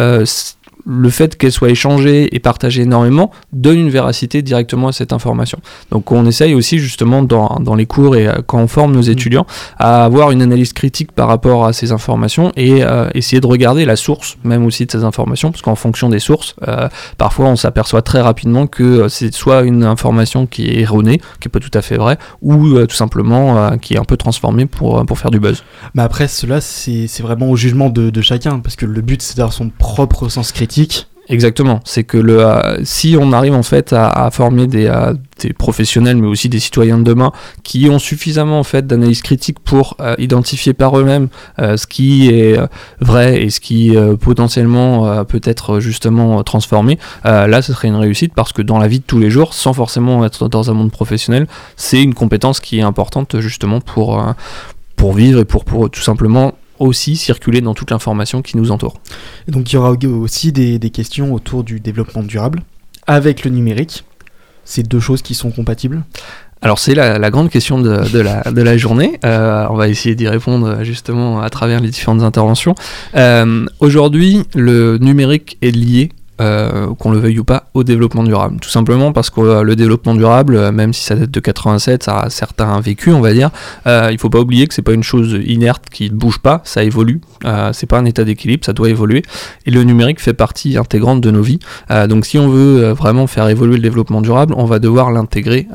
le 0.86 1.10
fait 1.10 1.38
qu'elle 1.38 1.52
soit 1.52 1.70
échangée 1.70 2.36
et 2.36 2.40
partagée 2.40 2.84
énormément 2.84 3.32
donne 3.52 3.78
une 3.78 3.90
véracité 3.90 4.42
directement 4.42 4.90
à 4.90 4.92
cette 4.92 5.14
information. 5.14 5.60
Donc 5.92 6.12
on 6.12 6.26
essaye 6.26 6.54
aussi 6.54 6.80
justement 6.80 7.24
dans, 7.24 7.60
dans 7.60 7.76
les 7.76 7.86
cours 7.86 8.16
et 8.16 8.28
euh, 8.28 8.36
quand 8.46 8.60
on 8.60 8.68
forme 8.68 8.94
nos 8.94 9.02
étudiants 9.02 9.46
à 9.78 10.06
avoir 10.06 10.32
une 10.32 10.42
analyse 10.42 10.74
critique 10.74 11.12
par 11.12 11.28
rapport 11.28 11.66
à 11.66 11.74
ces 11.74 11.92
informations 11.92 12.52
et 12.56 12.84
euh, 12.84 13.10
essayer 13.14 13.40
de 13.40 13.48
regarder 13.48 13.86
la 13.86 13.96
source 13.96 14.38
même 14.44 14.66
aussi 14.66 14.86
de 14.86 14.92
ces 14.92 15.04
informations 15.04 15.52
parce 15.52 15.62
qu'en 15.62 15.76
fonction 15.76 16.10
des 16.10 16.20
sources, 16.20 16.56
euh, 16.68 16.90
parfois 17.18 17.48
on 17.48 17.56
s'aperçoit 17.56 18.02
très 18.02 18.22
rapidement 18.22 18.68
que 18.68 19.08
c'est 19.08 19.34
soit 19.34 19.62
une 19.62 19.84
information 19.84 20.46
qui 20.46 20.68
est 20.68 20.82
erronée, 20.82 21.20
qui 21.40 21.48
est 21.48 21.52
pas 21.52 21.60
tout 21.60 21.72
à 21.74 21.82
fait 21.82 21.98
vraie, 21.98 22.18
ou 22.42 22.76
euh, 22.76 22.86
tout 22.86 22.96
simplement 22.96 23.78
qui 23.78 23.94
est 23.96 24.00
un 24.00 24.04
peu 24.04 24.18
transformée 24.18 24.66
pour, 24.66 25.06
pour 25.06 25.18
faire 25.18 25.32
du 25.32 25.40
buzz. 25.40 25.64
Mais 25.94 26.02
après, 26.02 26.28
cela, 26.28 26.62
c'est 26.62 27.08
c'est 27.08 27.24
vraiment 27.24 27.50
au 27.50 27.56
jugement 27.56 27.90
de, 27.90 28.10
de 28.10 28.22
chacun, 28.22 28.60
parce 28.60 28.76
que 28.76 28.86
le 28.86 29.02
but, 29.02 29.22
c'est 29.22 29.38
d'avoir 29.38 29.54
son 29.54 29.70
propre 29.70 30.30
sens 30.30 30.52
critique. 30.52 30.73
Exactement, 31.30 31.80
c'est 31.86 32.04
que 32.04 32.18
le, 32.18 32.46
euh, 32.46 32.84
si 32.84 33.16
on 33.18 33.32
arrive 33.32 33.54
en 33.54 33.64
fait 33.64 33.94
à, 33.94 34.30
former 34.30 34.68
des, 34.68 34.88
euh, 34.88 35.14
des 35.40 35.54
professionnels, 35.54 36.18
mais 36.18 36.28
aussi 36.28 36.50
des 36.50 36.60
citoyens 36.60 36.98
de 36.98 37.04
demain, 37.04 37.32
qui 37.64 37.90
ont 37.90 37.98
suffisamment 37.98 38.60
en 38.60 38.64
fait 38.64 38.86
d'analyse 38.86 39.22
critique 39.22 39.60
pour 39.60 39.96
euh, 40.02 40.16
identifier 40.18 40.74
par 40.74 41.00
eux-mêmes 41.00 41.30
ce 41.58 41.88
qui 41.88 42.28
est 42.30 42.60
vrai 43.00 43.42
et 43.42 43.50
ce 43.50 43.62
qui 43.62 43.96
potentiellement 44.20 45.24
peut 45.26 45.42
être 45.44 45.80
justement 45.80 46.44
transformé, 46.44 47.00
là 47.24 47.62
ce 47.62 47.74
serait 47.74 47.88
une 47.88 47.96
réussite 47.96 48.34
parce 48.34 48.52
que 48.52 48.62
dans 48.62 48.78
la 48.78 48.88
vie 48.88 49.00
de 49.00 49.06
tous 49.06 49.20
les 49.20 49.30
jours, 49.30 49.54
sans 49.54 49.74
forcément 49.74 50.26
être 50.26 50.50
dans 50.50 50.70
un 50.70 50.74
monde 50.74 50.92
professionnel, 50.92 51.48
c'est 51.78 52.02
une 52.04 52.14
compétence 52.14 52.60
qui 52.60 52.80
est 52.80 52.84
importante 52.84 53.40
justement 53.40 53.80
pour, 53.80 54.22
pour 54.96 55.14
vivre 55.14 55.40
et 55.40 55.46
pour 55.46 55.64
tout 55.90 56.02
simplement 56.02 56.54
aussi 56.84 57.16
circuler 57.16 57.62
dans 57.62 57.74
toute 57.74 57.92
l'information 57.92 58.42
qui 58.42 58.58
nous 58.58 58.72
entoure. 58.72 59.00
Et 59.48 59.52
donc, 59.52 59.72
il 59.72 59.76
y 59.76 59.78
aura 59.78 59.92
aussi 59.92 60.52
des, 60.52 60.80
des 60.80 60.90
questions 60.90 61.34
autour 61.34 61.64
du 61.64 61.80
développement 61.80 62.24
durable 62.24 62.62
avec 63.08 63.44
le 63.44 63.52
numérique. 63.52 64.04
C'est 64.66 64.88
deux 64.88 65.00
choses 65.00 65.22
qui 65.22 65.34
sont 65.36 65.52
compatibles. 65.52 66.04
Alors 66.62 66.80
c'est 66.80 66.96
la, 66.96 67.20
la 67.20 67.30
grande 67.30 67.50
question 67.50 67.82
de, 67.82 68.10
de 68.10 68.20
la, 68.20 68.42
de 68.44 68.62
la 68.62 68.78
journée. 68.78 69.20
Euh, 69.26 69.68
on 69.70 69.76
va 69.76 69.90
essayer 69.90 70.16
d'y 70.16 70.30
répondre 70.30 70.66
euh, 70.68 70.84
justement 70.86 71.42
à 71.42 71.50
travers 71.50 71.82
les 71.82 71.90
différentes 71.90 72.24
interventions. 72.24 72.74
Euh, 73.16 73.66
Aujourd'hui, 73.82 74.44
le 74.56 74.98
numérique 74.98 75.58
est 75.62 75.72
lié 75.72 76.14
euh, 76.42 76.96
qu'on 76.96 77.12
le 77.12 77.20
veuille 77.20 77.38
ou 77.38 77.44
pas, 77.44 77.66
au 77.76 77.84
développement 77.84 78.24
durable. 78.24 78.58
Tout 78.60 78.70
simplement 78.70 79.12
parce 79.14 79.30
que 79.30 79.40
euh, 79.40 79.62
le 79.62 79.76
développement 79.76 80.16
durable, 80.16 80.56
euh, 80.56 80.72
même 80.72 80.92
si 80.92 81.04
ça 81.04 81.16
date 81.16 81.30
de 81.30 81.40
87, 81.40 82.02
ça 82.02 82.22
a 82.22 82.30
certains 82.32 82.80
vécu, 82.82 83.12
on 83.12 83.22
va 83.22 83.34
dire, 83.34 83.52
il 83.86 84.18
faut 84.18 84.32
pas 84.32 84.40
oublier 84.40 84.66
que 84.66 84.74
c'est 84.74 84.82
pas 84.82 84.94
une 84.94 85.04
chose 85.04 85.40
inerte 85.46 85.84
qui 85.92 86.10
ne 86.10 86.16
bouge 86.16 86.40
pas, 86.40 86.62
ça 86.64 86.84
évolue. 86.84 87.22
C'est 87.74 87.86
pas 87.86 88.00
un 88.00 88.06
état 88.06 88.24
d'équilibre, 88.24 88.66
ça 88.66 88.74
doit 88.74 88.90
évoluer. 88.90 89.22
Et 89.68 89.72
le 89.72 89.84
numérique 89.84 90.20
fait 90.20 90.34
partie 90.34 90.76
intégrante 90.76 91.22
de 91.22 91.30
nos 91.30 91.44
vies. 91.44 91.60
Donc 92.10 92.26
si 92.26 92.40
on 92.40 92.50
veut 92.50 92.92
vraiment 92.94 93.28
faire 93.28 93.48
évoluer 93.50 93.76
le 93.76 93.84
développement 93.84 94.22
durable, 94.22 94.56
on 94.58 94.66
va 94.66 94.80
devoir 94.80 95.12
l'intégrer 95.12 95.68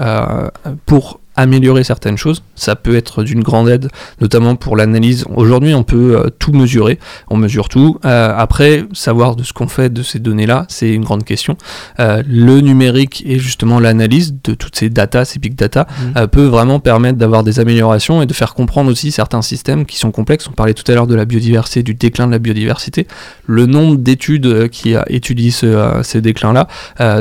pour 0.87 1.21
améliorer 1.39 1.85
certaines 1.85 2.19
choses. 2.19 2.43
Ça 2.57 2.75
peut 2.75 2.97
être 2.97 3.23
d'une 3.23 3.43
grande 3.43 3.69
aide, 3.69 3.89
notamment 4.21 4.57
pour 4.57 4.77
l'analyse. 4.77 5.25
Aujourd'hui, 5.35 5.73
on 5.73 5.85
peut 5.85 6.19
euh, 6.19 6.31
tout 6.39 6.53
mesurer, 6.53 6.99
on 7.29 7.37
mesure 7.37 7.69
tout. 7.69 7.99
Euh, 8.05 8.35
après, 8.37 8.85
savoir 8.93 9.37
de 9.37 9.45
ce 9.45 9.53
qu'on 9.53 9.69
fait 9.69 9.93
de 9.93 10.03
ces 10.03 10.19
données-là, 10.19 10.67
c'est 10.69 10.93
une 10.93 11.05
grande 11.05 11.23
question. 11.23 11.57
Euh, 12.01 12.25
le 12.27 12.61
numérique 12.61 13.23
et 13.25 13.39
justement 13.39 13.79
l'analyse 13.79 14.35
de 14.43 14.55
toutes 14.55 14.75
ces 14.75 14.91
data, 14.91 15.25
ces 15.25 15.39
big 15.39 15.55
data, 15.55 15.87
euh, 16.17 16.27
peut 16.27 16.47
vraiment 16.47 16.81
permettre 16.81 17.19
d'avoir 17.19 17.45
des 17.45 17.61
améliorations 17.61 18.21
et 18.21 18.27
de 18.27 18.33
faire 18.35 18.55
comprendre 18.55 18.91
aussi 18.91 19.13
certains 19.13 19.43
systèmes 19.43 19.87
qui 19.87 19.97
sont 19.97 20.11
complexes. 20.11 20.49
On 20.49 20.53
parlait 20.53 20.75
tout 20.75 20.91
à 20.91 20.95
l'heure 20.95 21.07
de 21.07 21.15
la 21.15 21.25
biodiversité, 21.25 21.85
du 21.85 21.95
déclin 21.95 22.27
de 22.27 22.33
la 22.33 22.41
biodiversité. 22.41 23.07
Le 23.47 23.67
nombre 23.67 23.97
d'études 23.97 24.69
qui 24.71 24.95
étudient 25.07 25.53
ce, 25.53 26.01
ces 26.03 26.21
déclins-là, 26.21 26.67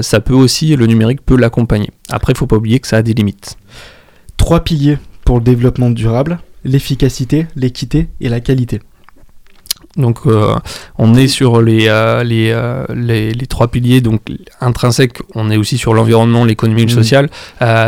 ça 0.01 0.19
peut 0.21 0.33
aussi, 0.33 0.75
le 0.75 0.87
numérique 0.87 1.21
peut 1.23 1.37
l'accompagner. 1.37 1.91
Après, 2.09 2.33
il 2.33 2.37
faut 2.37 2.47
pas 2.47 2.55
oublier 2.55 2.79
que 2.79 2.87
ça 2.87 2.97
a 2.97 3.01
des 3.01 3.13
limites. 3.13 3.57
Trois 4.47 4.63
piliers 4.63 4.97
pour 5.25 5.39
le 5.39 5.43
développement 5.43 5.89
durable 5.89 6.39
l'efficacité, 6.63 7.47
l'équité 7.57 8.07
et 8.21 8.29
la 8.29 8.39
qualité. 8.39 8.79
Donc 9.97 10.19
euh, 10.25 10.55
on 10.97 11.15
est 11.15 11.27
sur 11.27 11.61
les, 11.61 11.89
euh, 11.89 12.23
les, 12.23 12.51
euh, 12.51 12.85
les, 12.95 13.33
les 13.33 13.45
trois 13.47 13.67
piliers, 13.67 13.99
donc 13.99 14.21
intrinsèques, 14.61 15.19
on 15.35 15.51
est 15.51 15.57
aussi 15.57 15.77
sur 15.77 15.93
l'environnement, 15.93 16.45
l'économie 16.45 16.83
et 16.83 16.85
le 16.85 16.91
Mhm. 16.91 16.97
social. 16.97 17.29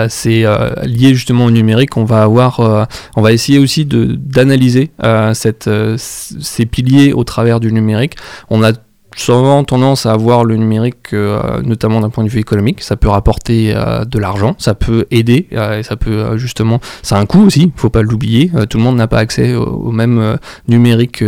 C'est 0.10 0.44
lié 0.84 1.14
justement 1.14 1.46
au 1.46 1.52
numérique, 1.52 1.96
on 1.96 2.04
va 2.04 2.24
avoir, 2.24 2.90
on 3.16 3.22
va 3.22 3.32
essayer 3.32 3.58
aussi 3.58 3.86
d'analyser 3.86 4.92
cette, 5.32 5.70
ces 5.96 6.66
piliers 6.66 7.14
au 7.14 7.24
travers 7.24 7.62
du 7.62 7.72
numérique. 7.72 8.16
On 8.50 8.64
a 8.64 8.74
souvent 9.16 9.64
tendance 9.64 10.06
à 10.06 10.16
voir 10.16 10.44
le 10.44 10.56
numérique, 10.56 11.14
euh, 11.14 11.62
notamment 11.62 12.02
d'un 12.02 12.10
point 12.10 12.24
de 12.24 12.30
vue 12.30 12.40
économique, 12.40 12.82
ça 12.82 12.96
peut 12.96 13.10
rapporter 13.10 13.74
euh, 13.76 14.06
de 14.06 14.20
l'argent, 14.20 14.56
ça 14.58 14.76
peut 14.76 15.06
aider, 15.12 15.48
euh, 15.54 15.80
et 15.80 15.84
ça 15.84 15.96
peut 15.96 16.38
justement, 16.38 16.80
ça 17.02 17.18
a 17.18 17.20
un 17.20 17.26
coût 17.26 17.46
aussi, 17.46 17.72
faut 17.76 17.90
pas 17.90 18.02
l'oublier, 18.02 18.52
tout 18.70 18.78
le 18.78 18.84
monde 18.84 18.98
n'a 18.98 19.08
pas 19.08 19.20
accès 19.20 19.56
au, 19.56 19.92
même 19.92 20.38
numérique 20.68 21.24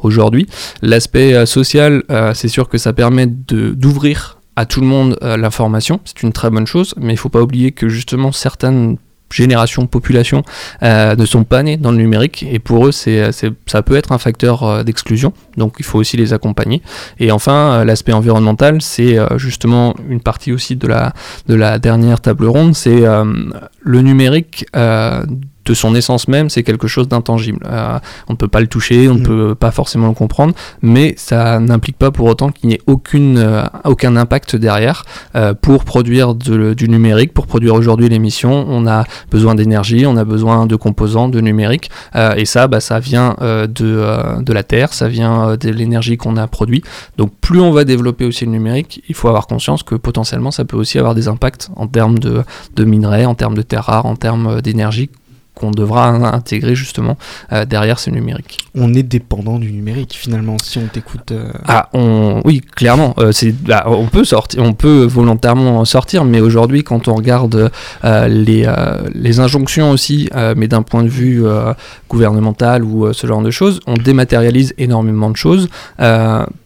aujourd'hui. 0.00 0.46
L'aspect 0.82 1.46
social, 1.46 2.02
c'est 2.34 2.48
sûr 2.48 2.68
que 2.68 2.78
ça 2.78 2.92
permet 2.92 3.26
d'ouvrir 3.26 4.38
à 4.56 4.66
tout 4.66 4.80
le 4.80 4.86
monde 4.86 5.18
euh, 5.22 5.36
l'information, 5.36 6.00
c'est 6.04 6.22
une 6.22 6.32
très 6.32 6.50
bonne 6.50 6.66
chose, 6.66 6.94
mais 6.96 7.12
il 7.12 7.16
faut 7.16 7.28
pas 7.28 7.42
oublier 7.42 7.72
que 7.72 7.88
justement 7.88 8.30
certaines 8.32 8.98
générations, 9.34 9.86
populations 9.86 10.42
euh, 10.82 11.14
ne 11.16 11.26
sont 11.26 11.44
pas 11.44 11.62
nées 11.62 11.76
dans 11.76 11.90
le 11.90 11.98
numérique. 11.98 12.44
Et 12.50 12.58
pour 12.58 12.86
eux 12.86 12.92
c'est, 12.92 13.32
c'est- 13.32 13.52
ça 13.66 13.82
peut 13.82 13.96
être 13.96 14.12
un 14.12 14.18
facteur 14.18 14.62
euh, 14.62 14.82
d'exclusion. 14.82 15.32
Donc 15.56 15.76
il 15.78 15.84
faut 15.84 15.98
aussi 15.98 16.16
les 16.16 16.32
accompagner. 16.32 16.80
Et 17.18 17.30
enfin 17.32 17.80
euh, 17.80 17.84
l'aspect 17.84 18.12
environnemental 18.12 18.80
c'est 18.80 19.18
euh, 19.18 19.36
justement 19.38 19.94
une 20.08 20.20
partie 20.20 20.52
aussi 20.52 20.76
de 20.76 20.86
la, 20.86 21.12
de 21.48 21.54
la 21.54 21.78
dernière 21.78 22.20
table 22.20 22.46
ronde 22.46 22.74
c'est 22.74 23.04
euh, 23.04 23.24
le 23.80 24.00
numérique 24.02 24.66
euh, 24.76 25.24
de 25.64 25.74
son 25.74 25.94
essence 25.94 26.28
même, 26.28 26.50
c'est 26.50 26.62
quelque 26.62 26.86
chose 26.88 27.08
d'intangible. 27.08 27.60
Euh, 27.70 27.98
on 28.28 28.32
ne 28.34 28.36
peut 28.36 28.48
pas 28.48 28.60
le 28.60 28.66
toucher, 28.66 29.08
on 29.08 29.14
ne 29.14 29.20
Mm. 29.20 29.22
peut 29.22 29.54
pas 29.54 29.70
forcément 29.70 30.08
le 30.08 30.14
comprendre, 30.14 30.54
mais 30.82 31.14
ça 31.16 31.58
n'implique 31.60 31.96
pas 31.96 32.10
pour 32.10 32.26
autant 32.26 32.50
qu'il 32.50 32.68
n'y 32.68 32.74
ait 32.76 32.80
aucune, 32.86 33.38
euh, 33.38 33.62
aucun 33.84 34.16
impact 34.16 34.56
derrière. 34.56 35.04
Euh, 35.36 35.54
pour 35.54 35.84
produire 35.84 36.34
de- 36.34 36.74
du 36.74 36.88
numérique, 36.88 37.32
pour 37.32 37.46
produire 37.46 37.74
aujourd'hui 37.74 38.08
l'émission, 38.08 38.66
on 38.68 38.86
a 38.86 39.04
besoin 39.30 39.54
d'énergie, 39.54 40.04
on 40.06 40.16
a 40.16 40.24
besoin 40.24 40.66
de 40.66 40.76
composants, 40.76 41.28
de 41.28 41.40
numérique, 41.40 41.90
et 42.36 42.44
ça, 42.44 42.66
bah, 42.68 42.80
ça 42.80 42.98
vient 43.00 43.36
de, 43.40 44.42
de 44.42 44.52
la 44.52 44.62
Terre, 44.62 44.92
ça 44.92 45.08
vient 45.08 45.56
de 45.56 45.70
l'énergie 45.70 46.16
qu'on 46.16 46.36
a 46.36 46.46
produit. 46.46 46.82
Donc 47.16 47.32
plus 47.40 47.60
on 47.60 47.70
va 47.70 47.84
développer 47.84 48.24
aussi 48.24 48.44
le 48.44 48.50
numérique, 48.50 49.02
il 49.08 49.14
faut 49.14 49.28
avoir 49.28 49.46
conscience 49.46 49.82
que 49.82 49.94
potentiellement 49.94 50.50
ça 50.50 50.64
peut 50.64 50.76
aussi 50.76 50.98
avoir 50.98 51.14
des 51.14 51.28
impacts 51.28 51.70
en 51.76 51.86
termes 51.86 52.18
de, 52.18 52.42
de 52.76 52.84
minerais, 52.84 53.24
en 53.24 53.34
termes 53.34 53.54
de 53.56 53.62
terres 53.62 53.84
rares, 53.84 54.06
en 54.06 54.16
termes 54.16 54.60
d'énergie 54.60 55.10
qu'on 55.54 55.70
devra 55.70 56.08
in- 56.08 56.24
intégrer 56.32 56.74
justement 56.74 57.16
euh, 57.52 57.64
derrière 57.64 57.98
ce 57.98 58.10
numérique. 58.10 58.58
On 58.74 58.92
est 58.94 59.02
dépendant 59.04 59.58
du 59.58 59.70
numérique 59.72 60.14
finalement 60.14 60.56
si 60.62 60.78
on 60.78 60.86
t'écoute. 60.86 61.32
euh, 61.32 61.50
Ah, 61.66 61.88
on, 61.92 62.40
oui, 62.44 62.60
clairement, 62.60 63.14
euh, 63.18 63.32
c'est, 63.32 63.52
bah, 63.52 63.84
on 63.86 64.06
peut 64.06 64.24
sortir, 64.24 64.62
on 64.62 64.72
peut 64.72 65.04
volontairement 65.04 65.78
en 65.78 65.84
sortir, 65.84 66.24
mais 66.24 66.40
aujourd'hui, 66.40 66.82
quand 66.82 67.08
on 67.08 67.14
regarde 67.14 67.70
les, 68.04 68.66
les 69.14 69.40
injonctions 69.40 69.90
aussi, 69.90 70.28
mais 70.56 70.68
d'un 70.68 70.82
point 70.82 71.02
de 71.02 71.08
vue 71.08 71.42
gouvernemental 72.08 72.84
ou 72.84 73.12
ce 73.12 73.26
genre 73.26 73.42
de 73.42 73.50
choses, 73.50 73.80
on 73.86 73.94
dématérialise 73.94 74.74
énormément 74.78 75.30
de 75.30 75.36
choses 75.36 75.68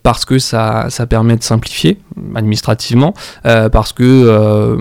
parce 0.02 0.24
que 0.24 0.38
ça, 0.38 0.86
ça 0.90 1.06
permet 1.06 1.36
de 1.36 1.42
simplifier 1.42 1.98
administrativement, 2.34 3.14
euh, 3.46 3.68
parce 3.68 3.92
que 3.92 4.02
euh, 4.04 4.76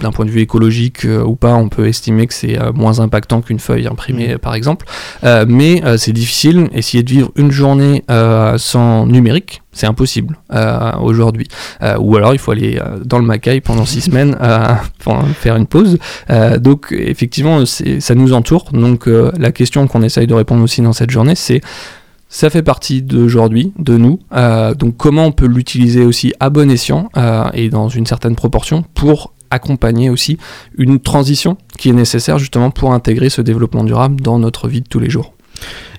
d'un 0.00 0.10
point 0.10 0.24
de 0.24 0.30
vue 0.30 0.40
écologique 0.40 1.04
euh, 1.04 1.22
ou 1.22 1.36
pas, 1.36 1.54
on 1.54 1.68
peut 1.68 1.86
estimer 1.86 2.26
que 2.26 2.34
c'est 2.34 2.58
moins 2.74 3.00
impactant 3.00 3.40
qu'une 3.40 3.58
feuille 3.58 3.86
imprimée, 3.86 4.38
par 4.38 4.54
exemple. 4.54 4.86
Mais 5.22 5.82
c'est 5.96 6.12
difficile. 6.12 6.68
Essayer 6.72 7.02
de 7.02 7.10
vivre 7.10 7.30
une 7.36 7.50
journée 7.50 8.04
sans 8.56 9.06
numérique, 9.06 9.62
c'est 9.72 9.86
impossible 9.86 10.38
euh, 10.52 10.92
aujourd'hui. 11.00 11.48
Euh, 11.82 11.96
ou 11.98 12.16
alors 12.16 12.34
il 12.34 12.38
faut 12.38 12.52
aller 12.52 12.78
euh, 12.78 12.98
dans 13.04 13.18
le 13.18 13.24
Macaï 13.24 13.60
pendant 13.60 13.86
six 13.86 14.00
semaines 14.12 14.36
pour 14.98 15.22
faire 15.28 15.56
une 15.56 15.66
pause. 15.66 15.98
Donc 16.60 16.88
effectivement, 16.96 17.64
ça 17.66 18.14
nous 18.14 18.32
entoure. 18.32 18.70
Donc 18.72 19.06
la 19.06 19.52
question 19.52 19.86
qu'on 19.86 20.02
essaye 20.02 20.26
de 20.26 20.34
répondre 20.34 20.62
aussi 20.62 20.82
dans 20.82 20.92
cette 20.92 21.10
journée, 21.10 21.34
c'est 21.34 21.60
ça 22.32 22.48
fait 22.48 22.62
partie 22.62 23.02
d'aujourd'hui, 23.02 23.74
de 23.78 23.98
nous. 23.98 24.18
Euh, 24.32 24.74
donc 24.74 24.96
comment 24.96 25.26
on 25.26 25.32
peut 25.32 25.46
l'utiliser 25.46 26.02
aussi 26.02 26.32
à 26.40 26.48
bon 26.48 26.70
escient 26.70 27.10
euh, 27.18 27.44
et 27.52 27.68
dans 27.68 27.90
une 27.90 28.06
certaine 28.06 28.34
proportion 28.34 28.84
pour 28.94 29.34
accompagner 29.50 30.08
aussi 30.08 30.38
une 30.78 30.98
transition 30.98 31.58
qui 31.78 31.90
est 31.90 31.92
nécessaire 31.92 32.38
justement 32.38 32.70
pour 32.70 32.94
intégrer 32.94 33.28
ce 33.28 33.42
développement 33.42 33.84
durable 33.84 34.22
dans 34.22 34.38
notre 34.38 34.66
vie 34.66 34.80
de 34.80 34.88
tous 34.88 34.98
les 34.98 35.10
jours. 35.10 35.34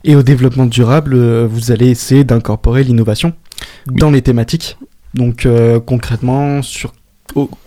Et 0.04 0.16
au 0.16 0.24
développement 0.24 0.66
durable, 0.66 1.14
euh, 1.14 1.48
vous 1.48 1.72
allez 1.72 1.90
essayer 1.90 2.24
d'incorporer 2.24 2.84
l'innovation 2.84 3.34
dans 3.86 4.10
les 4.10 4.24
thématiques. 4.24 4.78
Donc 5.14 5.46
euh, 5.46 5.80
concrètement, 5.80 6.64
sur 6.64 6.94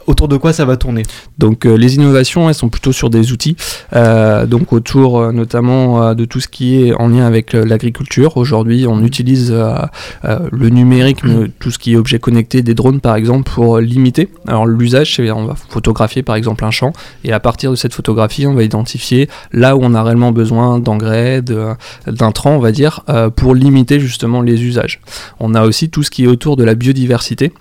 autour 0.06 0.28
de 0.28 0.36
quoi 0.36 0.52
ça 0.52 0.64
va 0.64 0.76
tourner 0.76 1.02
Donc 1.38 1.66
euh, 1.66 1.74
les 1.76 1.96
innovations, 1.96 2.48
elles 2.48 2.54
sont 2.54 2.68
plutôt 2.68 2.92
sur 2.92 3.10
des 3.10 3.32
outils, 3.32 3.56
euh, 3.94 4.46
donc 4.46 4.72
autour 4.72 5.18
euh, 5.18 5.32
notamment 5.32 6.02
euh, 6.02 6.14
de 6.14 6.24
tout 6.24 6.40
ce 6.40 6.48
qui 6.48 6.82
est 6.82 6.94
en 6.94 7.08
lien 7.08 7.26
avec 7.26 7.52
l'agriculture. 7.52 8.36
Aujourd'hui, 8.36 8.86
on 8.86 9.02
utilise 9.02 9.50
euh, 9.52 9.74
euh, 10.24 10.38
le 10.52 10.68
numérique, 10.70 11.24
mais 11.24 11.48
tout 11.58 11.70
ce 11.70 11.78
qui 11.78 11.94
est 11.94 11.96
objet 11.96 12.18
connecté, 12.18 12.62
des 12.62 12.74
drones 12.74 13.00
par 13.00 13.16
exemple, 13.16 13.50
pour 13.50 13.78
limiter. 13.78 14.28
Alors 14.46 14.66
l'usage, 14.66 15.16
c'est 15.16 15.30
on 15.30 15.46
va 15.46 15.54
photographier 15.54 16.22
par 16.22 16.36
exemple 16.36 16.64
un 16.64 16.70
champ, 16.70 16.92
et 17.24 17.32
à 17.32 17.40
partir 17.40 17.70
de 17.70 17.76
cette 17.76 17.94
photographie, 17.94 18.46
on 18.46 18.54
va 18.54 18.62
identifier 18.62 19.28
là 19.52 19.76
où 19.76 19.80
on 19.82 19.94
a 19.94 20.02
réellement 20.02 20.32
besoin 20.32 20.78
d'engrais, 20.78 21.42
de- 21.42 21.74
d'intrants, 22.06 22.52
on 22.52 22.60
va 22.60 22.72
dire, 22.72 23.00
pour 23.34 23.54
limiter 23.54 23.98
justement 24.00 24.42
les 24.42 24.62
usages. 24.62 25.00
On 25.40 25.54
a 25.54 25.64
aussi 25.64 25.90
tout 25.90 26.02
ce 26.02 26.10
qui 26.10 26.24
est 26.24 26.28
autour 26.28 26.56
de 26.56 26.64
la 26.64 26.74
biodiversité. 26.74 27.52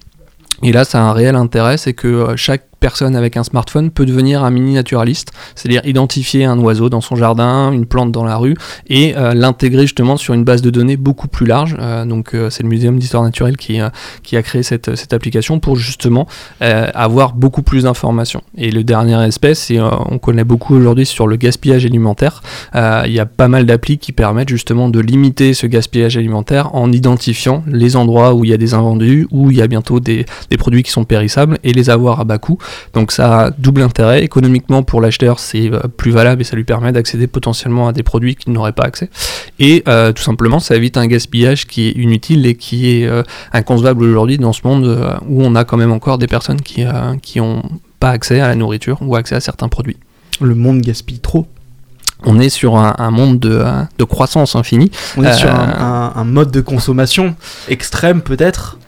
Et 0.63 0.71
là, 0.71 0.83
ça 0.83 0.99
a 0.99 1.01
un 1.03 1.13
réel 1.13 1.35
intérêt, 1.35 1.77
c'est 1.77 1.93
que 1.93 2.07
euh, 2.07 2.35
chaque 2.35 2.63
personne 2.85 3.15
avec 3.15 3.35
un 3.35 3.43
smartphone 3.43 3.89
peut 3.89 4.05
devenir 4.05 4.43
un 4.43 4.51
mini 4.51 4.75
naturaliste, 4.75 5.31
c'est-à-dire 5.55 5.81
identifier 5.85 6.45
un 6.45 6.59
oiseau 6.59 6.87
dans 6.87 7.01
son 7.01 7.15
jardin, 7.15 7.71
une 7.71 7.87
plante 7.87 8.11
dans 8.11 8.23
la 8.23 8.37
rue, 8.37 8.53
et 8.87 9.17
euh, 9.17 9.33
l'intégrer 9.33 9.81
justement 9.81 10.17
sur 10.17 10.35
une 10.35 10.43
base 10.43 10.61
de 10.61 10.69
données 10.69 10.95
beaucoup 10.95 11.27
plus 11.27 11.47
large. 11.47 11.75
Euh, 11.79 12.05
donc 12.05 12.35
euh, 12.35 12.51
c'est 12.51 12.61
le 12.61 12.69
Muséum 12.69 12.99
d'histoire 12.99 13.23
naturelle 13.23 13.57
qui, 13.57 13.79
a 13.79 13.91
créé 14.43 14.61
cette, 14.61 15.13
application 15.13 15.59
pour 15.59 15.77
justement 15.77 16.27
avoir 16.59 17.33
beaucoup 17.33 17.63
plus 17.63 17.83
d'informations. 17.83 18.41
Et 18.55 18.69
le 18.69 18.83
dernier 18.83 19.15
aspect, 19.15 19.55
c'est 19.55 19.79
on 19.79 20.19
connaît 20.19 20.43
beaucoup 20.43 20.75
aujourd'hui 20.75 21.07
sur 21.07 21.25
le 21.25 21.37
gaspillage 21.37 21.85
alimentaire. 21.85 22.43
Il 22.75 23.11
y 23.11 23.19
a 23.19 23.25
pas 23.25 23.47
mal 23.47 23.65
d'applis 23.65 23.97
qui 23.97 24.11
permettent 24.11 24.49
justement 24.49 24.89
de 24.89 24.99
limiter 24.99 25.53
ce 25.53 25.65
gaspillage 25.65 26.17
alimentaire 26.17 26.75
en 26.75 26.91
identifiant 26.91 27.63
les 27.65 27.95
endroits 27.95 28.33
où 28.35 28.43
il 28.43 28.51
y 28.51 28.53
a 28.53 28.57
des 28.57 28.73
invendus, 28.73 29.27
où 29.31 29.49
il 29.51 29.57
y 29.57 29.61
a 29.61 29.67
bientôt 29.67 29.99
des 29.99 30.25
produits 30.57 30.83
qui 30.83 30.91
sont 30.91 31.05
périssables 31.05 31.57
et 31.63 31.73
les 31.73 31.89
avoir 31.89 32.19
à 32.19 32.25
bas 32.25 32.37
coût. 32.37 32.57
Donc 32.93 33.11
ça 33.11 33.39
a 33.45 33.49
double 33.51 33.81
intérêt. 33.81 34.23
Économiquement, 34.23 34.83
pour 34.83 35.01
l'acheteur, 35.01 35.39
c'est 35.39 35.71
euh, 35.71 35.79
plus 35.97 36.11
valable 36.11 36.41
et 36.41 36.43
ça 36.45 36.55
lui 36.55 36.63
permet 36.63 36.91
d'accéder 36.91 37.27
potentiellement 37.27 37.87
à 37.87 37.93
des 37.93 38.03
produits 38.03 38.35
qu'il 38.35 38.53
n'aurait 38.53 38.71
pas 38.73 38.83
accès. 38.83 39.09
Et 39.59 39.83
euh, 39.87 40.11
tout 40.11 40.23
simplement, 40.23 40.59
ça 40.59 40.75
évite 40.75 40.97
un 40.97 41.07
gaspillage 41.07 41.65
qui 41.67 41.87
est 41.87 41.91
inutile 41.91 42.45
et 42.45 42.55
qui 42.55 43.01
est 43.01 43.07
euh, 43.07 43.23
inconcevable 43.53 44.03
aujourd'hui 44.03 44.37
dans 44.37 44.53
ce 44.53 44.61
monde 44.65 44.85
euh, 44.85 45.13
où 45.27 45.43
on 45.43 45.55
a 45.55 45.63
quand 45.63 45.77
même 45.77 45.91
encore 45.91 46.17
des 46.17 46.27
personnes 46.27 46.61
qui, 46.61 46.83
euh, 46.83 47.15
qui 47.21 47.39
ont 47.39 47.63
pas 47.99 48.09
accès 48.09 48.39
à 48.39 48.47
la 48.47 48.55
nourriture 48.55 48.97
ou 49.01 49.15
accès 49.15 49.35
à 49.35 49.39
certains 49.39 49.69
produits. 49.69 49.97
Le 50.41 50.55
monde 50.55 50.81
gaspille 50.81 51.19
trop. 51.19 51.47
On 52.23 52.39
est 52.39 52.49
sur 52.49 52.77
un, 52.77 52.95
un 52.97 53.11
monde 53.11 53.39
de, 53.39 53.63
de 53.97 54.03
croissance 54.03 54.55
infinie. 54.55 54.89
On 55.17 55.23
est 55.23 55.33
sur 55.33 55.49
un, 55.49 56.11
un- 56.15 56.19
un 56.19 56.23
mode 56.23 56.49
de 56.51 56.61
consommation 56.61 57.35
extrême 57.67 58.21
peut-être. 58.21 58.79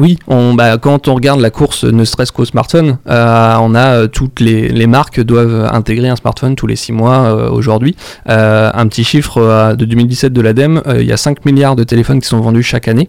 Oui, 0.00 0.18
on, 0.26 0.54
bah, 0.54 0.78
quand 0.78 1.06
on 1.06 1.14
regarde 1.14 1.40
la 1.40 1.50
course, 1.50 1.84
ne 1.84 2.04
serait-ce 2.04 2.32
qu'au 2.32 2.44
smartphone, 2.44 2.98
euh, 3.08 3.56
on 3.60 3.76
a 3.76 3.94
euh, 3.94 4.06
toutes 4.08 4.40
les, 4.40 4.68
les 4.68 4.86
marques 4.88 5.20
doivent 5.20 5.68
intégrer 5.72 6.08
un 6.08 6.16
smartphone 6.16 6.56
tous 6.56 6.66
les 6.66 6.74
6 6.74 6.92
mois 6.92 7.18
euh, 7.18 7.48
aujourd'hui. 7.50 7.94
Euh, 8.28 8.70
un 8.74 8.88
petit 8.88 9.04
chiffre 9.04 9.38
euh, 9.38 9.76
de 9.76 9.84
2017 9.84 10.32
de 10.32 10.40
l'ADEME, 10.40 10.82
euh, 10.88 11.00
il 11.00 11.06
y 11.06 11.12
a 11.12 11.16
5 11.16 11.44
milliards 11.44 11.76
de 11.76 11.84
téléphones 11.84 12.20
qui 12.20 12.26
sont 12.26 12.40
vendus 12.40 12.64
chaque 12.64 12.88
année. 12.88 13.08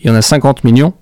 Il 0.00 0.06
y 0.06 0.10
en 0.10 0.14
a 0.14 0.22
50 0.22 0.62
millions 0.62 0.94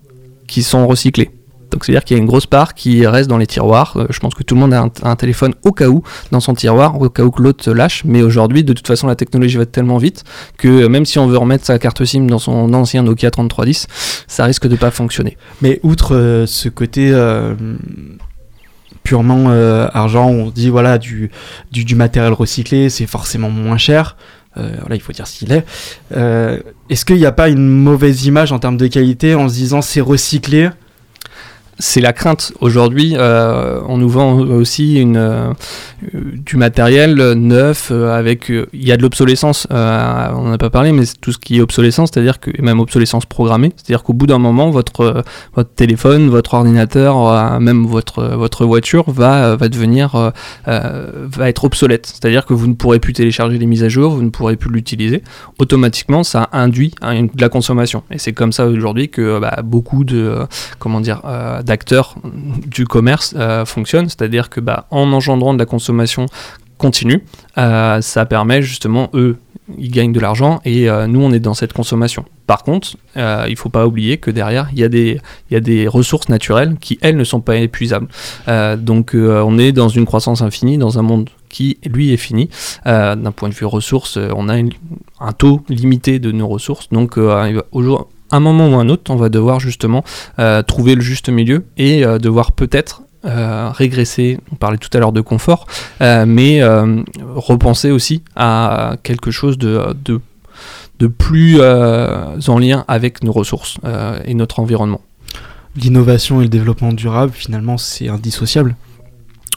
qui 0.47 0.63
sont 0.63 0.87
recyclés. 0.87 1.29
Donc 1.71 1.83
c'est-à-dire 1.83 2.03
qu'il 2.03 2.15
y 2.15 2.19
a 2.19 2.21
une 2.21 2.27
grosse 2.27 2.45
part 2.45 2.73
qui 2.73 3.05
reste 3.05 3.29
dans 3.29 3.37
les 3.37 3.47
tiroirs. 3.47 3.93
Euh, 3.97 4.07
je 4.09 4.19
pense 4.19 4.33
que 4.33 4.43
tout 4.43 4.55
le 4.55 4.61
monde 4.61 4.73
a 4.73 4.89
un, 5.03 5.15
téléphone 5.15 5.53
au 5.63 5.71
cas 5.71 5.87
où 5.87 6.03
dans 6.31 6.39
son 6.39 6.53
tiroir, 6.53 6.99
au 7.01 7.09
cas 7.09 7.23
où 7.23 7.31
que 7.31 7.41
l'autre 7.41 7.71
lâche. 7.71 8.03
Mais 8.05 8.21
aujourd'hui, 8.21 8.63
de 8.63 8.73
toute 8.73 8.87
façon, 8.87 9.07
la 9.07 9.15
technologie 9.15 9.57
va 9.57 9.65
tellement 9.65 9.97
vite 9.97 10.23
que 10.57 10.67
euh, 10.67 10.89
même 10.89 11.05
si 11.05 11.19
on 11.19 11.27
veut 11.27 11.37
remettre 11.37 11.65
sa 11.65 11.77
carte 11.79 12.03
SIM 12.05 12.27
dans 12.27 12.39
son 12.39 12.73
ancien 12.73 13.03
Nokia 13.03 13.31
3310, 13.31 13.87
ça 14.27 14.45
risque 14.45 14.67
de 14.67 14.75
pas 14.75 14.91
fonctionner. 14.91 15.37
Mais 15.61 15.79
outre 15.83 16.15
euh, 16.15 16.45
ce 16.45 16.69
côté 16.69 17.13
purement 19.03 19.49
argent, 19.93 20.29
on 20.29 20.47
se 20.47 20.51
dit 20.51 20.69
voilà 20.69 20.97
du, 20.97 21.31
du, 21.71 21.85
du 21.85 21.95
matériel 21.95 22.33
recyclé, 22.33 22.89
c'est 22.89 23.05
forcément 23.05 23.49
moins 23.49 23.77
cher. 23.77 24.17
Voilà, 24.55 24.95
il 24.95 25.01
faut 25.01 25.13
dire 25.13 25.27
ce 25.27 25.37
qu'il 25.37 25.51
est. 25.51 25.65
Est-ce 26.89 27.05
qu'il 27.05 27.17
n'y 27.17 27.25
a 27.25 27.31
pas 27.31 27.49
une 27.49 27.67
mauvaise 27.67 28.25
image 28.25 28.51
en 28.51 28.59
termes 28.59 28.77
de 28.77 28.87
qualité 28.87 29.35
en 29.35 29.49
se 29.49 29.53
disant 29.53 29.81
c'est 29.81 30.01
recyclé 30.01 30.69
c'est 31.79 32.01
la 32.01 32.13
crainte. 32.13 32.53
Aujourd'hui, 32.59 33.13
euh, 33.17 33.79
on 33.87 33.97
nous 33.97 34.09
vend 34.09 34.39
aussi 34.39 35.03
euh, 35.05 35.53
du 36.11 36.57
matériel 36.57 37.15
neuf 37.33 37.89
euh, 37.91 38.17
avec. 38.17 38.49
Il 38.49 38.87
y 38.87 38.91
a 38.91 38.97
de 38.97 39.01
l'obsolescence, 39.01 39.67
on 39.69 39.75
n'en 39.75 40.51
a 40.51 40.57
pas 40.57 40.69
parlé, 40.69 40.91
mais 40.91 41.03
tout 41.21 41.31
ce 41.31 41.37
qui 41.37 41.57
est 41.57 41.61
obsolescence, 41.61 42.09
c'est-à-dire 42.11 42.39
que 42.39 42.49
même 42.61 42.79
obsolescence 42.79 43.25
programmée, 43.25 43.73
c'est-à-dire 43.75 44.03
qu'au 44.03 44.13
bout 44.13 44.27
d'un 44.27 44.39
moment, 44.39 44.71
votre, 44.71 45.23
téléphone, 45.75 46.29
votre 46.29 46.55
ordinateur, 46.55 47.59
même 47.59 47.85
votre, 47.85 48.23
votre 48.23 48.65
voiture 48.65 49.11
va, 49.11 49.55
va 49.55 49.69
devenir. 49.69 50.31
va 50.65 51.49
être 51.49 51.63
obsolète. 51.63 52.07
C'est-à-dire 52.07 52.45
que 52.45 52.53
vous 52.53 52.67
ne 52.67 52.73
pourrez 52.73 52.99
plus 52.99 53.13
télécharger 53.13 53.57
les 53.57 53.65
mises 53.65 53.83
à 53.83 53.89
jour, 53.89 54.13
vous 54.13 54.23
ne 54.23 54.29
pourrez 54.29 54.55
plus 54.55 54.71
l'utiliser. 54.71 55.23
Automatiquement, 55.59 56.23
ça 56.23 56.49
induit 56.51 56.93
de 57.01 57.41
la 57.41 57.49
consommation. 57.49 58.03
Et 58.11 58.17
c'est 58.17 58.33
comme 58.33 58.51
ça 58.51 58.65
aujourd'hui 58.65 59.09
que 59.09 59.39
bah, 59.39 59.59
beaucoup 59.63 60.03
de. 60.03 60.45
comment 60.79 61.01
dire 61.01 61.21
d'acteurs 61.67 62.15
du 62.65 62.85
commerce 62.85 63.35
euh, 63.37 63.65
fonctionnent, 63.65 64.09
c'est-à-dire 64.09 64.49
que 64.49 64.59
bah, 64.59 64.87
en 64.89 65.11
engendrant 65.13 65.53
de 65.53 65.59
la 65.59 65.65
consommation 65.65 66.25
continue, 66.77 67.23
euh, 67.57 68.01
ça 68.01 68.25
permet 68.25 68.61
justement 68.61 69.09
eux 69.13 69.37
ils 69.77 69.91
gagnent 69.91 70.13
de 70.13 70.21
l'argent 70.21 70.61
et 70.63 70.89
euh, 70.89 71.07
nous 71.07 71.19
on 71.19 71.33
est 71.33 71.41
dans 71.41 71.53
cette 71.53 71.73
consommation. 71.73 72.23
Par 72.45 72.63
contre, 72.63 72.95
euh, 73.17 73.45
il 73.49 73.57
faut 73.57 73.67
pas 73.67 73.85
oublier 73.85 74.17
que 74.17 74.31
derrière 74.31 74.69
il 74.71 74.79
y 74.79 74.85
a 75.55 75.59
des 75.59 75.87
ressources 75.89 76.29
naturelles 76.29 76.77
qui 76.79 76.97
elles 77.01 77.17
ne 77.17 77.25
sont 77.25 77.41
pas 77.41 77.57
épuisables. 77.57 78.07
Donc 78.77 79.13
on 79.13 79.57
est 79.59 79.73
dans 79.73 79.89
une 79.89 80.05
croissance 80.05 80.41
infinie 80.41 80.77
dans 80.77 80.99
un 80.99 81.01
monde 81.01 81.29
qui 81.49 81.77
lui 81.85 82.13
est 82.13 82.17
fini. 82.17 82.49
D'un 82.85 83.31
point 83.35 83.49
de 83.49 83.53
vue 83.53 83.65
ressources, 83.65 84.17
on 84.17 84.47
a 84.47 84.55
un 85.19 85.33
taux 85.33 85.61
limité 85.67 86.19
de 86.19 86.31
nos 86.31 86.47
ressources. 86.47 86.87
Donc 86.89 87.17
euh, 87.17 87.61
un 88.31 88.39
moment 88.39 88.69
ou 88.69 88.75
un 88.75 88.89
autre, 88.89 89.11
on 89.11 89.15
va 89.15 89.29
devoir 89.29 89.59
justement 89.59 90.03
euh, 90.39 90.61
trouver 90.61 90.95
le 90.95 91.01
juste 91.01 91.29
milieu 91.29 91.65
et 91.77 92.05
euh, 92.05 92.19
devoir 92.19 92.51
peut-être 92.51 93.03
euh, 93.25 93.69
régresser, 93.69 94.39
on 94.51 94.55
parlait 94.55 94.77
tout 94.77 94.89
à 94.93 94.99
l'heure 94.99 95.11
de 95.11 95.21
confort, 95.21 95.65
mais 95.99 96.61
repenser 96.63 97.91
aussi 97.91 98.23
à 98.35 98.95
quelque 99.03 99.31
chose 99.31 99.57
de, 99.57 99.95
de, 100.05 100.21
de 100.99 101.07
plus 101.07 101.61
en 101.61 102.59
lien 102.59 102.85
avec 102.87 103.23
nos 103.23 103.31
ressources 103.31 103.77
et 104.25 104.33
notre 104.33 104.59
environnement. 104.59 105.01
L'innovation 105.75 106.41
et 106.41 106.45
le 106.45 106.49
développement 106.49 106.93
durable, 106.93 107.31
finalement, 107.33 107.77
c'est 107.77 108.07
indissociable. 108.07 108.75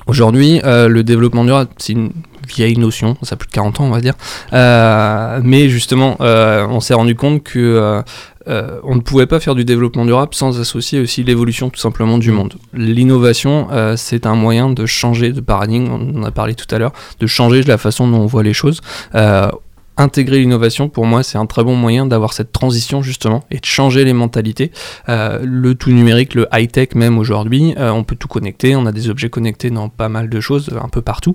Aujourd'hui, 0.07 0.61
le 0.65 1.03
développement 1.03 1.45
durable, 1.45 1.71
c'est 1.79 1.93
une 1.93 2.11
vieille 2.51 2.77
notion, 2.77 3.17
ça 3.23 3.35
a 3.35 3.37
plus 3.37 3.47
de 3.47 3.53
40 3.53 3.81
ans, 3.81 3.85
on 3.85 3.91
va 3.91 4.01
dire. 4.01 4.15
Euh, 4.53 5.41
mais 5.43 5.69
justement, 5.69 6.17
euh, 6.21 6.67
on 6.69 6.81
s'est 6.81 6.95
rendu 6.95 7.15
compte 7.15 7.43
que 7.43 8.03
euh, 8.49 8.81
on 8.85 8.95
ne 8.95 9.01
pouvait 9.01 9.27
pas 9.27 9.41
faire 9.41 9.55
du 9.55 9.65
développement 9.65 10.05
durable 10.05 10.35
sans 10.35 10.61
associer 10.61 11.01
aussi 11.01 11.23
l'évolution 11.23 11.71
tout 11.71 11.81
simplement 11.81 12.19
du 12.19 12.31
monde. 12.31 12.55
L'innovation, 12.73 13.69
euh, 13.71 13.97
c'est 13.97 14.27
un 14.27 14.35
moyen 14.35 14.71
de 14.71 14.87
changer 14.87 15.33
de 15.33 15.41
paradigme, 15.41 15.89
on 15.91 16.21
en 16.21 16.25
a 16.25 16.31
parlé 16.31 16.55
tout 16.55 16.73
à 16.75 16.79
l'heure, 16.79 16.93
de 17.19 17.27
changer 17.27 17.63
la 17.63 17.79
façon 17.79 18.09
dont 18.09 18.19
on 18.19 18.27
voit 18.27 18.43
les 18.43 18.55
choses. 18.55 18.81
Euh, 19.15 19.51
intégrer 19.97 20.39
l'innovation, 20.39 20.89
pour 20.89 21.05
moi, 21.05 21.23
c'est 21.23 21.37
un 21.37 21.45
très 21.45 21.63
bon 21.63 21.77
moyen 21.77 22.07
d'avoir 22.07 22.33
cette 22.33 22.53
transition 22.53 23.03
justement 23.03 23.45
et 23.51 23.59
de 23.59 23.67
changer 23.67 24.03
les 24.05 24.15
mentalités. 24.15 24.71
Le 25.07 25.73
tout 25.75 25.91
numérique, 25.91 26.35
le 26.35 26.47
high-tech 26.55 26.95
même 26.95 27.19
aujourd'hui, 27.19 27.75
on 27.77 28.03
peut 28.03 28.17
tout 28.17 28.29
connecter, 28.29 28.75
on 28.75 28.87
a 28.87 28.93
des 28.93 29.11
objets 29.11 29.29
connectés 29.29 29.69
dans 29.69 29.91
pas 29.91 30.09
mal 30.09 30.31
de 30.31 30.41
choses, 30.41 30.71
un 30.83 30.89
peu 30.89 31.03
partout. 31.03 31.35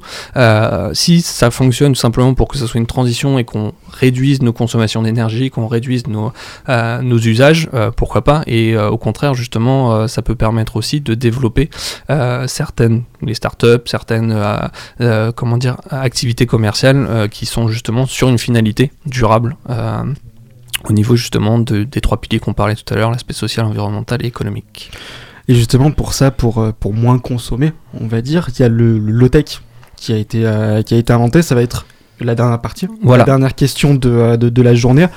Si 0.93 1.21
ça 1.21 1.51
fonctionne 1.51 1.93
tout 1.93 1.99
simplement 1.99 2.33
pour 2.33 2.47
que 2.47 2.57
ça 2.57 2.65
soit 2.65 2.79
une 2.79 2.87
transition 2.87 3.37
et 3.37 3.43
qu'on 3.43 3.73
réduise 3.95 4.41
nos 4.41 4.53
consommations 4.53 5.01
d'énergie, 5.01 5.49
qu'on 5.49 5.67
réduise 5.67 6.07
nos, 6.07 6.31
euh, 6.69 7.01
nos 7.01 7.17
usages, 7.17 7.69
euh, 7.73 7.91
pourquoi 7.91 8.23
pas 8.23 8.43
Et 8.47 8.75
euh, 8.75 8.89
au 8.89 8.97
contraire, 8.97 9.33
justement, 9.33 10.07
ça 10.07 10.21
peut 10.21 10.35
permettre 10.35 10.75
aussi 10.75 11.01
de 11.01 11.13
développer 11.13 11.69
certaines, 12.47 13.03
les 13.21 13.33
startups, 13.33 13.85
certaines, 13.85 14.35
comment 15.35 15.57
dire, 15.57 15.77
activités 15.89 16.45
commerciales 16.45 17.29
qui 17.29 17.45
sont 17.45 17.67
justement 17.67 18.05
sur 18.05 18.29
une 18.29 18.37
finalité 18.37 18.91
durable. 19.05 19.55
au 20.87 20.93
niveau 20.93 21.15
justement 21.15 21.57
de- 21.57 21.83
des 21.83 21.99
trois 21.99 22.21
piliers 22.21 22.39
qu'on 22.39 22.53
parlait 22.53 22.75
tout 22.75 22.93
à 22.93 22.97
l'heure, 22.97 23.09
l'aspect 23.09 23.33
social, 23.33 23.65
environnemental 23.65 24.23
et 24.23 24.27
économique. 24.27 24.91
Et 25.47 25.55
justement, 25.55 25.89
pour 25.89 26.13
ça, 26.13 26.29
pour, 26.29 26.71
pour 26.79 26.93
moins 26.93 27.17
consommer, 27.17 27.71
on 27.99 28.05
va 28.05 28.21
dire, 28.21 28.49
il 28.49 28.61
y 28.61 28.63
a 28.63 28.69
le, 28.69 28.99
low-tech 28.99 29.61
qui, 29.95 30.25
qui 30.25 30.93
a 30.93 30.97
été 30.97 31.13
inventé. 31.13 31.41
Ça 31.41 31.55
va 31.55 31.63
être 31.63 31.87
la 32.21 32.35
dernière 32.35 32.59
partie, 32.61 32.87
Voilà. 33.03 33.21
la 33.23 33.25
dernière 33.25 33.55
question 33.55 33.93
de, 33.93 34.09
euh, 34.09 34.37
de, 34.37 34.49
de 34.49 34.61
la 34.61 34.73
journée. 34.75 35.07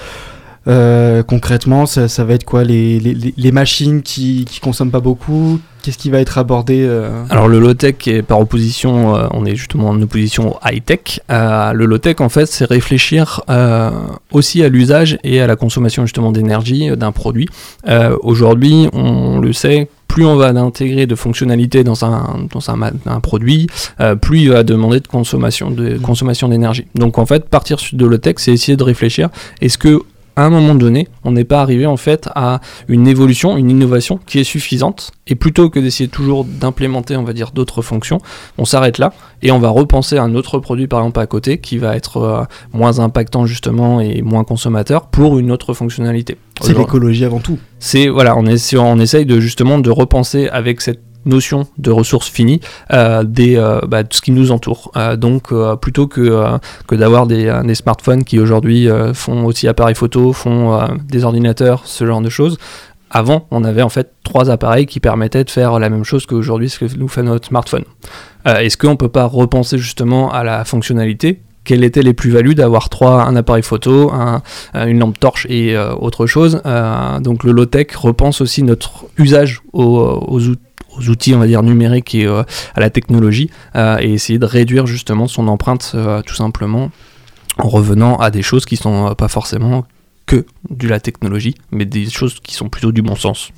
Euh, 0.66 1.22
concrètement, 1.22 1.86
ça, 1.86 2.08
ça 2.08 2.24
va 2.24 2.34
être 2.34 2.44
quoi 2.44 2.62
les, 2.64 3.00
les, 3.00 3.14
les- 3.14 3.34
les 3.36 3.52
machines 3.52 4.02
qui, 4.02 4.44
qui 4.44 4.60
consomment 4.60 4.90
pas 4.90 5.00
beaucoup? 5.00 5.60
Qu'est-ce 5.88 5.96
qui 5.96 6.10
va 6.10 6.20
être 6.20 6.36
abordé 6.36 6.84
euh 6.86 7.24
Alors 7.30 7.48
le 7.48 7.58
low-tech 7.58 7.94
est 8.08 8.20
par 8.20 8.38
opposition, 8.40 9.16
euh, 9.16 9.26
on 9.30 9.46
est 9.46 9.56
justement 9.56 9.88
en 9.88 10.02
opposition 10.02 10.52
au 10.52 10.58
high-tech. 10.62 11.22
Euh, 11.30 11.72
le 11.72 11.86
low-tech 11.86 12.16
en 12.20 12.28
fait 12.28 12.44
c'est 12.44 12.66
réfléchir 12.66 13.40
aussi 14.30 14.62
à 14.62 14.68
l'usage 14.68 15.18
et 15.24 15.40
à 15.40 15.46
la 15.46 15.56
consommation 15.56 16.04
justement 16.04 16.30
d'énergie 16.30 16.90
d'un 16.94 17.10
produit. 17.10 17.48
Aujourd'hui 18.20 18.90
on 18.92 19.38
le 19.38 19.54
sait, 19.54 19.88
plus 20.08 20.26
on 20.26 20.36
va 20.36 20.48
intégrer 20.48 21.06
de 21.06 21.14
fonctionnalités 21.14 21.84
dans 21.84 22.04
un, 22.04 22.36
dans 22.52 22.68
un, 22.68 23.20
produit, 23.20 23.66
plus 24.20 24.40
il 24.40 24.50
va 24.50 24.64
demander 24.64 25.00
de 25.00 25.08
consommation 25.08 25.70
de 25.70 25.96
consommation 25.96 26.50
d'énergie. 26.50 26.84
Donc 26.96 27.16
en 27.16 27.24
fait 27.24 27.48
partir 27.48 27.78
de 27.94 28.04
low-tech 28.04 28.34
c'est 28.36 28.52
essayer 28.52 28.76
de 28.76 28.84
réfléchir, 28.84 29.30
est-ce 29.62 29.78
que 29.78 30.02
à 30.38 30.44
un 30.44 30.50
moment 30.50 30.76
donné, 30.76 31.08
on 31.24 31.32
n'est 31.32 31.42
pas 31.42 31.60
arrivé 31.60 31.84
en 31.84 31.96
fait 31.96 32.28
à 32.36 32.60
une 32.86 33.08
évolution, 33.08 33.56
une 33.56 33.72
innovation 33.72 34.20
qui 34.24 34.38
est 34.38 34.44
suffisante, 34.44 35.10
et 35.26 35.34
plutôt 35.34 35.68
que 35.68 35.80
d'essayer 35.80 36.08
toujours 36.08 36.44
d'implémenter, 36.44 37.16
on 37.16 37.24
va 37.24 37.32
dire, 37.32 37.50
d'autres 37.50 37.82
fonctions, 37.82 38.20
on 38.56 38.64
s'arrête 38.64 38.98
là 38.98 39.12
et 39.42 39.50
on 39.50 39.58
va 39.58 39.68
repenser 39.68 40.16
à 40.16 40.22
un 40.22 40.36
autre 40.36 40.60
produit 40.60 40.86
par 40.86 41.00
exemple 41.00 41.18
à 41.18 41.26
côté 41.26 41.58
qui 41.58 41.78
va 41.78 41.96
être 41.96 42.18
euh, 42.18 42.44
moins 42.72 43.00
impactant 43.00 43.46
justement 43.46 44.00
et 44.00 44.22
moins 44.22 44.44
consommateur 44.44 45.08
pour 45.08 45.40
une 45.40 45.50
autre 45.50 45.74
fonctionnalité. 45.74 46.38
C'est 46.60 46.76
l'écologie 46.76 47.24
avant 47.24 47.40
tout. 47.40 47.58
c'est 47.80 48.06
voilà, 48.06 48.36
on, 48.36 48.46
essaie, 48.46 48.78
on 48.78 49.00
essaye 49.00 49.26
de 49.26 49.40
justement 49.40 49.80
de 49.80 49.90
repenser 49.90 50.48
avec 50.48 50.80
cette 50.80 51.00
notion 51.28 51.66
de 51.78 51.90
ressources 51.90 52.28
finies 52.28 52.60
euh, 52.92 53.22
des, 53.22 53.56
euh, 53.56 53.80
bah, 53.86 54.02
de 54.02 54.12
ce 54.12 54.20
qui 54.20 54.32
nous 54.32 54.50
entoure. 54.50 54.90
Euh, 54.96 55.16
donc 55.16 55.52
euh, 55.52 55.76
plutôt 55.76 56.06
que, 56.06 56.20
euh, 56.20 56.58
que 56.86 56.94
d'avoir 56.94 57.26
des, 57.26 57.74
smartphones 57.74 58.24
qui 58.24 58.40
aujourd'hui 58.40 58.88
font 59.14 59.44
aussi 59.44 59.68
appareils 59.68 59.94
photo, 59.94 60.32
font 60.32 60.80
des 61.06 61.24
ordinateurs, 61.24 61.82
ce 61.84 62.04
genre 62.06 62.20
de 62.20 62.28
choses. 62.28 62.58
Avant, 63.10 63.46
on 63.50 63.62
avait 63.62 63.82
en 63.82 63.88
fait 63.88 64.12
trois 64.24 64.50
appareils 64.50 64.86
qui 64.86 65.00
permettaient 65.00 65.44
de 65.44 65.50
faire 65.50 65.78
la 65.78 65.90
même 65.90 66.04
chose 66.04 66.26
qu'aujourd'hui 66.26 66.68
ce 66.70 66.78
que 66.78 66.96
nous 66.96 67.08
fait 67.08 67.22
notre 67.22 67.46
smartphone. 67.46 67.84
Est-ce 68.44 68.76
qu'on 68.76 68.96
peut 68.96 69.08
pas 69.08 69.26
repenser 69.26 69.78
justement 69.78 70.32
à 70.32 70.42
la 70.42 70.64
fonctionnalité? 70.64 71.42
Quelles 71.64 71.84
étaient 71.84 72.02
les 72.02 72.14
plus-values 72.14 72.54
d'avoir 72.54 72.88
trois, 72.88 73.22
un 73.22 73.36
appareil 73.36 73.62
photo, 73.62 74.10
un, 74.12 74.42
une 74.74 74.98
lampe 74.98 75.20
torche 75.20 75.46
et 75.48 75.76
autre 75.78 76.26
chose? 76.26 76.62
Donc 77.20 77.44
le 77.44 77.52
low-tech 77.52 77.94
repense 77.94 78.40
aussi 78.40 78.62
notre 78.62 79.06
usage 79.18 79.60
aux, 79.72 79.98
aux 80.26 80.40
aux 80.98 81.08
outils, 81.08 81.34
on 81.34 81.38
va 81.38 81.46
dire, 81.46 81.62
numériques 81.62 82.14
et 82.14 82.26
euh, 82.26 82.42
à 82.74 82.80
la 82.80 82.90
technologie, 82.90 83.50
euh, 83.76 83.98
et 84.00 84.12
essayer 84.12 84.38
de 84.38 84.46
réduire 84.46 84.86
justement 84.86 85.26
son 85.26 85.48
empreinte 85.48 85.92
euh, 85.94 86.22
tout 86.22 86.34
simplement 86.34 86.90
en 87.58 87.68
revenant 87.68 88.16
à 88.16 88.30
des 88.30 88.42
choses 88.42 88.64
qui 88.64 88.76
sont 88.76 89.08
euh, 89.08 89.14
pas 89.14 89.28
forcément 89.28 89.86
que 90.26 90.46
de 90.70 90.88
la 90.88 91.00
technologie, 91.00 91.54
mais 91.70 91.86
des 91.86 92.08
choses 92.10 92.38
qui 92.40 92.54
sont 92.54 92.68
plutôt 92.68 92.92
du 92.92 93.02
bon 93.02 93.16
sens. 93.16 93.50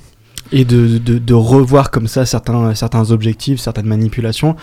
Et 0.51 0.65
de, 0.65 0.97
de, 0.97 1.17
de 1.17 1.33
revoir 1.33 1.91
comme 1.91 2.07
ça 2.07 2.25
certains, 2.25 2.73
certains 2.75 3.11
objectifs, 3.11 3.59
certaines 3.59 3.85
manipulations. 3.85 4.55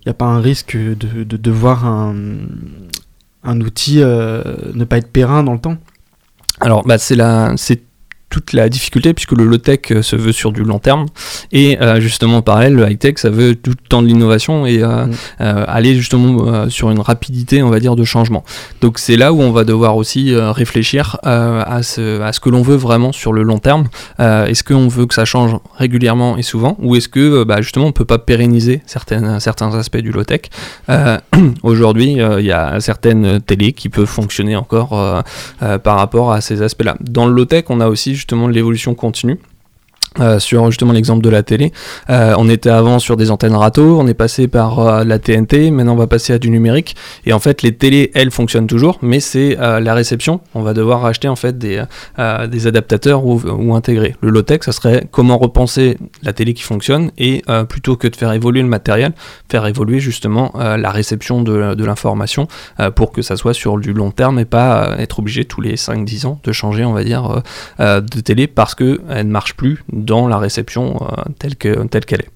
Il 0.00 0.08
n'y 0.08 0.10
a 0.10 0.14
pas 0.14 0.26
un 0.26 0.40
risque 0.40 0.76
de, 0.76 1.22
de, 1.22 1.50
voir 1.50 1.86
un, 1.86 2.14
un 3.44 3.60
outil 3.60 3.98
ne 3.98 4.84
pas 4.84 4.98
être 4.98 5.10
périn 5.12 5.44
dans 5.44 5.52
le 5.52 5.60
temps? 5.60 5.78
Alors, 6.60 6.84
bah, 6.84 6.98
c'est 6.98 7.14
la, 7.14 7.54
c'est 7.56 7.82
toute 8.32 8.54
la 8.54 8.70
difficulté 8.70 9.12
puisque 9.12 9.32
le 9.32 9.44
low-tech 9.44 9.80
euh, 9.90 10.02
se 10.02 10.16
veut 10.16 10.32
sur 10.32 10.52
du 10.52 10.64
long 10.64 10.78
terme 10.78 11.06
et 11.52 11.80
euh, 11.82 12.00
justement 12.00 12.38
en 12.38 12.42
parallèle 12.42 12.74
le 12.74 12.90
high-tech 12.90 13.18
ça 13.18 13.28
veut 13.28 13.54
tout 13.54 13.70
le 13.70 13.88
temps 13.88 14.00
de 14.00 14.06
l'innovation 14.08 14.64
et 14.66 14.82
euh, 14.82 15.02
Mm. 15.06 15.12
euh, 15.40 15.64
aller 15.68 15.94
justement 15.94 16.68
sur 16.68 16.90
une 16.90 17.00
rapidité 17.00 17.62
on 17.62 17.70
va 17.70 17.80
dire 17.80 17.96
de 17.96 18.04
changement. 18.04 18.44
Donc 18.80 18.98
c'est 18.98 19.16
là 19.16 19.32
où 19.32 19.40
on 19.40 19.52
va 19.52 19.64
devoir 19.64 19.96
aussi 19.96 20.34
réfléchir 20.34 21.18
à, 21.22 21.82
ce, 21.82 22.20
à 22.20 22.32
ce 22.32 22.40
que 22.40 22.48
l'on 22.48 22.62
veut 22.62 22.76
vraiment 22.76 23.12
sur 23.12 23.32
le 23.32 23.42
long 23.42 23.58
terme. 23.58 23.88
Est-ce 24.18 24.64
qu'on 24.64 24.88
veut 24.88 25.06
que 25.06 25.14
ça 25.14 25.24
change 25.24 25.56
régulièrement 25.76 26.36
et 26.36 26.42
souvent 26.42 26.76
ou 26.80 26.96
est-ce 26.96 27.08
que 27.08 27.44
bah, 27.44 27.60
justement 27.60 27.86
on 27.86 27.92
peut 27.92 28.04
pas 28.04 28.18
pérenniser 28.18 28.82
certaines, 28.86 29.40
certains 29.40 29.74
aspects 29.74 29.98
du 29.98 30.12
low-tech? 30.12 30.42
Aujourd'hui 31.62 32.12
il 32.12 32.44
y 32.44 32.52
a 32.52 32.80
certaines 32.80 33.40
télés 33.40 33.72
qui 33.72 33.88
peuvent 33.88 34.06
fonctionner 34.06 34.56
encore 34.56 35.22
par 35.58 35.96
rapport 35.96 36.32
à 36.32 36.40
ces 36.40 36.62
aspects-là. 36.62 36.96
Dans 37.00 37.26
le 37.26 37.32
low-tech 37.32 37.64
on 37.68 37.80
a 37.80 37.88
aussi 37.88 38.16
justement 38.22 38.46
l'évolution 38.46 38.94
continue. 38.94 39.38
Euh, 40.20 40.38
sur 40.38 40.66
justement 40.70 40.92
l'exemple 40.92 41.22
de 41.22 41.30
la 41.30 41.42
télé, 41.42 41.72
Euh, 42.10 42.34
on 42.36 42.48
était 42.48 42.70
avant 42.70 42.98
sur 42.98 43.16
des 43.16 43.30
antennes 43.30 43.54
râteaux, 43.54 43.98
on 43.98 44.06
est 44.06 44.14
passé 44.14 44.48
par 44.48 44.78
euh, 44.78 45.04
la 45.04 45.18
TNT, 45.18 45.70
maintenant 45.70 45.92
on 45.94 45.96
va 45.96 46.06
passer 46.06 46.32
à 46.32 46.38
du 46.38 46.50
numérique. 46.50 46.96
Et 47.24 47.32
en 47.32 47.38
fait, 47.38 47.62
les 47.62 47.74
télés, 47.74 48.10
elles 48.14 48.30
fonctionnent 48.30 48.66
toujours, 48.66 48.98
mais 49.02 49.20
c'est 49.20 49.56
la 49.56 49.94
réception. 49.94 50.40
On 50.54 50.62
va 50.62 50.74
devoir 50.74 51.04
acheter 51.04 51.28
en 51.28 51.36
fait 51.36 51.58
des, 51.58 51.82
adaptateurs 52.16 53.24
ou, 53.24 53.74
intégrer. 53.74 54.14
Le 54.20 54.30
low 54.30 54.42
tech, 54.42 54.60
ça 54.62 54.72
serait 54.72 55.06
comment 55.10 55.38
repenser 55.38 55.98
la 56.22 56.32
télé 56.32 56.54
qui 56.54 56.62
fonctionne 56.62 57.10
et 57.18 57.42
plutôt 57.68 57.96
que 57.96 58.08
de 58.08 58.16
faire 58.16 58.32
évoluer 58.32 58.62
le 58.62 58.68
matériel, 58.68 59.12
faire 59.50 59.66
évoluer 59.66 60.00
justement 60.00 60.52
la 60.54 60.90
réception 60.90 61.42
de, 61.42 61.74
de 61.74 61.84
l'information 61.84 62.48
pour 62.96 63.12
que 63.12 63.22
ça 63.22 63.36
soit 63.36 63.54
sur 63.54 63.78
du 63.78 63.92
long 63.92 64.10
terme 64.10 64.38
et 64.38 64.44
pas 64.44 64.96
être 64.98 65.20
obligé 65.20 65.44
tous 65.44 65.60
les 65.60 65.76
5-10 65.76 66.26
ans 66.26 66.40
de 66.42 66.52
changer, 66.52 66.84
on 66.84 66.92
va 66.92 67.04
dire, 67.04 67.42
de 67.78 68.20
télé 68.20 68.46
parce 68.46 68.74
que 68.74 69.00
elle 69.08 69.26
ne 69.26 69.32
marche 69.32 69.54
plus 69.54 69.84
dans 70.02 70.28
la 70.28 70.38
réception 70.38 70.96
euh, 71.02 71.22
telle 71.38 71.56
que 71.56 71.86
telle 71.86 72.04
qu'elle 72.04 72.20
est. 72.20 72.30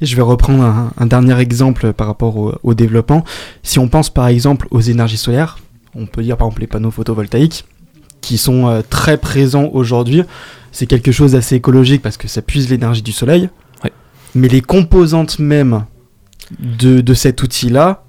Et 0.00 0.06
je 0.06 0.16
vais 0.16 0.22
reprendre 0.22 0.64
un, 0.64 0.92
un 0.98 1.06
dernier 1.06 1.38
exemple 1.38 1.92
par 1.92 2.08
rapport 2.08 2.36
au, 2.36 2.54
au 2.62 2.74
développement. 2.74 3.24
Si 3.62 3.78
on 3.78 3.88
pense 3.88 4.10
par 4.10 4.26
exemple 4.26 4.66
aux 4.70 4.80
énergies 4.80 5.16
solaires, 5.16 5.58
on 5.94 6.06
peut 6.06 6.22
dire 6.22 6.36
par 6.36 6.48
exemple 6.48 6.62
les 6.62 6.66
panneaux 6.66 6.90
photovoltaïques, 6.90 7.64
qui 8.20 8.38
sont 8.38 8.66
euh, 8.66 8.82
très 8.88 9.18
présents 9.18 9.68
aujourd'hui. 9.72 10.22
C'est 10.72 10.86
quelque 10.86 11.12
chose 11.12 11.32
d'assez 11.32 11.56
écologique 11.56 12.02
parce 12.02 12.16
que 12.16 12.26
ça 12.26 12.42
puise 12.42 12.68
l'énergie 12.70 13.02
du 13.02 13.12
soleil. 13.12 13.48
Mais 14.34 14.48
les 14.48 14.62
composantes 14.62 15.38
même 15.38 15.84
de, 16.58 17.00
de 17.00 17.14
cet 17.14 17.42
outil-là 17.44 18.04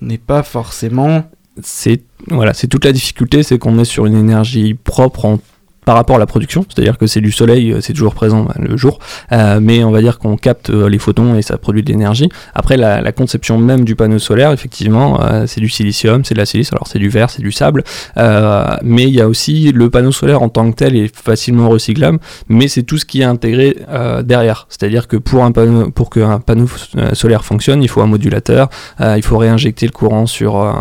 n'est 0.00 0.18
pas 0.18 0.42
forcément... 0.42 1.24
C'est 1.62 2.02
voilà, 2.28 2.52
c'est 2.52 2.66
toute 2.66 2.84
la 2.84 2.92
difficulté, 2.92 3.42
c'est 3.42 3.58
qu'on 3.58 3.78
est 3.78 3.86
sur 3.86 4.04
une 4.04 4.14
énergie 4.14 4.74
propre 4.74 5.24
en 5.24 5.38
par 5.84 5.96
rapport 5.96 6.16
à 6.16 6.18
la 6.18 6.26
production, 6.26 6.64
c'est-à-dire 6.68 6.96
que 6.96 7.06
c'est 7.06 7.20
du 7.20 7.32
soleil, 7.32 7.72
euh, 7.72 7.80
c'est 7.80 7.92
toujours 7.92 8.14
présent 8.14 8.44
bah, 8.44 8.54
le 8.58 8.76
jour, 8.76 8.98
euh, 9.32 9.58
mais 9.60 9.82
on 9.84 9.90
va 9.90 10.00
dire 10.00 10.18
qu'on 10.18 10.36
capte 10.36 10.70
euh, 10.70 10.88
les 10.88 10.98
photons 10.98 11.36
et 11.36 11.42
ça 11.42 11.58
produit 11.58 11.82
de 11.82 11.90
l'énergie. 11.90 12.28
Après, 12.54 12.76
la, 12.76 13.12
conception 13.12 13.58
même 13.58 13.84
du 13.84 13.94
panneau 13.94 14.18
solaire, 14.18 14.52
effectivement, 14.52 15.20
c'est 15.46 15.60
du 15.60 15.68
silicium, 15.68 16.24
c'est 16.24 16.32
de 16.32 16.38
la 16.38 16.46
silice, 16.46 16.72
alors 16.72 16.86
c'est 16.86 16.98
du 16.98 17.10
verre, 17.10 17.28
c'est 17.28 17.42
du 17.42 17.52
sable, 17.52 17.84
mais 18.16 19.02
il 19.02 19.14
y 19.14 19.20
a 19.20 19.28
aussi 19.28 19.70
le 19.70 19.90
panneau 19.90 20.12
solaire 20.12 20.40
en 20.40 20.48
tant 20.48 20.70
que 20.70 20.76
tel 20.76 20.96
est 20.96 21.14
facilement 21.14 21.68
recyclable, 21.68 22.18
mais 22.48 22.68
c'est 22.68 22.84
tout 22.84 22.96
ce 22.96 23.04
qui 23.04 23.20
est 23.20 23.24
intégré 23.24 23.76
derrière. 24.24 24.66
C'est-à-dire 24.70 25.08
que 25.08 25.18
pour 25.18 25.44
un 25.44 25.52
panneau, 25.52 25.90
pour 25.90 26.08
qu'un 26.08 26.40
panneau 26.40 26.66
solaire 27.12 27.44
fonctionne, 27.44 27.82
il 27.82 27.88
faut 27.88 28.00
un 28.00 28.06
modulateur, 28.06 28.70
il 28.98 29.22
faut 29.22 29.36
réinjecter 29.36 29.84
le 29.86 29.92
courant 29.92 30.26
sur 30.26 30.56
euh, 30.56 30.72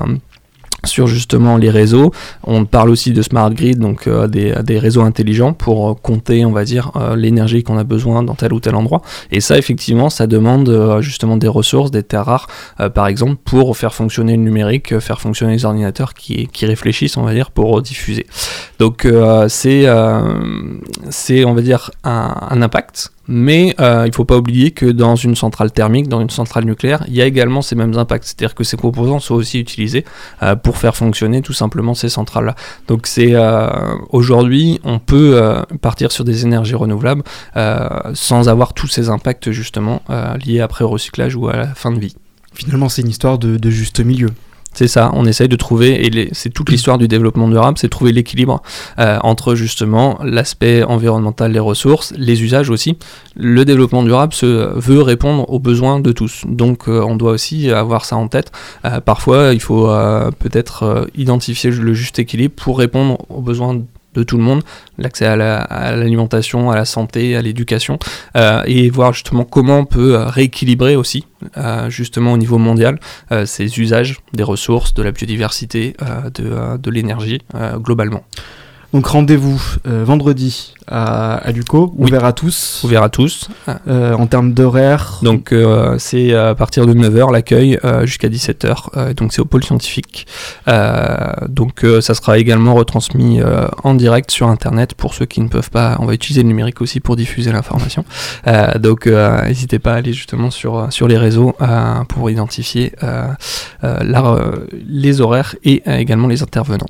sur 0.85 1.07
justement 1.07 1.57
les 1.57 1.69
réseaux. 1.69 2.11
On 2.43 2.65
parle 2.65 2.89
aussi 2.89 3.11
de 3.11 3.21
smart 3.21 3.51
grid, 3.51 3.79
donc 3.79 4.07
euh, 4.07 4.27
des, 4.27 4.79
réseaux 4.79 5.01
intelligents 5.01 5.53
pour 5.53 5.89
euh, 5.89 5.93
compter, 5.93 6.45
on 6.45 6.51
va 6.51 6.63
dire, 6.63 6.91
euh, 6.95 7.15
l'énergie 7.15 7.63
qu'on 7.63 7.77
a 7.77 7.83
besoin 7.83 8.23
dans 8.23 8.35
tel 8.35 8.53
ou 8.53 8.59
tel 8.59 8.75
endroit. 8.75 9.01
Et 9.31 9.41
ça, 9.41 9.57
effectivement, 9.57 10.09
ça 10.09 10.27
demande 10.27 10.99
justement 11.01 11.37
des 11.37 11.47
ressources, 11.47 11.91
des 11.91 12.03
terres 12.03 12.25
rares, 12.25 12.47
par 12.93 13.07
exemple, 13.07 13.35
pour 13.43 13.75
faire 13.77 13.93
fonctionner 13.93 14.35
le 14.35 14.43
numérique, 14.43 14.99
faire 14.99 15.21
fonctionner 15.21 15.53
les 15.53 15.65
ordinateurs 15.65 16.13
qui, 16.13 16.47
réfléchissent, 16.61 17.17
on 17.17 17.23
va 17.23 17.33
dire, 17.33 17.51
pour 17.51 17.81
diffuser. 17.81 18.25
Donc 18.79 19.07
c'est, 19.47 19.89
on 19.89 21.53
va 21.53 21.61
dire, 21.61 21.91
un 22.03 22.61
impact. 22.61 23.11
Mais 23.33 23.73
euh, 23.79 24.03
il 24.05 24.09
ne 24.09 24.13
faut 24.13 24.25
pas 24.25 24.35
oublier 24.35 24.71
que 24.71 24.85
dans 24.85 25.15
une 25.15 25.35
centrale 25.35 25.71
thermique, 25.71 26.09
dans 26.09 26.19
une 26.19 26.29
centrale 26.29 26.65
nucléaire, 26.65 27.05
il 27.07 27.15
y 27.15 27.21
a 27.21 27.25
également 27.25 27.61
ces 27.61 27.75
mêmes 27.75 27.97
impacts. 27.97 28.25
C'est-à-dire 28.25 28.53
que 28.53 28.65
ces 28.65 28.75
composants 28.75 29.19
sont 29.19 29.35
aussi 29.35 29.57
utilisés 29.57 30.03
euh, 30.43 30.57
pour 30.57 30.75
faire 30.77 30.97
fonctionner 30.97 31.41
tout 31.41 31.53
simplement 31.53 31.93
ces 31.93 32.09
centrales-là. 32.09 32.55
Donc 32.89 33.07
c'est 33.07 33.33
euh, 33.33 33.69
aujourd'hui, 34.09 34.81
on 34.83 34.99
peut 34.99 35.41
partir 35.79 36.11
sur 36.11 36.25
des 36.25 36.43
énergies 36.43 36.75
renouvelables 36.75 37.23
sans 38.13 38.49
avoir 38.49 38.73
tous 38.73 38.87
ces 38.87 39.09
impacts 39.09 39.51
justement 39.51 40.01
liés 40.45 40.59
après 40.59 40.83
au 40.83 40.89
recyclage 40.89 41.35
ou 41.35 41.47
à 41.47 41.55
la 41.55 41.67
fin 41.67 41.91
de 41.91 41.99
vie. 41.99 42.15
Finalement, 42.53 42.89
c'est 42.89 43.01
une 43.01 43.09
histoire 43.09 43.37
de 43.37 43.69
juste 43.69 44.01
milieu. 44.01 44.29
C'est 44.73 44.87
ça, 44.87 45.11
on 45.13 45.25
essaye 45.25 45.49
de 45.49 45.55
trouver, 45.57 46.05
et 46.05 46.29
c'est 46.31 46.49
toute 46.49 46.69
l'histoire 46.69 46.97
du 46.97 47.09
développement 47.09 47.49
durable, 47.49 47.77
c'est 47.77 47.89
trouver 47.89 48.13
l'équilibre 48.13 48.61
euh, 48.99 49.19
entre 49.21 49.53
justement 49.53 50.17
l'aspect 50.23 50.83
environnemental 50.83 51.51
des 51.51 51.59
ressources, 51.59 52.13
les 52.17 52.41
usages 52.41 52.69
aussi. 52.69 52.97
Le 53.35 53.65
développement 53.65 54.01
durable 54.01 54.33
se 54.33 54.45
veut 54.79 55.01
répondre 55.01 55.49
aux 55.49 55.59
besoins 55.59 55.99
de 55.99 56.13
tous, 56.13 56.43
donc 56.47 56.87
euh, 56.87 57.01
on 57.01 57.17
doit 57.17 57.33
aussi 57.33 57.69
avoir 57.69 58.05
ça 58.05 58.15
en 58.15 58.29
tête. 58.29 58.53
Euh, 58.85 59.01
parfois, 59.01 59.53
il 59.53 59.59
faut 59.59 59.87
peut-être 60.39 61.07
identifier 61.15 61.71
le 61.71 61.93
juste 61.93 62.19
équilibre 62.19 62.53
pour 62.55 62.77
répondre 62.77 63.17
aux 63.29 63.41
besoins 63.41 63.81
de 64.13 64.23
tout 64.23 64.37
le 64.37 64.43
monde, 64.43 64.61
l'accès 64.97 65.25
à 65.25 65.35
la- 65.35 65.61
à 65.61 65.95
l'alimentation, 65.95 66.71
à 66.71 66.75
la 66.75 66.85
santé, 66.85 67.35
à 67.35 67.41
l'éducation, 67.41 67.97
euh, 68.35 68.63
et 68.65 68.89
voir 68.89 69.13
justement 69.13 69.43
comment 69.43 69.79
on 69.79 69.85
peut 69.85 70.15
euh, 70.15 70.25
rééquilibrer 70.25 70.95
aussi, 70.95 71.25
euh, 71.57 71.89
justement 71.89 72.33
au 72.33 72.37
niveau 72.37 72.57
mondial, 72.57 72.99
ces 73.45 73.79
usages 73.79 74.19
des 74.33 74.43
ressources, 74.43 74.93
de 74.93 75.03
la 75.03 75.11
biodiversité, 75.11 75.95
de, 76.35 76.89
l'énergie 76.89 77.41
globalement. 77.77 78.23
Donc 78.93 79.07
rendez-vous 79.07 79.61
euh, 79.87 80.03
vendredi 80.03 80.73
à, 80.85 81.35
à 81.35 81.51
Luco, 81.53 81.93
Oui. 81.95 82.09
ouvert 82.09 82.25
à 82.25 82.33
tous. 82.33 82.81
Ouvert 82.83 83.03
à 83.03 83.09
tous. 83.09 83.47
Euh, 83.87 84.13
en 84.13 84.27
termes 84.27 84.51
d'horaire, 84.53 85.19
Donc 85.23 85.53
euh, 85.53 85.95
c'est 85.97 86.33
à 86.33 86.53
partir 86.55 86.85
de 86.85 86.93
9h 86.93 87.31
l'accueil 87.31 87.79
euh, 87.85 88.05
jusqu'à 88.05 88.27
17h. 88.27 88.75
euh, 88.97 89.13
donc 89.13 89.31
c'est 89.31 89.39
au 89.41 89.45
pôle 89.45 89.63
scientifique. 89.63 90.27
Euh, 90.67 91.15
donc 91.47 91.85
euh, 91.85 92.01
ça 92.01 92.13
sera 92.13 92.37
également 92.37 92.73
retransmis 92.73 93.39
euh, 93.39 93.67
en 93.85 93.93
direct 93.93 94.29
sur 94.29 94.47
internet 94.49 94.93
pour 94.93 95.13
ceux 95.13 95.25
qui 95.25 95.39
ne 95.39 95.47
peuvent 95.47 95.69
pas. 95.71 95.95
On 95.99 96.05
va 96.05 96.13
utiliser 96.13 96.41
le 96.41 96.49
numérique 96.49 96.81
aussi 96.81 96.99
pour 96.99 97.15
diffuser 97.15 97.53
l'information. 97.53 98.03
Euh, 98.47 98.77
donc 98.77 99.07
euh, 99.07 99.41
n'hésitez 99.45 99.79
pas 99.79 99.93
à 99.93 99.95
aller 99.97 100.11
justement 100.11 100.51
sur, 100.51 100.87
sur 100.91 101.07
les 101.07 101.17
réseaux 101.17 101.55
euh, 101.61 102.03
pour 102.09 102.29
identifier 102.29 102.91
euh, 103.03 103.27
euh, 103.85 103.99
la- 104.03 104.21
euh, 104.25 104.67
les 104.85 105.21
horaires 105.21 105.55
et 105.63 105.81
euh, 105.87 105.95
également 105.97 106.27
les 106.27 106.43
intervenants. 106.43 106.87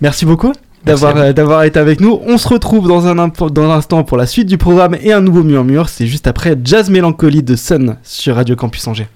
merci 0.00 0.24
beaucoup 0.26 0.52
d'avoir 0.84 1.16
euh, 1.16 1.32
d'avoir 1.32 1.64
été 1.64 1.78
avec 1.78 2.00
nous. 2.00 2.20
On 2.26 2.38
se 2.38 2.48
retrouve 2.48 2.88
dans 2.88 3.06
un, 3.06 3.14
dans 3.14 3.70
un 3.70 3.76
instant 3.76 4.04
pour 4.04 4.16
la 4.16 4.26
suite 4.26 4.46
du 4.48 4.58
programme 4.58 4.96
et 5.00 5.12
un 5.12 5.20
nouveau 5.20 5.42
murmure. 5.42 5.88
C'est 5.88 6.06
juste 6.06 6.26
après 6.26 6.56
Jazz 6.62 6.90
Mélancolie 6.90 7.42
de 7.42 7.56
Sun 7.56 7.96
sur 8.02 8.36
Radio 8.36 8.56
Campus 8.56 8.86
Angers. 8.86 9.08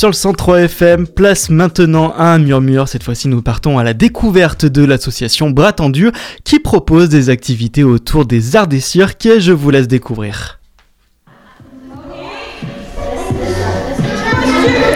Sur 0.00 0.08
le 0.08 0.14
103 0.14 0.62
FM, 0.62 1.06
place 1.06 1.50
maintenant 1.50 2.14
à 2.16 2.32
un 2.32 2.38
murmure. 2.38 2.88
Cette 2.88 3.02
fois-ci, 3.02 3.28
nous 3.28 3.42
partons 3.42 3.78
à 3.78 3.84
la 3.84 3.92
découverte 3.92 4.64
de 4.64 4.82
l'association 4.82 5.50
Bras 5.50 5.74
Tendu 5.74 6.10
qui 6.42 6.58
propose 6.58 7.10
des 7.10 7.28
activités 7.28 7.84
autour 7.84 8.24
des 8.24 8.56
arts 8.56 8.66
des 8.66 8.80
cirques 8.80 9.26
et 9.26 9.42
je 9.42 9.52
vous 9.52 9.68
laisse 9.68 9.88
découvrir. 9.88 10.58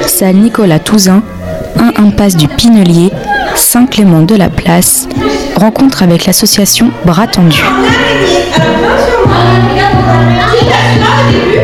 Salle 0.06 0.36
Nicolas 0.36 0.78
Touzin, 0.78 1.22
1 1.76 2.02
impasse 2.02 2.38
du 2.38 2.48
Pinelier, 2.48 3.10
Saint-Clément 3.56 4.22
de 4.22 4.36
la 4.36 4.48
Place, 4.48 5.06
rencontre 5.56 6.02
avec 6.02 6.24
l'association 6.24 6.90
Bras 7.04 7.26
Tendu. 7.26 7.62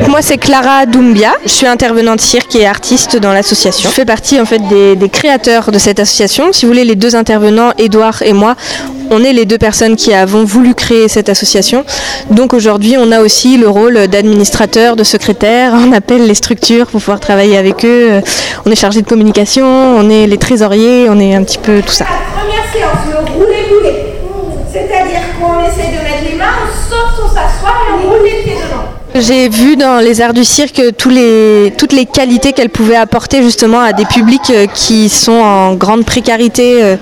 Moi, 0.08 0.22
c'est 0.22 0.38
Clara 0.38 0.86
Doumbia. 0.86 1.32
Je 1.44 1.50
suis 1.50 1.66
intervenante 1.66 2.20
cirque 2.20 2.54
et 2.56 2.66
artiste 2.66 3.16
dans 3.16 3.32
l'association. 3.32 3.88
Je 3.90 3.94
fais 3.94 4.04
partie 4.04 4.40
en 4.40 4.44
fait 4.44 4.60
des, 4.68 4.96
des 4.96 5.08
créateurs 5.08 5.70
de 5.70 5.78
cette 5.78 6.00
association. 6.00 6.52
Si 6.52 6.64
vous 6.64 6.72
voulez, 6.72 6.84
les 6.84 6.96
deux 6.96 7.16
intervenants, 7.16 7.72
Edouard 7.78 8.22
et 8.22 8.32
moi, 8.32 8.56
on 9.10 9.22
est 9.24 9.32
les 9.32 9.44
deux 9.44 9.58
personnes 9.58 9.96
qui 9.96 10.14
avons 10.14 10.44
voulu 10.44 10.74
créer 10.74 11.08
cette 11.08 11.28
association. 11.28 11.84
Donc 12.30 12.54
aujourd'hui, 12.54 12.96
on 12.98 13.10
a 13.12 13.20
aussi 13.20 13.56
le 13.56 13.68
rôle 13.68 14.06
d'administrateur, 14.08 14.96
de 14.96 15.04
secrétaire. 15.04 15.72
On 15.74 15.92
appelle 15.92 16.26
les 16.26 16.34
structures 16.34 16.86
pour 16.86 17.00
pouvoir 17.00 17.20
travailler 17.20 17.56
avec 17.56 17.84
eux. 17.84 18.20
On 18.66 18.70
est 18.70 18.76
chargé 18.76 19.02
de 19.02 19.08
communication, 19.08 19.66
on 19.66 20.08
est 20.10 20.26
les 20.26 20.38
trésoriers, 20.38 21.08
on 21.08 21.18
est 21.18 21.34
un 21.34 21.42
petit 21.42 21.58
peu 21.58 21.82
tout 21.82 21.92
ça. 21.92 22.06
Première 22.36 22.64
séance, 22.72 23.06
le. 23.10 23.20
C'est-à-dire 24.72 25.20
qu'on 25.40 25.58
essaie 25.64 25.90
de 25.90 26.02
mettre 26.04 26.30
les 26.30 26.36
mains, 26.36 26.54
on 26.62 26.90
sort, 26.90 27.24
on 27.24 27.28
s'assoit 27.28 27.76
et 27.88 28.06
on 28.06 28.10
roule. 28.10 28.29
J'ai 29.16 29.48
vu 29.48 29.74
dans 29.74 29.98
les 29.98 30.20
arts 30.20 30.32
du 30.32 30.44
cirque 30.44 30.80
tous 30.96 31.08
les, 31.08 31.72
toutes 31.76 31.92
les 31.92 32.06
qualités 32.06 32.52
qu'elle 32.52 32.70
pouvait 32.70 32.94
apporter 32.94 33.42
justement 33.42 33.80
à 33.80 33.92
des 33.92 34.04
publics 34.04 34.50
euh, 34.50 34.66
qui 34.72 35.08
sont 35.08 35.32
en 35.32 35.74
grande 35.74 36.04
précarité, 36.04 36.78
euh, 36.80 36.96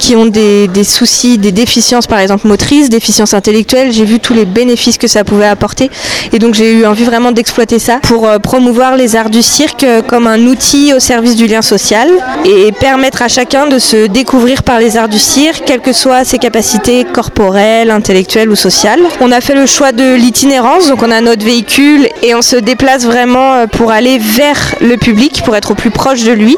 qui 0.00 0.16
ont 0.16 0.26
des, 0.26 0.66
des 0.66 0.82
soucis, 0.82 1.38
des 1.38 1.52
déficiences 1.52 2.08
par 2.08 2.18
exemple 2.18 2.48
motrices, 2.48 2.88
déficiences 2.88 3.32
intellectuelles. 3.32 3.92
J'ai 3.92 4.04
vu 4.04 4.18
tous 4.18 4.34
les 4.34 4.44
bénéfices 4.44 4.98
que 4.98 5.06
ça 5.06 5.22
pouvait 5.22 5.46
apporter 5.46 5.88
et 6.32 6.40
donc 6.40 6.54
j'ai 6.54 6.72
eu 6.72 6.84
envie 6.84 7.04
vraiment 7.04 7.30
d'exploiter 7.30 7.78
ça 7.78 8.00
pour 8.02 8.26
euh, 8.26 8.40
promouvoir 8.40 8.96
les 8.96 9.14
arts 9.14 9.30
du 9.30 9.42
cirque 9.42 9.86
comme 10.08 10.26
un 10.26 10.40
outil 10.46 10.94
au 10.94 10.98
service 10.98 11.36
du 11.36 11.46
lien 11.46 11.62
social 11.62 12.08
et 12.44 12.72
permettre 12.72 13.22
à 13.22 13.28
chacun 13.28 13.68
de 13.68 13.78
se 13.78 14.08
découvrir 14.08 14.64
par 14.64 14.80
les 14.80 14.96
arts 14.96 15.08
du 15.08 15.18
cirque, 15.20 15.62
quelles 15.64 15.80
que 15.80 15.92
soient 15.92 16.24
ses 16.24 16.38
capacités 16.38 17.04
corporelles, 17.04 17.92
intellectuelles 17.92 18.50
ou 18.50 18.56
sociales. 18.56 19.00
On 19.20 19.30
a 19.30 19.40
fait 19.40 19.54
le 19.54 19.66
choix 19.66 19.92
de 19.92 20.14
l'itinérance, 20.14 20.88
donc 20.88 21.02
on 21.04 21.10
a 21.12 21.20
notre 21.20 21.35
véhicule 21.42 22.08
et 22.22 22.34
on 22.34 22.42
se 22.42 22.56
déplace 22.56 23.04
vraiment 23.04 23.54
euh, 23.54 23.66
pour 23.66 23.90
aller 23.90 24.18
vers 24.18 24.74
le 24.80 24.96
public, 24.96 25.42
pour 25.44 25.56
être 25.56 25.72
au 25.72 25.74
plus 25.74 25.90
proche 25.90 26.24
de 26.24 26.32
lui, 26.32 26.56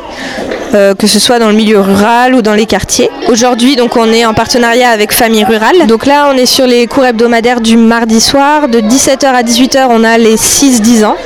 euh, 0.75 0.95
que 0.95 1.07
ce 1.07 1.19
soit 1.19 1.39
dans 1.39 1.49
le 1.49 1.55
milieu 1.55 1.81
rural 1.81 2.35
ou 2.35 2.43
dans 2.43 2.55
les 2.55 2.67
quartiers. 2.67 3.11
Aujourd'hui, 3.29 3.77
donc 3.77 3.97
on 3.97 4.13
est 4.13 4.25
en 4.25 4.35
partenariat 4.35 4.91
avec 4.91 5.13
Famille 5.13 5.45
Rurale. 5.45 5.87
Donc 5.87 6.07
là, 6.07 6.31
on 6.33 6.37
est 6.37 6.47
sur 6.47 6.67
les 6.67 6.87
cours 6.87 7.07
hebdomadaires 7.07 7.61
du 7.61 7.77
mardi 7.77 8.21
soir. 8.21 8.69
De 8.69 8.81
17h 8.81 9.27
à 9.27 9.43
18h, 9.43 9.87
on 9.91 10.05
a 10.05 10.19
les 10.19 10.37
6-10 10.37 11.05
ans. 11.05 11.17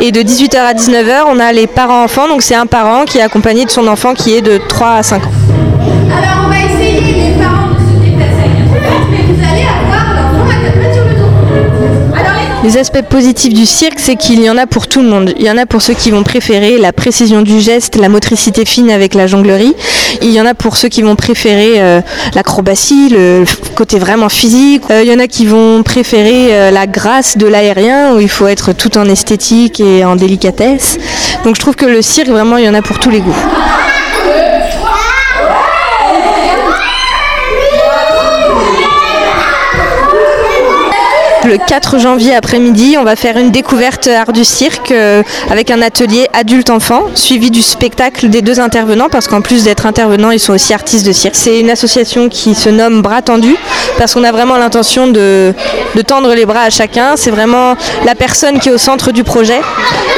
Et 0.00 0.12
de 0.12 0.20
18h 0.20 0.56
à 0.56 0.74
19h, 0.74 1.24
on 1.28 1.38
a 1.38 1.52
les 1.52 1.66
parents-enfants. 1.66 2.28
Donc 2.28 2.42
c'est 2.42 2.54
un 2.54 2.66
parent 2.66 3.04
qui 3.04 3.18
est 3.18 3.22
accompagné 3.22 3.64
de 3.64 3.70
son 3.70 3.86
enfant 3.86 4.14
qui 4.14 4.34
est 4.34 4.42
de 4.42 4.58
3 4.68 4.88
à 4.88 5.02
5 5.02 5.24
ans. 5.24 5.59
Les 12.62 12.76
aspects 12.76 13.02
positifs 13.02 13.54
du 13.54 13.64
cirque, 13.64 13.98
c'est 13.98 14.16
qu'il 14.16 14.42
y 14.42 14.50
en 14.50 14.58
a 14.58 14.66
pour 14.66 14.86
tout 14.86 15.00
le 15.00 15.08
monde. 15.08 15.32
Il 15.38 15.44
y 15.44 15.50
en 15.50 15.56
a 15.56 15.64
pour 15.64 15.80
ceux 15.80 15.94
qui 15.94 16.10
vont 16.10 16.22
préférer 16.22 16.78
la 16.78 16.92
précision 16.92 17.42
du 17.42 17.58
geste, 17.60 17.96
la 17.96 18.08
motricité 18.08 18.64
fine 18.64 18.90
avec 18.90 19.14
la 19.14 19.26
jonglerie. 19.26 19.74
Il 20.20 20.30
y 20.30 20.40
en 20.40 20.46
a 20.46 20.54
pour 20.54 20.76
ceux 20.76 20.88
qui 20.88 21.02
vont 21.02 21.16
préférer 21.16 21.80
euh, 21.80 22.00
l'acrobatie, 22.34 23.08
le 23.08 23.44
côté 23.76 23.98
vraiment 23.98 24.28
physique. 24.28 24.82
Euh, 24.90 25.02
il 25.02 25.10
y 25.10 25.14
en 25.14 25.18
a 25.18 25.26
qui 25.26 25.46
vont 25.46 25.82
préférer 25.82 26.48
euh, 26.50 26.70
la 26.70 26.86
grâce 26.86 27.38
de 27.38 27.46
l'aérien, 27.46 28.14
où 28.14 28.20
il 28.20 28.28
faut 28.28 28.46
être 28.46 28.72
tout 28.72 28.98
en 28.98 29.06
esthétique 29.06 29.80
et 29.80 30.04
en 30.04 30.16
délicatesse. 30.16 30.98
Donc 31.44 31.56
je 31.56 31.60
trouve 31.60 31.76
que 31.76 31.86
le 31.86 32.02
cirque, 32.02 32.28
vraiment, 32.28 32.58
il 32.58 32.64
y 32.64 32.68
en 32.68 32.74
a 32.74 32.82
pour 32.82 32.98
tous 32.98 33.10
les 33.10 33.20
goûts. 33.20 33.34
Le 41.50 41.58
4 41.58 41.98
janvier 41.98 42.32
après-midi, 42.32 42.94
on 42.96 43.02
va 43.02 43.16
faire 43.16 43.36
une 43.36 43.50
découverte 43.50 44.06
art 44.06 44.32
du 44.32 44.44
cirque 44.44 44.92
euh, 44.92 45.24
avec 45.50 45.72
un 45.72 45.82
atelier 45.82 46.28
adulte-enfant 46.32 47.02
suivi 47.16 47.50
du 47.50 47.60
spectacle 47.60 48.28
des 48.28 48.40
deux 48.40 48.60
intervenants 48.60 49.08
parce 49.10 49.26
qu'en 49.26 49.40
plus 49.40 49.64
d'être 49.64 49.84
intervenants, 49.84 50.30
ils 50.30 50.38
sont 50.38 50.52
aussi 50.52 50.72
artistes 50.72 51.04
de 51.04 51.10
cirque. 51.10 51.34
C'est 51.34 51.58
une 51.58 51.68
association 51.68 52.28
qui 52.28 52.54
se 52.54 52.68
nomme 52.68 53.02
Bras 53.02 53.22
Tendus 53.22 53.56
parce 53.98 54.14
qu'on 54.14 54.22
a 54.22 54.30
vraiment 54.30 54.58
l'intention 54.58 55.08
de, 55.08 55.52
de 55.96 56.02
tendre 56.02 56.32
les 56.36 56.46
bras 56.46 56.62
à 56.62 56.70
chacun. 56.70 57.14
C'est 57.16 57.32
vraiment 57.32 57.74
la 58.06 58.14
personne 58.14 58.60
qui 58.60 58.68
est 58.68 58.72
au 58.72 58.78
centre 58.78 59.10
du 59.10 59.24
projet 59.24 59.60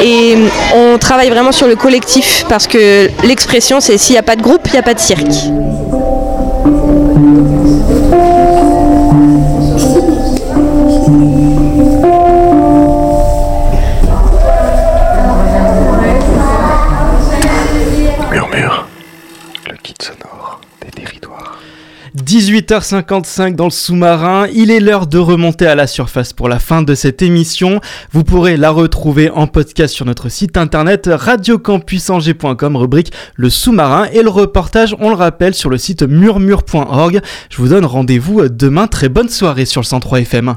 et 0.02 0.36
on 0.76 0.98
travaille 0.98 1.30
vraiment 1.30 1.52
sur 1.52 1.66
le 1.66 1.76
collectif 1.76 2.44
parce 2.50 2.66
que 2.66 3.08
l'expression 3.24 3.80
c'est 3.80 3.96
s'il 3.96 4.12
n'y 4.12 4.18
a 4.18 4.22
pas 4.22 4.36
de 4.36 4.42
groupe, 4.42 4.66
il 4.66 4.72
n'y 4.72 4.78
a 4.78 4.82
pas 4.82 4.92
de 4.92 5.00
cirque. 5.00 5.32
18h55 22.32 23.56
dans 23.56 23.66
le 23.66 23.70
sous-marin, 23.70 24.46
il 24.54 24.70
est 24.70 24.80
l'heure 24.80 25.06
de 25.06 25.18
remonter 25.18 25.66
à 25.66 25.74
la 25.74 25.86
surface 25.86 26.32
pour 26.32 26.48
la 26.48 26.58
fin 26.58 26.80
de 26.80 26.94
cette 26.94 27.20
émission. 27.20 27.78
Vous 28.10 28.24
pourrez 28.24 28.56
la 28.56 28.70
retrouver 28.70 29.28
en 29.28 29.46
podcast 29.46 29.94
sur 29.94 30.06
notre 30.06 30.30
site 30.30 30.56
internet 30.56 31.10
radiocampusangers.com, 31.12 32.76
rubrique 32.78 33.12
le 33.34 33.50
sous-marin 33.50 34.06
et 34.14 34.22
le 34.22 34.30
reportage, 34.30 34.96
on 34.98 35.10
le 35.10 35.14
rappelle, 35.14 35.52
sur 35.52 35.68
le 35.68 35.76
site 35.76 36.04
murmure.org. 36.04 37.20
Je 37.50 37.56
vous 37.58 37.68
donne 37.68 37.84
rendez-vous 37.84 38.48
demain, 38.48 38.86
très 38.86 39.10
bonne 39.10 39.28
soirée 39.28 39.66
sur 39.66 39.82
le 39.82 39.86
103 39.86 40.20
FM. 40.20 40.56